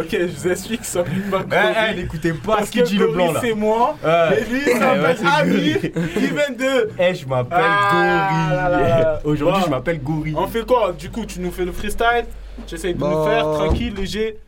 Ok, 0.00 0.08
je 0.10 0.26
vous 0.26 0.48
explique, 0.48 0.84
ça 0.84 1.04
s'appelle 1.04 1.22
pas 1.30 1.44
Eh, 1.92 1.94
n'écoutez 1.96 2.32
pas 2.32 2.56
Parce 2.56 2.66
ce 2.66 2.72
qu'il 2.72 2.82
que 2.82 2.88
dit 2.88 2.96
le 2.98 3.08
blanc 3.08 3.32
là. 3.32 3.40
c'est 3.42 3.54
moi. 3.54 3.96
Et 4.04 4.44
lui, 4.50 4.60
il 4.66 4.72
s'appelle 4.78 5.16
c'est 5.18 5.26
Amir. 5.26 5.78
Il 6.16 6.34
vient 6.34 6.50
de. 6.50 6.90
Eh, 6.98 7.14
je 7.14 7.26
m'appelle 7.26 7.58
Ah. 7.62 9.18
Goury. 9.22 9.24
Aujourd'hui, 9.24 9.60
Bon. 9.60 9.66
je 9.66 9.70
m'appelle 9.70 10.02
Goury. 10.02 10.34
On 10.36 10.46
fait 10.46 10.66
quoi? 10.66 10.92
Du 10.92 11.10
coup, 11.10 11.24
tu 11.26 11.40
nous 11.40 11.50
fais 11.50 11.64
le 11.64 11.72
freestyle? 11.72 12.26
Tu 12.66 12.74
essayes 12.74 12.94
de 12.94 13.00
nous 13.00 13.06
Bah, 13.08 13.24
faire 13.28 13.44
tranquille, 13.44 13.94
léger 13.94 14.38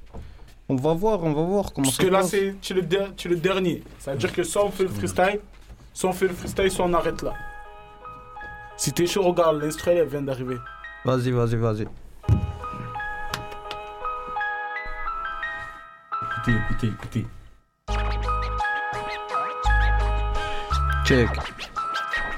On 0.68 0.76
va 0.76 0.92
voir, 0.95 1.22
on 1.22 1.32
va 1.32 1.42
voir 1.42 1.72
comment 1.72 1.84
Parce 1.86 1.97
ça 1.97 2.03
que 2.03 2.09
se 2.09 2.12
là, 2.12 2.20
passe. 2.20 2.34
c'est 2.62 2.74
le, 2.74 2.82
der- 2.82 3.14
tu 3.16 3.28
es 3.28 3.30
le 3.30 3.36
dernier. 3.36 3.82
Ça 3.99 4.12
veut 4.12 4.18
dire 4.18 4.32
que 4.32 4.42
soit 4.42 4.64
on 4.64 4.70
fait 4.70 4.84
le 4.84 4.88
freestyle, 4.90 5.40
soit 5.92 6.11
on 6.11 6.12
fait 6.12 6.28
le 6.28 6.34
freestyle, 6.34 6.70
soit 6.70 6.84
on 6.86 6.92
arrête 6.95 7.22
là. 7.22 7.32
Si 8.76 8.92
t'es 8.92 9.07
chaud, 9.07 9.22
regarde, 9.22 9.62
l'instru, 9.62 9.92
elle 9.92 10.07
vient 10.09 10.22
d'arriver. 10.22 10.57
Vas-y, 11.05 11.30
vas-y, 11.30 11.57
vas-y. 11.57 11.86
Écoutez, 16.47 16.59
écoutez, 16.68 16.86
écoutez. 16.88 17.26
Check. 21.07 21.30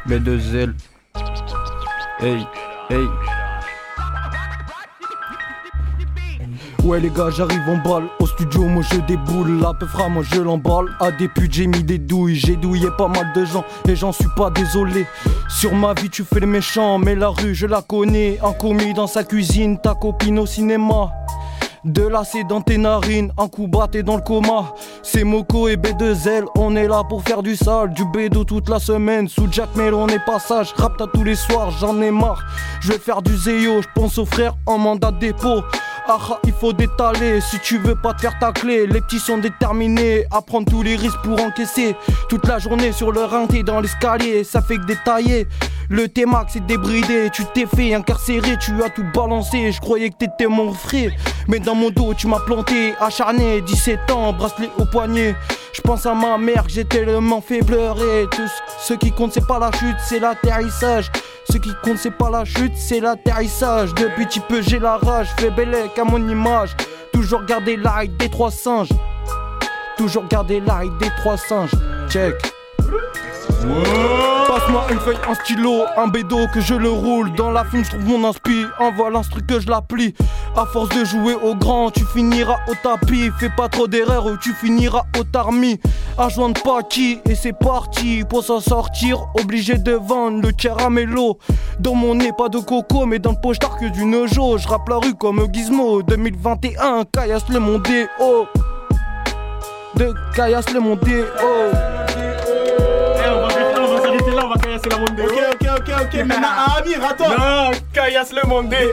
B2L. 0.07 0.75
Hey, 2.21 2.47
hey. 2.89 3.09
Ouais 6.85 7.01
les 7.01 7.11
gars 7.11 7.31
j'arrive 7.31 7.69
en 7.69 7.79
balle 7.79 8.05
Au 8.21 8.27
studio 8.27 8.67
moi 8.67 8.85
je 8.89 9.01
déboule 9.01 9.61
La 9.61 9.75
peu 9.75 9.87
moi 10.09 10.23
je 10.23 10.41
l'emballe 10.41 10.87
À 11.01 11.11
des 11.11 11.27
putes 11.27 11.53
j'ai 11.53 11.67
mis 11.67 11.83
des 11.83 11.99
douilles 11.99 12.37
J'ai 12.37 12.55
douillé 12.55 12.89
pas 12.97 13.09
mal 13.09 13.33
de 13.35 13.45
gens 13.45 13.65
Et 13.89 13.97
j'en 13.97 14.13
suis 14.13 14.29
pas 14.37 14.51
désolé 14.51 15.05
Sur 15.49 15.75
ma 15.75 15.95
vie 15.95 16.11
tu 16.11 16.23
fais 16.23 16.39
le 16.39 16.47
méchant 16.47 16.99
Mais 16.99 17.17
la 17.17 17.31
rue 17.31 17.57
je 17.57 17.67
la 17.67 17.83
connais 17.83 18.39
Un 18.41 18.53
commis 18.53 18.95
dans 18.95 19.09
sa 19.09 19.25
cuisine 19.25 19.81
Ta 19.81 19.95
copine 19.95 20.39
au 20.39 20.47
cinéma 20.47 21.11
de 21.87 22.11
c'est 22.25 22.45
dans 22.45 22.61
tes 22.61 22.79
narines, 22.79 23.33
un 23.39 23.49
coup 23.49 23.69
bas 23.69 23.87
t'es 23.91 24.03
dans 24.03 24.17
le 24.17 24.23
coma. 24.23 24.75
C'est 25.03 25.25
Moko 25.25 25.69
et 25.69 25.77
B2L, 25.77 26.45
on 26.57 26.75
est 26.75 26.89
là 26.89 27.03
pour 27.09 27.23
faire 27.23 27.43
du 27.43 27.57
sale. 27.57 27.93
Du 27.93 28.05
bédo 28.07 28.45
toute 28.45 28.69
la 28.69 28.79
semaine, 28.79 29.29
sous 29.29 29.47
Jack 29.51 29.75
Mel 29.77 29.95
on 29.95 30.09
est 30.09 30.25
passage. 30.25 30.73
Rapta 30.77 31.07
tous 31.13 31.23
les 31.23 31.37
soirs, 31.37 31.71
j'en 31.71 32.01
ai 32.03 32.11
marre. 32.11 32.45
Je 32.81 32.93
vais 32.93 32.99
faire 32.99 33.23
du 33.23 33.37
zéo, 33.37 33.83
je 33.83 33.89
pense 33.95 34.19
aux 34.19 34.27
frères 34.27 34.55
en 34.67 34.79
mandat 34.79 35.13
de 35.13 35.19
dépôt 35.19 35.63
ah 36.09 36.39
il 36.45 36.53
faut 36.53 36.73
détaler 36.73 37.41
si 37.41 37.59
tu 37.61 37.79
veux 37.79 37.97
pas 37.97 38.15
te 38.15 38.21
faire 38.21 38.39
tacler. 38.39 38.87
Les 38.87 39.01
petits 39.01 39.19
sont 39.19 39.39
déterminés 39.39 40.25
à 40.31 40.41
prendre 40.41 40.71
tous 40.71 40.83
les 40.83 40.97
risques 40.97 41.21
pour 41.23 41.41
encaisser. 41.43 41.97
Toute 42.29 42.47
la 42.47 42.59
journée 42.59 42.93
sur 42.93 43.13
le 43.13 43.25
rein, 43.25 43.47
dans 43.65 43.81
l'escalier, 43.81 44.45
ça 44.45 44.61
fait 44.61 44.77
que 44.77 44.85
détailler. 44.85 45.49
Le 45.89 46.09
T-Max 46.09 46.57
est 46.57 46.67
débridé, 46.67 47.31
tu 47.33 47.45
t'es 47.55 47.67
fait 47.67 47.95
incarcérer, 47.95 48.57
tu 48.59 48.83
as 48.83 48.91
tout 48.91 49.05
balancé. 49.15 49.71
Je 49.71 49.81
croyais 49.81 50.11
que 50.11 50.17
t'étais 50.17 50.49
mon 50.49 50.73
frère, 50.73 51.13
mais 51.49 51.61
dans 51.61 51.75
mon 51.75 51.91
dos 51.91 52.15
tu 52.15 52.27
m'as 52.27 52.41
planté, 52.41 52.95
acharné. 53.01 53.61
17 53.61 54.11
ans, 54.11 54.33
bracelet 54.33 54.71
au 54.79 54.85
poignet. 54.85 55.37
Je 55.73 55.81
pense 55.83 56.07
à 56.07 56.15
ma 56.15 56.39
mère 56.39 56.65
que 56.65 56.71
j'ai 56.71 56.85
tellement 56.85 57.41
fait 57.41 57.61
pleurer. 57.61 58.27
Tout 58.31 58.49
ce 58.81 58.95
qui 58.95 59.13
compte 59.13 59.33
c'est 59.33 59.47
pas 59.47 59.59
la 59.59 59.71
chute, 59.73 59.97
c'est 60.09 60.19
l'atterrissage. 60.19 61.11
Ce 61.51 61.59
qui 61.59 61.71
compte 61.85 61.99
c'est 61.99 62.11
pas 62.17 62.31
la 62.31 62.45
chute, 62.45 62.73
c'est 62.77 62.99
l'atterrissage. 62.99 63.95
Depuis 63.95 64.27
petit 64.27 64.41
peu 64.41 64.63
j'ai 64.63 64.79
la 64.79 64.97
rage, 64.97 65.29
fais 65.37 65.51
bellec 65.51 65.96
à 65.99 66.05
mon 66.05 66.29
image. 66.29 66.77
Toujours 67.13 67.45
garder 67.45 67.77
la 67.77 68.07
des 68.07 68.29
trois 68.29 68.51
singes. 68.51 68.91
Toujours 69.97 70.27
garder 70.27 70.61
la 70.61 70.83
des 71.01 71.11
trois 71.19 71.37
singes. 71.37 71.75
Check. 72.09 72.35
Passe-moi 74.47 74.87
une 74.91 75.01
feuille, 75.01 75.19
un 75.29 75.35
stylo, 75.35 75.85
un 75.97 76.07
bédo 76.07 76.47
que 76.53 76.61
je 76.61 76.75
le 76.75 76.89
roule 76.89 77.33
Dans 77.35 77.51
la 77.51 77.65
fume 77.65 77.85
je 77.85 77.91
trouve 77.91 78.05
mon 78.05 78.29
inspi, 78.29 78.65
envoie 78.79 79.11
l'instru 79.11 79.43
que 79.43 79.59
je 79.59 79.69
l'applie 79.69 80.15
À 80.57 80.67
force 80.67 80.89
de 80.91 81.05
jouer 81.05 81.35
au 81.35 81.55
grand, 81.55 81.91
tu 81.91 82.05
finiras 82.05 82.59
au 82.69 82.75
tapis 82.81 83.31
Fais 83.39 83.51
pas 83.51 83.69
trop 83.69 83.89
d'erreurs 83.89 84.27
ou 84.27 84.37
tu 84.37 84.53
finiras 84.53 85.03
au 85.19 85.25
tarmi 85.25 85.81
À 86.19 86.31
joindre 86.31 86.59
et 87.29 87.35
c'est 87.35 87.53
parti 87.53 88.25
Pour 88.29 88.43
s'en 88.43 88.61
sortir, 88.61 89.27
obligé 89.39 89.77
de 89.77 89.93
vendre 89.93 90.41
le 90.41 90.51
caramello. 90.51 91.39
Dans 91.79 91.95
mon 91.95 92.15
nez 92.15 92.33
pas 92.33 92.49
de 92.49 92.59
coco, 92.59 93.05
mais 93.05 93.19
dans 93.19 93.33
le 93.33 93.41
poche 93.43 93.59
que 93.59 93.91
du 93.91 94.07
nojo. 94.07 94.57
Je 94.57 94.67
rappe 94.67 94.89
la 94.89 94.97
rue 94.97 95.15
comme 95.15 95.47
Gizmo. 95.53 96.03
2021, 96.03 97.05
caillasse 97.13 97.49
le 97.51 97.61
monde 97.61 97.83
De 99.97 100.15
caillasse 100.35 100.73
le 100.73 100.81
monde 100.81 101.01
des 101.01 101.25
va 104.57 104.63
caillasser 104.63 104.89
la 104.91 104.97
monde. 104.99 105.21
Ok, 105.21 105.33
ok, 105.53 105.69
ok, 105.79 105.95
ok. 106.03 106.15
Maintenant, 106.27 106.49
à 106.49 106.79
Amir, 106.81 106.99
attends. 107.05 107.29
Non, 107.31 107.71
caillasse 107.93 108.33
le 108.33 108.49
monde. 108.49 108.75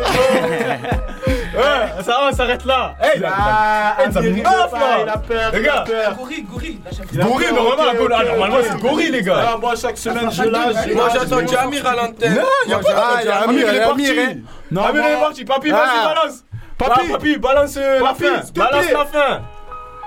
Ouais, 1.55 2.01
ça 2.03 2.11
va, 2.13 2.29
on 2.31 2.35
s'arrête 2.35 2.65
là. 2.65 2.95
Hey, 2.99 3.21
Ah, 3.23 3.95
ça 4.11 4.21
me 4.21 4.27
Amir, 4.29 4.43
gonfle, 4.43 4.83
il 4.99 5.05
là. 5.05 5.13
a 5.13 5.17
peur, 5.19 5.51
Les 5.53 5.59
il 5.59 5.69
a 5.69 5.73
gars. 5.75 5.81
peur. 5.85 6.15
Gorille, 6.15 6.41
gorille. 6.51 6.79
Il 7.13 7.19
Gorille, 7.19 7.53
normalement, 7.53 7.83
ah, 8.11 8.23
normalement, 8.23 8.57
c'est 8.67 8.79
gorille, 8.81 9.11
les 9.11 9.21
gars. 9.21 9.49
Ah, 9.53 9.57
moi, 9.61 9.73
chaque 9.79 9.97
semaine, 9.99 10.31
je 10.31 10.43
lâche. 10.45 10.87
Moi 10.95 11.09
j'ai 11.13 11.19
entendu 11.19 11.55
Amir 11.55 11.85
à 11.85 11.95
l'antenne. 11.95 12.33
Non, 12.33 12.41
y 12.67 12.73
a 12.73 12.79
Moi, 12.79 12.91
pas 12.91 13.21
j'ai 13.21 13.29
ah, 13.29 13.41
entendu 13.43 13.59
y 13.59 13.63
a 13.63 13.67
Amir. 13.67 13.67
Il 13.69 13.75
est 13.75 13.81
parti. 13.83 14.43
Non, 14.71 14.81
Amir, 14.83 15.01
moi- 15.03 15.11
il 15.11 15.13
est 15.13 15.19
parti. 15.21 15.45
Papy, 15.45 15.71
Ah. 15.71 15.75
vas-y, 15.75 16.15
balance. 16.15 16.43
Papi. 16.79 16.91
Ah, 17.05 17.11
Papy, 17.13 17.37
balance 17.37 17.75
euh, 17.77 17.99
la 17.99 18.05
Papi, 18.07 18.23
fin. 18.23 18.41
Balance 18.55 18.91
la 18.91 19.05
fin. 19.05 19.41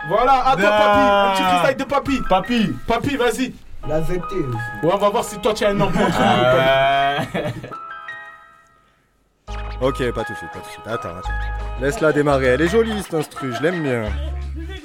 Voilà, 0.09 0.33
à 0.49 0.57
toi, 0.57 0.69
Ah. 0.73 0.81
papi. 0.81 0.99
Un 1.01 1.33
petit 1.33 1.43
freestyle 1.59 1.77
de 1.77 1.85
papi. 1.85 2.21
Papi. 2.29 2.73
Papi, 2.89 3.17
vas-y. 3.17 3.55
La 3.89 4.03
ZT 4.03 4.15
aussi. 4.33 4.59
Ouais, 4.83 4.93
on 4.93 4.97
va 4.99 5.09
voir 5.11 5.25
si 5.25 5.39
toi, 5.39 5.55
tu 5.55 5.65
as 5.65 5.71
un 5.71 5.81
emploi. 5.81 6.07
Euh, 6.19 7.19
Ok, 9.81 10.11
pas 10.13 10.25
tout 10.25 10.33
de 10.33 10.39
suite, 10.39 10.51
pas 10.53 10.59
tout 10.61 10.65
de 10.67 10.71
suite. 10.71 10.87
Attends, 10.87 11.17
attends. 11.19 11.29
Laisse-la 11.81 12.11
démarrer. 12.13 12.47
Elle 12.47 12.63
est 12.63 12.69
jolie, 12.69 13.03
cette 13.03 13.13
instru, 13.15 13.53
je 13.55 13.63
l'aime 13.63 13.83
bien. 13.83 14.05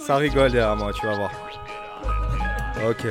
Ça 0.06 0.18
rigole 0.18 0.52
derrière 0.52 0.76
moi, 0.76 0.92
tu 0.94 1.06
vas 1.06 1.16
voir. 1.16 1.32
Ok. 2.86 3.06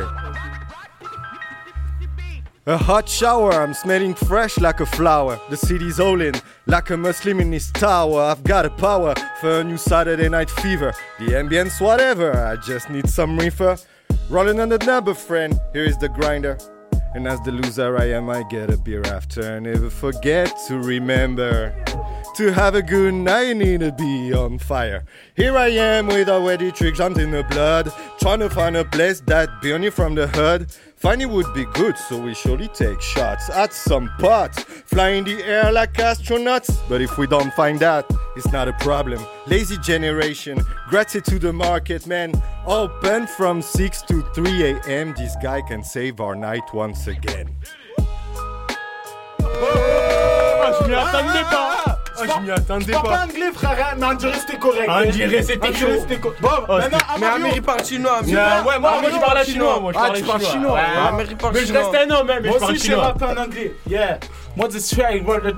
A 2.66 2.76
hot 2.76 3.06
shower, 3.06 3.52
I'm 3.54 3.72
smelling 3.72 4.14
fresh 4.14 4.58
like 4.58 4.80
a 4.80 4.86
flower. 4.86 5.38
The 5.48 5.56
city's 5.56 5.98
all 5.98 6.20
in, 6.20 6.32
like 6.66 6.90
a 6.90 6.96
Muslim 6.96 7.40
in 7.40 7.50
his 7.50 7.72
tower. 7.72 8.20
I've 8.30 8.44
got 8.44 8.66
a 8.66 8.70
power 8.70 9.14
for 9.40 9.60
a 9.60 9.64
new 9.64 9.78
Saturday 9.78 10.28
night 10.28 10.50
fever. 10.50 10.92
The 11.18 11.32
ambience, 11.32 11.80
whatever, 11.80 12.30
I 12.36 12.56
just 12.56 12.90
need 12.90 13.08
some 13.08 13.38
reefer. 13.38 13.76
Rolling 14.30 14.60
on 14.60 14.68
the 14.68 14.78
number, 14.78 15.12
friend, 15.12 15.58
here 15.72 15.82
is 15.82 15.98
the 15.98 16.08
grinder. 16.08 16.56
And 17.14 17.26
as 17.26 17.40
the 17.40 17.50
loser 17.50 17.96
I 17.96 18.10
am, 18.10 18.30
I 18.30 18.44
get 18.44 18.70
a 18.70 18.76
beer 18.76 19.02
after. 19.06 19.60
Never 19.60 19.90
forget 19.90 20.56
to 20.68 20.78
remember 20.78 21.74
to 22.36 22.52
have 22.52 22.76
a 22.76 22.82
good 22.82 23.12
night, 23.12 23.56
need 23.56 23.80
to 23.80 23.90
be 23.90 24.32
on 24.32 24.60
fire. 24.60 25.04
Here 25.34 25.56
I 25.56 25.70
am 25.70 26.06
with 26.06 26.28
already 26.28 26.70
trick 26.70 26.94
jumped 26.94 27.18
in 27.18 27.32
the 27.32 27.42
blood, 27.42 27.92
trying 28.20 28.38
to 28.38 28.48
find 28.48 28.76
a 28.76 28.84
place 28.84 29.20
that 29.22 29.48
burn 29.60 29.82
you 29.82 29.90
from 29.90 30.14
the 30.14 30.28
hood. 30.28 30.72
Finding 31.00 31.32
would 31.32 31.50
be 31.54 31.64
good, 31.72 31.96
so 31.96 32.18
we 32.18 32.34
surely 32.34 32.68
take 32.68 33.00
shots 33.00 33.48
at 33.48 33.72
some 33.72 34.10
pots, 34.18 34.62
fly 34.62 35.08
in 35.08 35.24
the 35.24 35.42
air 35.42 35.72
like 35.72 35.94
astronauts. 35.94 36.78
But 36.90 37.00
if 37.00 37.16
we 37.16 37.26
don't 37.26 37.50
find 37.54 37.80
that, 37.80 38.04
it's 38.36 38.52
not 38.52 38.68
a 38.68 38.74
problem. 38.74 39.24
Lazy 39.46 39.78
generation, 39.78 40.60
gratitude 40.90 41.24
to 41.24 41.38
the 41.38 41.54
market, 41.54 42.06
man. 42.06 42.34
Open 42.66 43.26
from 43.26 43.62
6 43.62 44.02
to 44.02 44.22
3 44.34 44.62
a.m. 44.62 45.14
This 45.16 45.34
guy 45.42 45.62
can 45.62 45.82
save 45.82 46.20
our 46.20 46.34
night 46.34 46.74
once 46.74 47.06
again. 47.06 47.48
Ah, 49.40 50.76
je 50.82 50.86
m'y 50.86 50.94
attendais 50.94 51.44
pas. 51.44 51.99
Ah, 52.28 52.32
je 52.36 52.40
m'y 52.44 52.50
attendais 52.50 52.84
Je 52.86 52.92
parle 52.92 53.04
pas. 53.04 53.10
pas 53.16 53.24
anglais, 53.24 53.50
frère, 53.54 53.94
mais 53.98 54.06
on 54.06 54.12
dirait 54.14 54.32
que 54.32 54.38
c'était 54.38 54.58
correct. 54.58 54.88
On 54.88 55.10
dirait 55.10 55.42
c'était 55.42 55.74
chaud. 55.74 55.86
Bon, 56.40 56.48
Oh, 56.68 56.76
maintenant, 56.78 56.98
Mais. 57.18 57.26
Amérique 57.26 57.62
parle 57.66 57.84
chinois. 57.84 58.20
Non, 58.22 58.28
ouais, 58.32 58.78
moi, 58.78 59.00
moi, 59.00 59.10
je 59.12 59.18
parle 59.20 59.44
chinois. 59.44 59.80
Moi, 59.80 59.92
je 59.92 59.98
Ah, 59.98 60.02
parle 60.02 60.16
tu 60.16 60.22
parles 60.24 60.40
chinois. 60.40 60.52
chinois. 60.52 60.72
Ouais. 60.74 61.02
Ouais. 61.02 61.08
Amérique 61.08 61.38
parle 61.38 61.54
Mais 61.54 61.60
je 61.60 61.66
chinois. 61.66 61.90
reste 61.90 62.10
un 62.10 62.14
homme, 62.14 62.30
hein, 62.30 62.38
mais 62.42 62.48
Moi 62.48 62.56
je 62.56 62.60
parle 62.60 62.72
aussi, 62.72 62.80
je 62.80 62.84
sais 62.86 62.92
chinois. 62.92 63.04
rapper 63.04 63.24
en 63.24 63.36
anglais. 63.36 63.74
Yeah. 63.88 64.18
Moi, 64.56 64.68
c'est 64.70 64.80
straight, 64.80 65.26
word 65.26 65.46
of 65.46 65.56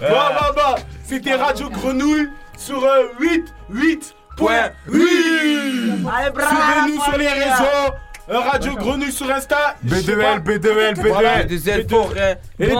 bon, 0.00 0.54
bon. 0.54 0.74
C'était 1.04 1.34
Radio 1.34 1.68
Grenouille 1.70 2.28
sur 2.56 2.84
euh, 2.84 3.08
8, 3.18 3.44
8, 3.70 4.14
point 4.36 4.70
8. 4.88 5.00
Suivez-nous 5.00 7.02
sur 7.02 7.16
les 7.18 7.28
réseaux. 7.28 7.94
Euh, 8.30 8.38
Radio 8.38 8.76
Grenouille 8.76 9.12
sur 9.12 9.30
Insta. 9.30 9.76
B2L, 9.84 10.42
B2L, 10.42 11.08
Voilà. 11.08 11.42
B2L. 11.42 11.46
Des 11.46 11.70
ailes 11.70 11.88
forêts. 11.88 12.40
Et 12.58 12.66
les 12.66 12.72
le 12.72 12.76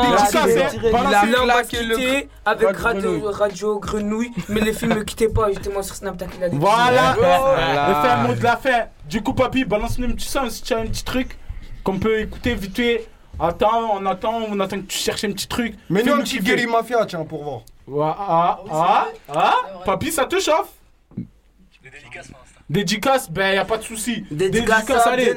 avec 2.44 2.76
Radio 2.76 3.78
Grenouille. 3.78 4.32
Mais 4.48 4.60
les 4.60 4.72
filles, 4.72 4.88
me 4.88 5.02
quittez 5.02 5.28
pas, 5.28 5.48
justement 5.48 5.82
sur 5.82 5.94
Snapchat. 5.94 6.26
Voilà. 6.52 7.16
Et 7.16 8.02
fait 8.02 8.12
un 8.12 8.26
mot 8.26 8.34
de 8.34 8.42
la 8.42 8.56
fin. 8.56 8.84
Du 9.08 9.22
coup, 9.22 9.34
papy, 9.34 9.64
balance-nous 9.64 10.06
un 10.06 10.12
petit 10.12 10.28
son 10.28 10.48
si 10.48 10.62
tu 10.62 10.72
as 10.72 10.78
un 10.78 10.86
petit 10.86 11.04
truc 11.04 11.36
qu'on 11.82 11.98
peut 11.98 12.20
écouter 12.20 12.54
vite 12.54 12.76
fait. 12.76 13.08
Attends, 13.38 13.98
on 13.98 14.04
attend, 14.04 14.42
on 14.50 14.60
attend 14.60 14.76
que 14.76 14.86
tu 14.86 14.98
cherches 14.98 15.24
un 15.24 15.32
petit 15.32 15.48
truc. 15.48 15.74
Mais 15.88 16.02
nous, 16.02 16.12
un 16.12 16.20
petit. 16.20 16.40
Gary 16.40 16.66
Mafia, 16.66 17.06
tiens, 17.06 17.24
pour 17.24 17.42
voir. 17.42 17.60
Ouais, 17.86 18.14
ah, 18.18 18.60
ah, 18.70 19.08
ah, 19.34 19.56
papy, 19.84 20.12
ça 20.12 20.26
te 20.26 20.38
chauffe 20.38 20.68
Dédicace, 22.68 23.30
ben 23.30 23.54
y 23.54 23.58
a 23.58 23.64
pas 23.64 23.78
de 23.78 23.82
souci. 23.82 24.24
Dédicace 24.30 24.90
à 24.90 25.10
allez. 25.10 25.32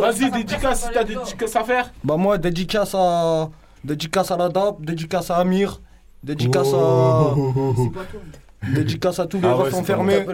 Vas-y, 0.00 0.30
dédicace 0.30 0.84
si 0.84 0.90
t'as 0.92 1.04
des 1.04 1.14
dédicaces 1.14 1.56
à 1.56 1.64
faire. 1.64 1.92
Bah, 2.02 2.16
moi, 2.16 2.36
dédicace 2.36 2.94
à. 2.94 3.48
Dédicace 3.84 4.30
à 4.30 4.36
la 4.36 4.48
DAP, 4.48 4.80
dédicace 4.80 5.30
à 5.30 5.36
Amir, 5.36 5.80
dédicace 6.22 6.72
à. 6.74 7.34
Dédicace 8.72 9.18
à 9.18 9.26
tous 9.26 9.40
les 9.40 9.48
Ah 9.48 9.56
ouais, 9.56 9.74
enfermés. 9.74 10.26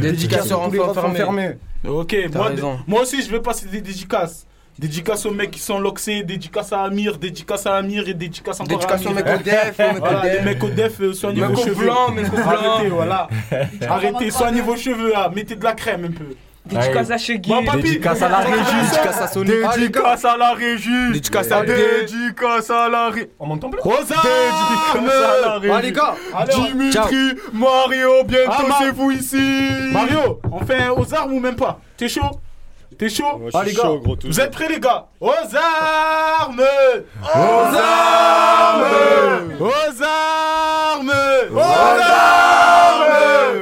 Dédicace 0.00 0.52
à 0.52 0.56
tous 0.56 0.70
les 0.70 0.80
enfants 0.80 1.00
refs 1.00 1.04
enfermés. 1.04 1.56
Ok, 1.86 2.16
moi, 2.34 2.50
moi 2.86 3.02
aussi 3.02 3.22
je 3.22 3.30
vais 3.30 3.40
passer 3.40 3.66
des 3.66 3.80
dédicaces. 3.80 4.46
Dédicace 4.78 5.26
aux 5.26 5.30
mecs 5.30 5.50
qui 5.50 5.60
sont 5.60 5.78
loxés, 5.78 6.22
dédicace 6.22 6.72
à 6.72 6.82
Amir, 6.84 7.18
dédicace 7.18 7.66
à 7.66 7.76
Amir 7.76 8.08
et 8.08 8.14
dédicace 8.14 8.58
encore 8.60 8.78
Dédicace 8.78 9.02
à 9.06 9.10
aux 9.10 9.12
Amir. 9.12 9.24
mecs 9.24 9.34
au 9.34 9.42
def, 9.42 9.78
aux 9.78 9.82
mecs 9.82 9.96
au 9.96 10.00
Voilà, 10.00 10.20
def. 10.22 10.32
les 10.32 10.40
mecs 10.44 10.64
au 10.64 10.68
def, 10.70 11.00
euh, 11.00 11.12
soignez 11.12 11.42
vos 11.42 11.56
cheveux. 11.56 11.74
blanc, 11.84 12.10
mecs. 12.10 12.26
Arrêtez, 12.34 12.88
voilà. 12.88 13.28
Arrêtez, 13.88 14.30
soignez 14.30 14.60
vos 14.62 14.76
cheveux 14.76 15.12
là, 15.12 15.30
mettez 15.34 15.56
de 15.56 15.64
la 15.64 15.74
crème 15.74 16.04
un 16.06 16.10
peu. 16.10 16.34
Dédicace 16.64 17.10
à 17.10 17.16
papy, 17.16 17.82
Dédicace 17.82 18.22
à 18.22 18.28
la 18.28 18.38
régie. 18.38 18.56
Dédicace 18.82 19.20
à 19.20 19.26
Sony. 19.26 19.50
Dédicace 19.76 20.24
à 20.24 20.36
la 20.36 20.52
régie. 20.52 21.12
Dédicace 21.12 21.50
à. 21.52 21.62
Dédicace 21.64 22.70
à 22.70 22.88
la 22.88 23.08
régie. 23.10 23.26
On 23.40 23.46
m'entend 23.48 23.68
plus? 23.68 23.80
Aux 23.80 23.90
Dédicace 23.90 24.12
à 24.24 25.40
la 25.46 25.58
régie. 25.58 25.72
Ah, 25.74 25.82
les 25.82 25.92
gars, 25.92 26.14
Alors, 26.34 26.66
Dimitri, 26.66 27.32
Mario, 27.52 28.24
bientôt 28.24 28.52
Ah, 28.70 28.78
c'est 28.80 28.90
vous 28.94 29.10
ici. 29.10 29.68
Mario, 29.92 30.40
on 30.50 30.64
fait 30.64 30.82
un 30.84 30.92
aux 30.92 31.12
armes 31.14 31.32
ou 31.32 31.40
même 31.40 31.56
pas? 31.56 31.80
T'es 31.96 32.08
chaud? 32.08 32.22
T'es 33.02 33.08
chaud 33.08 33.36
Moi, 33.36 33.50
Ah, 33.52 33.58
suis 33.62 33.70
les 33.70 33.74
gars, 33.74 33.82
chaud, 33.82 33.98
gros, 33.98 34.14
tout 34.14 34.28
vous 34.28 34.40
êtes 34.40 34.52
prêts 34.52 34.68
les 34.68 34.78
gars 34.78 35.06
Aux 35.20 35.32
armes 35.32 36.62
Aux 37.34 37.76
armes. 37.76 38.84
Aux 39.58 40.02
armes 40.04 41.12
Aux 41.52 41.58
armes. 41.58 43.10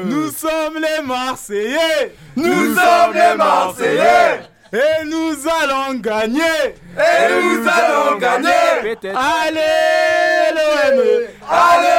Nous 0.05 0.31
sommes 0.31 0.77
les 0.77 1.03
Marseillais 1.07 2.15
Nous 2.37 2.75
sommes 2.75 3.15
les 3.15 3.35
Marseillais. 3.35 4.41
Et 4.75 5.05
nous 5.07 5.35
allons 5.63 5.95
gagner 5.95 6.77
Et 6.99 7.33
nous 7.33 7.67
allons 7.67 8.19
gagner. 8.19 9.01
Allez 9.05 10.53
l'OM 10.55 11.01
Allez 11.49 11.97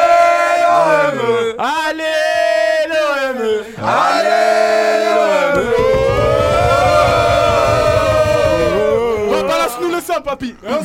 l'OM. 0.62 1.56
Allez 1.58 2.88
l'OM 2.88 3.64
Allez 3.84 4.71
papy 10.32 10.56
On 10.64 10.84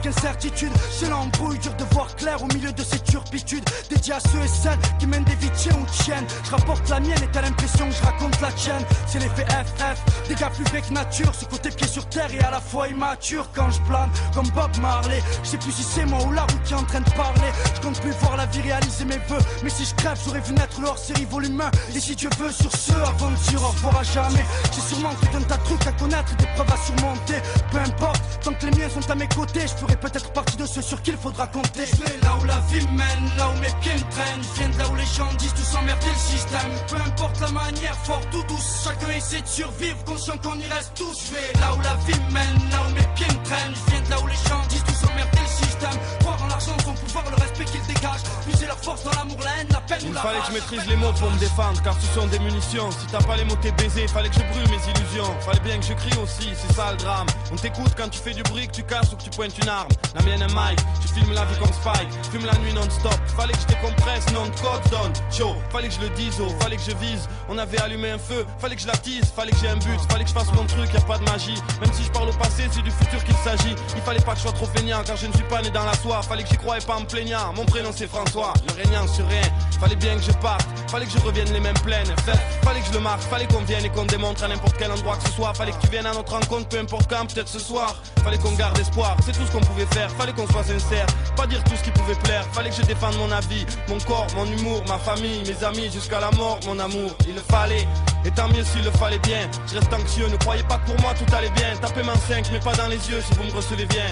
n'est 0.00 0.12
qu'incertitude, 0.12 0.72
c'est 0.90 1.08
l'embrouille 1.08 1.58
Dur 1.58 1.74
de 1.74 1.84
voir 1.94 2.14
clair 2.16 2.42
au 2.42 2.46
milieu 2.46 2.72
de 2.72 2.82
ces 2.82 2.98
turpitudes. 3.00 3.64
Dédié 3.88 4.14
à 4.14 4.20
ceux 4.20 4.42
et 4.42 4.48
celles 4.48 4.78
qui 4.98 5.06
mènent 5.06 5.24
des 5.24 5.34
vies 5.34 5.50
tiens 5.54 5.76
ou 5.80 6.02
tiennes 6.02 6.26
Je 6.44 6.50
rapporte 6.50 6.88
la 6.88 7.00
mienne 7.00 7.22
et 7.22 7.28
t'as 7.32 7.42
l'impression 7.42 7.88
que 7.88 7.94
je 7.94 8.02
raconte 8.02 8.40
la 8.40 8.52
tienne. 8.52 8.82
C'est 9.06 9.18
l'effet 9.18 9.44
FF, 9.44 10.28
des 10.28 10.34
gars 10.34 10.50
plus 10.50 10.64
que 10.64 10.92
nature 10.92 11.34
Ce 11.34 11.44
côté 11.44 11.70
pied 11.70 11.86
sur 11.86 12.06
terre 12.08 12.32
et 12.32 12.40
à 12.40 12.50
la 12.50 12.60
fois 12.60 12.88
immature 12.88 13.48
Quand 13.54 13.70
je 13.70 13.80
plane. 13.82 14.10
Comme 14.34 14.48
Bob 14.50 14.70
Marley. 14.80 15.22
Je 15.42 15.50
sais 15.50 15.58
plus 15.58 15.72
si 15.72 15.82
c'est 15.82 16.04
moi 16.04 16.20
ou 16.26 16.32
la 16.32 16.42
route 16.42 16.62
qui 16.64 16.72
est 16.72 16.76
en 16.76 16.84
train 16.84 17.00
de 17.00 17.10
parler. 17.10 17.50
Je 17.74 17.80
compte 17.80 18.00
plus 18.00 18.12
voir 18.12 18.36
la 18.36 18.46
vie 18.46 18.60
réaliser 18.60 19.04
mes 19.04 19.18
vœux 19.28 19.44
Mais 19.62 19.70
si 19.70 19.84
je 19.84 19.94
crève 19.94 20.18
j'aurais 20.24 20.40
vu 20.40 20.52
naître 20.54 20.80
le 20.80 20.88
hors-série 20.88 21.24
volume 21.24 21.60
1 21.60 21.96
Et 21.96 22.00
si 22.00 22.14
Dieu 22.14 22.30
veut 22.38 22.52
sur 22.52 22.70
ce 22.72 22.92
avant 22.92 23.30
de 23.30 23.36
dire 23.50 23.62
au 23.62 23.68
revoir 23.68 23.98
à 23.98 24.02
jamais. 24.02 24.44
J'ai 24.74 24.80
sûrement 24.80 25.14
tout 25.20 25.36
un 25.36 25.42
tas 25.42 25.56
de 25.56 25.64
trucs 25.64 25.86
à 25.86 25.92
connaître 25.92 26.36
Des 26.36 26.46
preuves 26.54 26.72
à 26.72 26.76
surmonter. 26.76 27.42
Peu 27.70 27.78
importe, 27.78 28.22
tant 28.42 28.52
que 28.52 28.66
les 28.66 28.78
miens 28.78 28.88
sont 28.88 29.10
à 29.10 29.14
mes 29.14 29.28
côtés 29.28 29.60
Je 29.66 29.89
ferai 29.90 29.96
peut-être 29.96 30.32
partie 30.32 30.56
de 30.56 30.66
ceux 30.66 30.82
sur 30.82 31.02
qui 31.02 31.10
il 31.10 31.16
faudra 31.16 31.46
compter. 31.46 31.84
Je 31.86 31.96
vais 31.96 32.20
là 32.22 32.36
où 32.40 32.44
la 32.44 32.60
vie 32.70 32.86
mène, 32.88 33.24
là 33.36 33.48
où 33.50 33.60
mes 33.60 33.72
pieds 33.80 33.94
me 33.94 34.10
traînent 34.10 34.42
Je 34.42 34.60
viens 34.60 34.68
de 34.68 34.78
là 34.78 34.88
où 34.88 34.94
les 34.94 35.06
gens 35.06 35.32
disent 35.38 35.54
tous 35.54 35.76
emmerder 35.76 36.06
le 36.06 36.32
système. 36.32 36.70
Peu 36.88 36.96
importe 36.96 37.40
la 37.40 37.50
manière, 37.50 37.96
fort 38.04 38.22
ou 38.34 38.42
douce 38.48 38.84
Chacun 38.84 39.10
essaie 39.16 39.42
de 39.42 39.46
survivre, 39.46 40.04
conscient 40.04 40.38
qu'on 40.38 40.58
y 40.58 40.66
reste 40.66 40.92
tous. 40.94 41.26
Je 41.26 41.34
vais 41.34 41.60
là 41.60 41.74
où 41.74 41.80
la 41.80 41.94
vie 42.06 42.20
mène, 42.32 42.70
là 42.70 42.78
où 42.86 42.94
mes 42.94 43.08
pieds 43.14 43.26
me 43.26 43.44
traînent 43.44 43.74
Je 43.74 43.90
viens 43.90 44.02
de 44.02 44.10
là 44.10 44.20
où 44.20 44.26
les 44.26 44.42
gens 44.48 44.62
disent 44.68 44.84
tous 44.84 45.06
emmerder 45.10 45.38
le 45.40 45.66
système. 45.66 45.98
Croire 46.20 46.42
en 46.42 46.46
l'argent, 46.46 46.76
son 46.84 46.94
pouvoir, 46.94 47.24
le 47.30 47.36
respect 47.42 47.64
qu'ils 47.64 47.86
dégagent 47.94 48.26
Puiser 48.50 48.66
leur 48.66 48.78
force 48.78 49.04
dans 49.04 49.12
l'amour, 49.12 49.38
la 49.44 49.60
haine, 49.60 49.68
la 49.70 49.80
peine 49.80 50.02
ou 50.02 50.08
Il 50.08 50.14
la 50.14 50.20
fallait 50.20 50.40
que 50.40 50.46
je 50.46 50.52
maîtrise 50.52 50.86
les 50.88 50.96
mots 50.96 51.12
pour 51.12 51.30
me 51.30 51.38
défendre 51.38 51.80
car 51.82 51.94
ce 52.00 52.06
sont 52.18 52.26
des 52.26 52.38
munitions. 52.40 52.90
Si 52.90 53.06
t'as 53.06 53.22
pas 53.22 53.36
les 53.36 53.44
mots 53.44 53.56
t'es 53.62 53.70
baisé, 53.72 54.08
fallait 54.08 54.28
que 54.28 54.34
je 54.34 54.40
brûle 54.40 54.68
mes 54.68 54.82
illusions. 54.90 55.30
Fallait 55.40 55.60
bien 55.60 55.78
que 55.78 55.84
je 55.84 55.92
crie 55.92 56.18
aussi, 56.20 56.48
c'est 56.54 56.74
ça 56.74 56.90
le 56.90 56.96
drame. 56.96 57.28
On 57.52 57.56
t'écoute 57.56 57.92
quand 57.96 58.08
tu 58.08 58.18
fais 58.18 58.32
du 58.32 58.42
bruit, 58.42 58.66
que 58.66 58.72
tu 58.72 58.82
casses 58.82 59.12
ou 59.12 59.16
que 59.16 59.22
tu 59.22 59.30
pointes 59.30 59.56
une 59.58 59.68
arme. 59.68 59.88
La 60.16 60.22
mienne 60.22 60.42
est 60.42 60.52
Mike, 60.52 60.80
tu 61.00 61.08
filmes 61.14 61.32
la 61.32 61.44
vie 61.44 61.58
comme 61.58 61.72
Spike. 61.72 62.08
Fume 62.32 62.46
la 62.46 62.58
nuit 62.58 62.72
non-stop, 62.72 63.14
fallait 63.36 63.52
que 63.52 63.60
je 63.60 63.66
décompresse, 63.66 64.26
non 64.32 64.46
de 64.46 64.60
code 64.60 64.82
donne. 64.90 65.12
Chaud, 65.30 65.54
fallait 65.70 65.88
que 65.88 65.94
je 65.94 66.00
le 66.00 66.10
dise, 66.10 66.34
oh, 66.40 66.48
fallait 66.60 66.76
que 66.76 66.82
je 66.82 66.96
vise. 66.96 67.28
On 67.48 67.56
avait 67.56 67.80
allumé 67.80 68.10
un 68.10 68.18
feu, 68.18 68.44
fallait 68.58 68.74
que 68.74 68.82
je 68.82 68.88
l'attise, 68.88 69.26
fallait 69.34 69.52
que 69.52 69.58
j'ai 69.58 69.68
un 69.68 69.76
but 69.76 70.00
Fallait 70.10 70.24
que 70.24 70.30
je 70.30 70.34
fasse 70.34 70.52
mon 70.54 70.64
truc, 70.66 70.92
y 70.92 70.96
a 70.96 71.00
pas 71.02 71.18
de 71.18 71.24
magie. 71.24 71.60
Même 71.80 71.92
si 71.92 72.02
je 72.04 72.10
parle 72.10 72.28
au 72.28 72.32
passé, 72.32 72.64
c'est 72.70 72.82
du 72.82 72.90
futur 72.90 73.22
qu'il 73.22 73.36
s'agit. 73.36 73.76
Il 73.94 74.02
fallait 74.02 74.20
pas 74.20 74.32
que 74.32 74.38
je 74.38 74.42
sois 74.42 74.52
trop 74.52 74.66
feignant 74.66 75.02
car 75.04 75.16
je 75.16 75.26
ne 75.26 75.32
suis 75.32 75.44
pas 75.44 75.62
né 75.62 75.70
dans 75.70 75.84
la 75.84 75.94
soie. 75.94 76.22
Fallait 76.22 76.42
que 76.42 76.48
j'y 76.48 76.56
croyais 76.56 76.84
pas 76.84 76.96
en 76.96 77.00
me 77.00 77.06
plaignant, 77.06 77.52
mon 77.54 77.64
prénom 77.64 77.90
c'est 77.94 78.08
François 78.08 78.39
Le 78.40 78.82
régnant 78.82 79.06
sur 79.06 79.26
rien, 79.28 79.42
fallait 79.78 79.96
bien 79.96 80.16
que 80.16 80.22
je 80.22 80.32
parte 80.32 80.66
Fallait 80.90 81.06
que 81.06 81.12
je 81.12 81.18
revienne 81.18 81.52
les 81.52 81.60
mêmes 81.60 81.78
plaines. 81.84 82.12
Fait, 82.24 82.38
Fallait 82.64 82.80
que 82.80 82.86
je 82.86 82.92
le 82.92 83.00
marque, 83.00 83.20
fallait 83.22 83.46
qu'on 83.46 83.60
vienne 83.60 83.84
et 83.84 83.90
qu'on 83.90 84.06
démontre 84.06 84.42
à 84.42 84.48
n'importe 84.48 84.76
quel 84.78 84.90
endroit 84.90 85.16
que 85.16 85.28
ce 85.28 85.34
soit. 85.34 85.54
Fallait 85.54 85.72
que 85.72 85.80
tu 85.80 85.88
viennes 85.88 86.06
à 86.06 86.12
notre 86.12 86.32
rencontre, 86.32 86.68
peu 86.68 86.78
importe 86.78 87.08
quand, 87.08 87.26
peut-être 87.26 87.48
ce 87.48 87.58
soir. 87.58 87.94
Fallait 88.24 88.38
qu'on 88.38 88.52
garde 88.52 88.78
espoir, 88.78 89.16
c'est 89.24 89.32
tout 89.32 89.46
ce 89.46 89.52
qu'on 89.52 89.60
pouvait 89.60 89.86
faire. 89.86 90.10
Fallait 90.12 90.32
qu'on 90.32 90.48
soit 90.48 90.64
sincère, 90.64 91.06
pas 91.36 91.46
dire 91.46 91.62
tout 91.64 91.76
ce 91.76 91.84
qui 91.84 91.90
pouvait 91.90 92.16
plaire. 92.24 92.44
Fallait 92.52 92.70
que 92.70 92.76
je 92.76 92.82
défende 92.82 93.16
mon 93.18 93.30
avis, 93.30 93.66
mon 93.88 93.98
corps, 94.00 94.26
mon 94.34 94.46
humour, 94.46 94.82
ma 94.88 94.98
famille, 94.98 95.42
mes 95.46 95.64
amis 95.64 95.90
Jusqu'à 95.92 96.18
la 96.18 96.30
mort, 96.32 96.58
mon 96.66 96.78
amour, 96.78 97.14
il 97.28 97.34
le 97.34 97.42
fallait 97.42 97.86
Et 98.24 98.30
tant 98.30 98.48
mieux 98.48 98.64
s'il 98.64 98.84
le 98.84 98.90
fallait 98.92 99.18
bien. 99.20 99.48
Je 99.70 99.78
reste 99.78 99.92
anxieux, 99.92 100.28
ne 100.28 100.36
croyez 100.36 100.62
pas 100.64 100.78
que 100.78 100.90
pour 100.90 101.00
moi 101.02 101.12
tout 101.14 101.34
allait 101.36 101.50
bien. 101.50 101.76
Tapez 101.80 102.02
main 102.02 102.16
5, 102.28 102.48
mais 102.52 102.60
pas 102.60 102.74
dans 102.74 102.88
les 102.88 103.10
yeux 103.10 103.20
si 103.20 103.34
vous 103.34 103.44
me 103.44 103.52
recevez 103.52 103.86
bien 103.86 104.06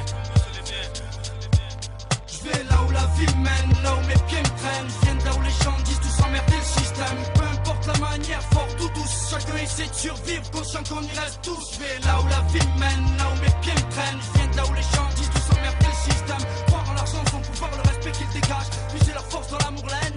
la 2.99 3.07
vie 3.15 3.35
mène, 3.39 3.71
là 3.83 3.95
où 3.95 4.03
mes 4.07 4.21
pieds 4.27 4.43
me 4.43 4.53
traînent. 4.61 4.91
Je 4.91 4.99
viens 5.07 5.19
là 5.25 5.31
où 5.39 5.43
les 5.43 5.57
gens 5.63 5.77
disent 5.85 6.01
tous 6.01 6.25
emmerder 6.25 6.59
le 6.59 6.71
système. 6.81 7.19
Peu 7.35 7.45
importe 7.45 7.87
la 7.87 7.99
manière, 7.99 8.43
fort 8.53 8.69
ou 8.83 8.89
douce, 8.97 9.17
chacun 9.31 9.57
essaie 9.57 9.89
de 9.89 9.95
survivre, 9.95 10.51
conscient 10.51 10.83
qu'on 10.89 11.03
y 11.03 11.13
reste 11.19 11.41
tous. 11.43 11.65
Je 11.79 12.07
là 12.07 12.15
où 12.21 12.27
la 12.29 12.43
vie 12.53 12.69
mène, 12.83 13.05
là 13.19 13.27
où 13.31 13.37
mes 13.43 13.55
pieds 13.63 13.79
me 13.81 13.87
traînent. 13.95 14.23
Je 14.27 14.31
viens 14.39 14.51
là 14.57 14.63
où 14.69 14.75
les 14.75 14.89
gens 14.95 15.09
disent 15.17 15.31
tous 15.31 15.47
emmerder 15.55 15.91
le 15.95 16.01
système. 16.11 16.45
Croire 16.67 16.87
en 16.91 16.95
l'argent, 16.95 17.23
son 17.31 17.41
pouvoir, 17.41 17.71
le 17.79 17.83
respect 17.89 18.13
qu'il 18.19 18.29
dégage. 18.35 18.69
Puiser 18.91 19.13
leur 19.13 19.27
force 19.27 19.49
dans 19.49 19.59
l'amour, 19.59 19.87
la 19.87 20.08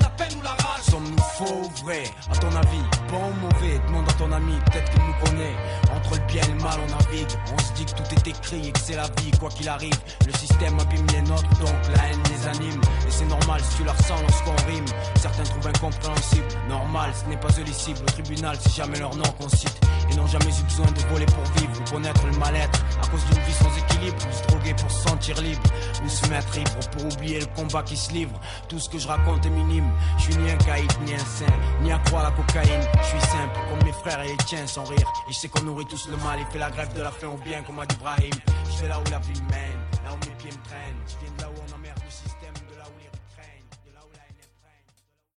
faux 1.45 1.83
vrai, 1.83 2.03
à 2.31 2.35
ton 2.37 2.55
avis, 2.55 2.83
bon 3.09 3.17
ou 3.17 3.33
mauvais, 3.41 3.79
demande 3.87 4.09
à 4.09 4.13
ton 4.13 4.31
ami, 4.31 4.53
peut-être 4.65 4.91
qu'il 4.91 5.01
nous 5.01 5.25
connaît. 5.25 5.55
Entre 5.95 6.15
le 6.15 6.25
bien 6.27 6.43
et 6.43 6.51
le 6.51 6.61
mal, 6.61 6.79
on 6.83 6.91
navigue. 6.91 7.31
On 7.53 7.57
se 7.57 7.73
dit 7.73 7.85
que 7.85 7.91
tout 7.91 8.15
est 8.15 8.27
écrit 8.27 8.67
et 8.67 8.71
que 8.71 8.79
c'est 8.79 8.95
la 8.95 9.07
vie, 9.21 9.31
quoi 9.39 9.49
qu'il 9.49 9.67
arrive. 9.67 9.97
Le 10.25 10.33
système 10.33 10.79
abîme 10.79 11.05
les 11.13 11.21
nôtres, 11.21 11.49
donc 11.59 11.75
la 11.95 12.09
haine 12.09 12.23
les 12.29 12.47
anime. 12.47 12.81
Et 13.07 13.11
c'est 13.11 13.25
normal 13.25 13.61
si 13.61 13.77
tu 13.77 13.83
la 13.83 13.93
ressens 13.93 14.21
lorsqu'on 14.21 14.55
rime. 14.71 14.85
Certains 15.19 15.43
trouvent 15.43 15.67
incompréhensible, 15.67 16.47
normal, 16.69 17.11
ce 17.13 17.29
n'est 17.29 17.37
pas 17.37 17.49
cibles. 17.51 17.99
Au 18.01 18.11
tribunal, 18.11 18.57
c'est 18.61 18.75
jamais 18.75 18.99
leur 18.99 19.15
nom 19.15 19.29
qu'on 19.39 19.49
cite. 19.49 19.79
Ils 20.09 20.17
n'ont 20.17 20.27
jamais 20.27 20.45
eu 20.45 20.63
besoin 20.63 20.87
de 20.87 20.99
voler 21.09 21.25
pour 21.25 21.43
vivre 21.55 21.71
ou 21.79 21.91
connaître 21.91 22.25
le 22.25 22.37
mal-être. 22.37 22.83
À 23.01 23.07
cause 23.07 23.23
d'une 23.25 23.43
vie 23.43 23.53
sans 23.53 23.77
équilibre, 23.77 24.17
ou 24.17 24.33
se 24.33 24.47
droguer 24.47 24.73
pour 24.73 24.91
se 24.91 25.07
sentir 25.07 25.41
libre. 25.41 25.61
Ou 26.03 26.09
se 26.09 26.27
mettre 26.27 26.57
ivre 26.57 26.89
pour 26.91 27.05
oublier 27.05 27.39
le 27.39 27.45
combat 27.55 27.83
qui 27.83 27.95
se 27.95 28.11
livre. 28.11 28.39
Tout 28.67 28.79
ce 28.79 28.89
que 28.89 28.99
je 28.99 29.07
raconte 29.07 29.45
est 29.45 29.49
minime. 29.49 29.89
Je 30.17 30.23
suis 30.23 30.35
ni 30.35 30.51
un 30.51 30.57
caïd, 30.57 30.91
ni 31.05 31.13
un 31.13 31.25
sain, 31.31 31.53
ni 31.81 31.91
à 31.91 31.99
croire 31.99 32.23
la 32.23 32.31
cocaïne. 32.31 32.83
Je 33.01 33.07
suis 33.07 33.21
simple, 33.21 33.59
comme 33.69 33.83
mes 33.85 33.93
frères 33.93 34.21
et 34.21 34.29
les 34.29 34.37
tiens, 34.45 34.67
sans 34.67 34.83
rire. 34.83 35.07
Et 35.29 35.33
je 35.33 35.37
sais 35.37 35.49
qu'on 35.49 35.63
nourrit 35.63 35.85
tous 35.85 36.07
le 36.09 36.17
mal 36.17 36.39
et 36.39 36.45
fait 36.51 36.59
la 36.59 36.69
grève 36.69 36.93
de 36.93 37.01
la 37.01 37.11
faim 37.11 37.29
au 37.33 37.37
bien, 37.37 37.61
comme 37.63 37.79
a 37.79 37.85
dit 37.85 37.97
Je 38.75 38.81
vais 38.81 38.89
là 38.89 38.99
où 38.99 39.09
la 39.09 39.19
vie 39.19 39.41
mène, 39.49 39.81
là 40.03 40.11
où 40.13 40.25
mes 40.25 40.35
pieds 40.35 40.51
me 40.51 40.63
traînent, 40.67 41.01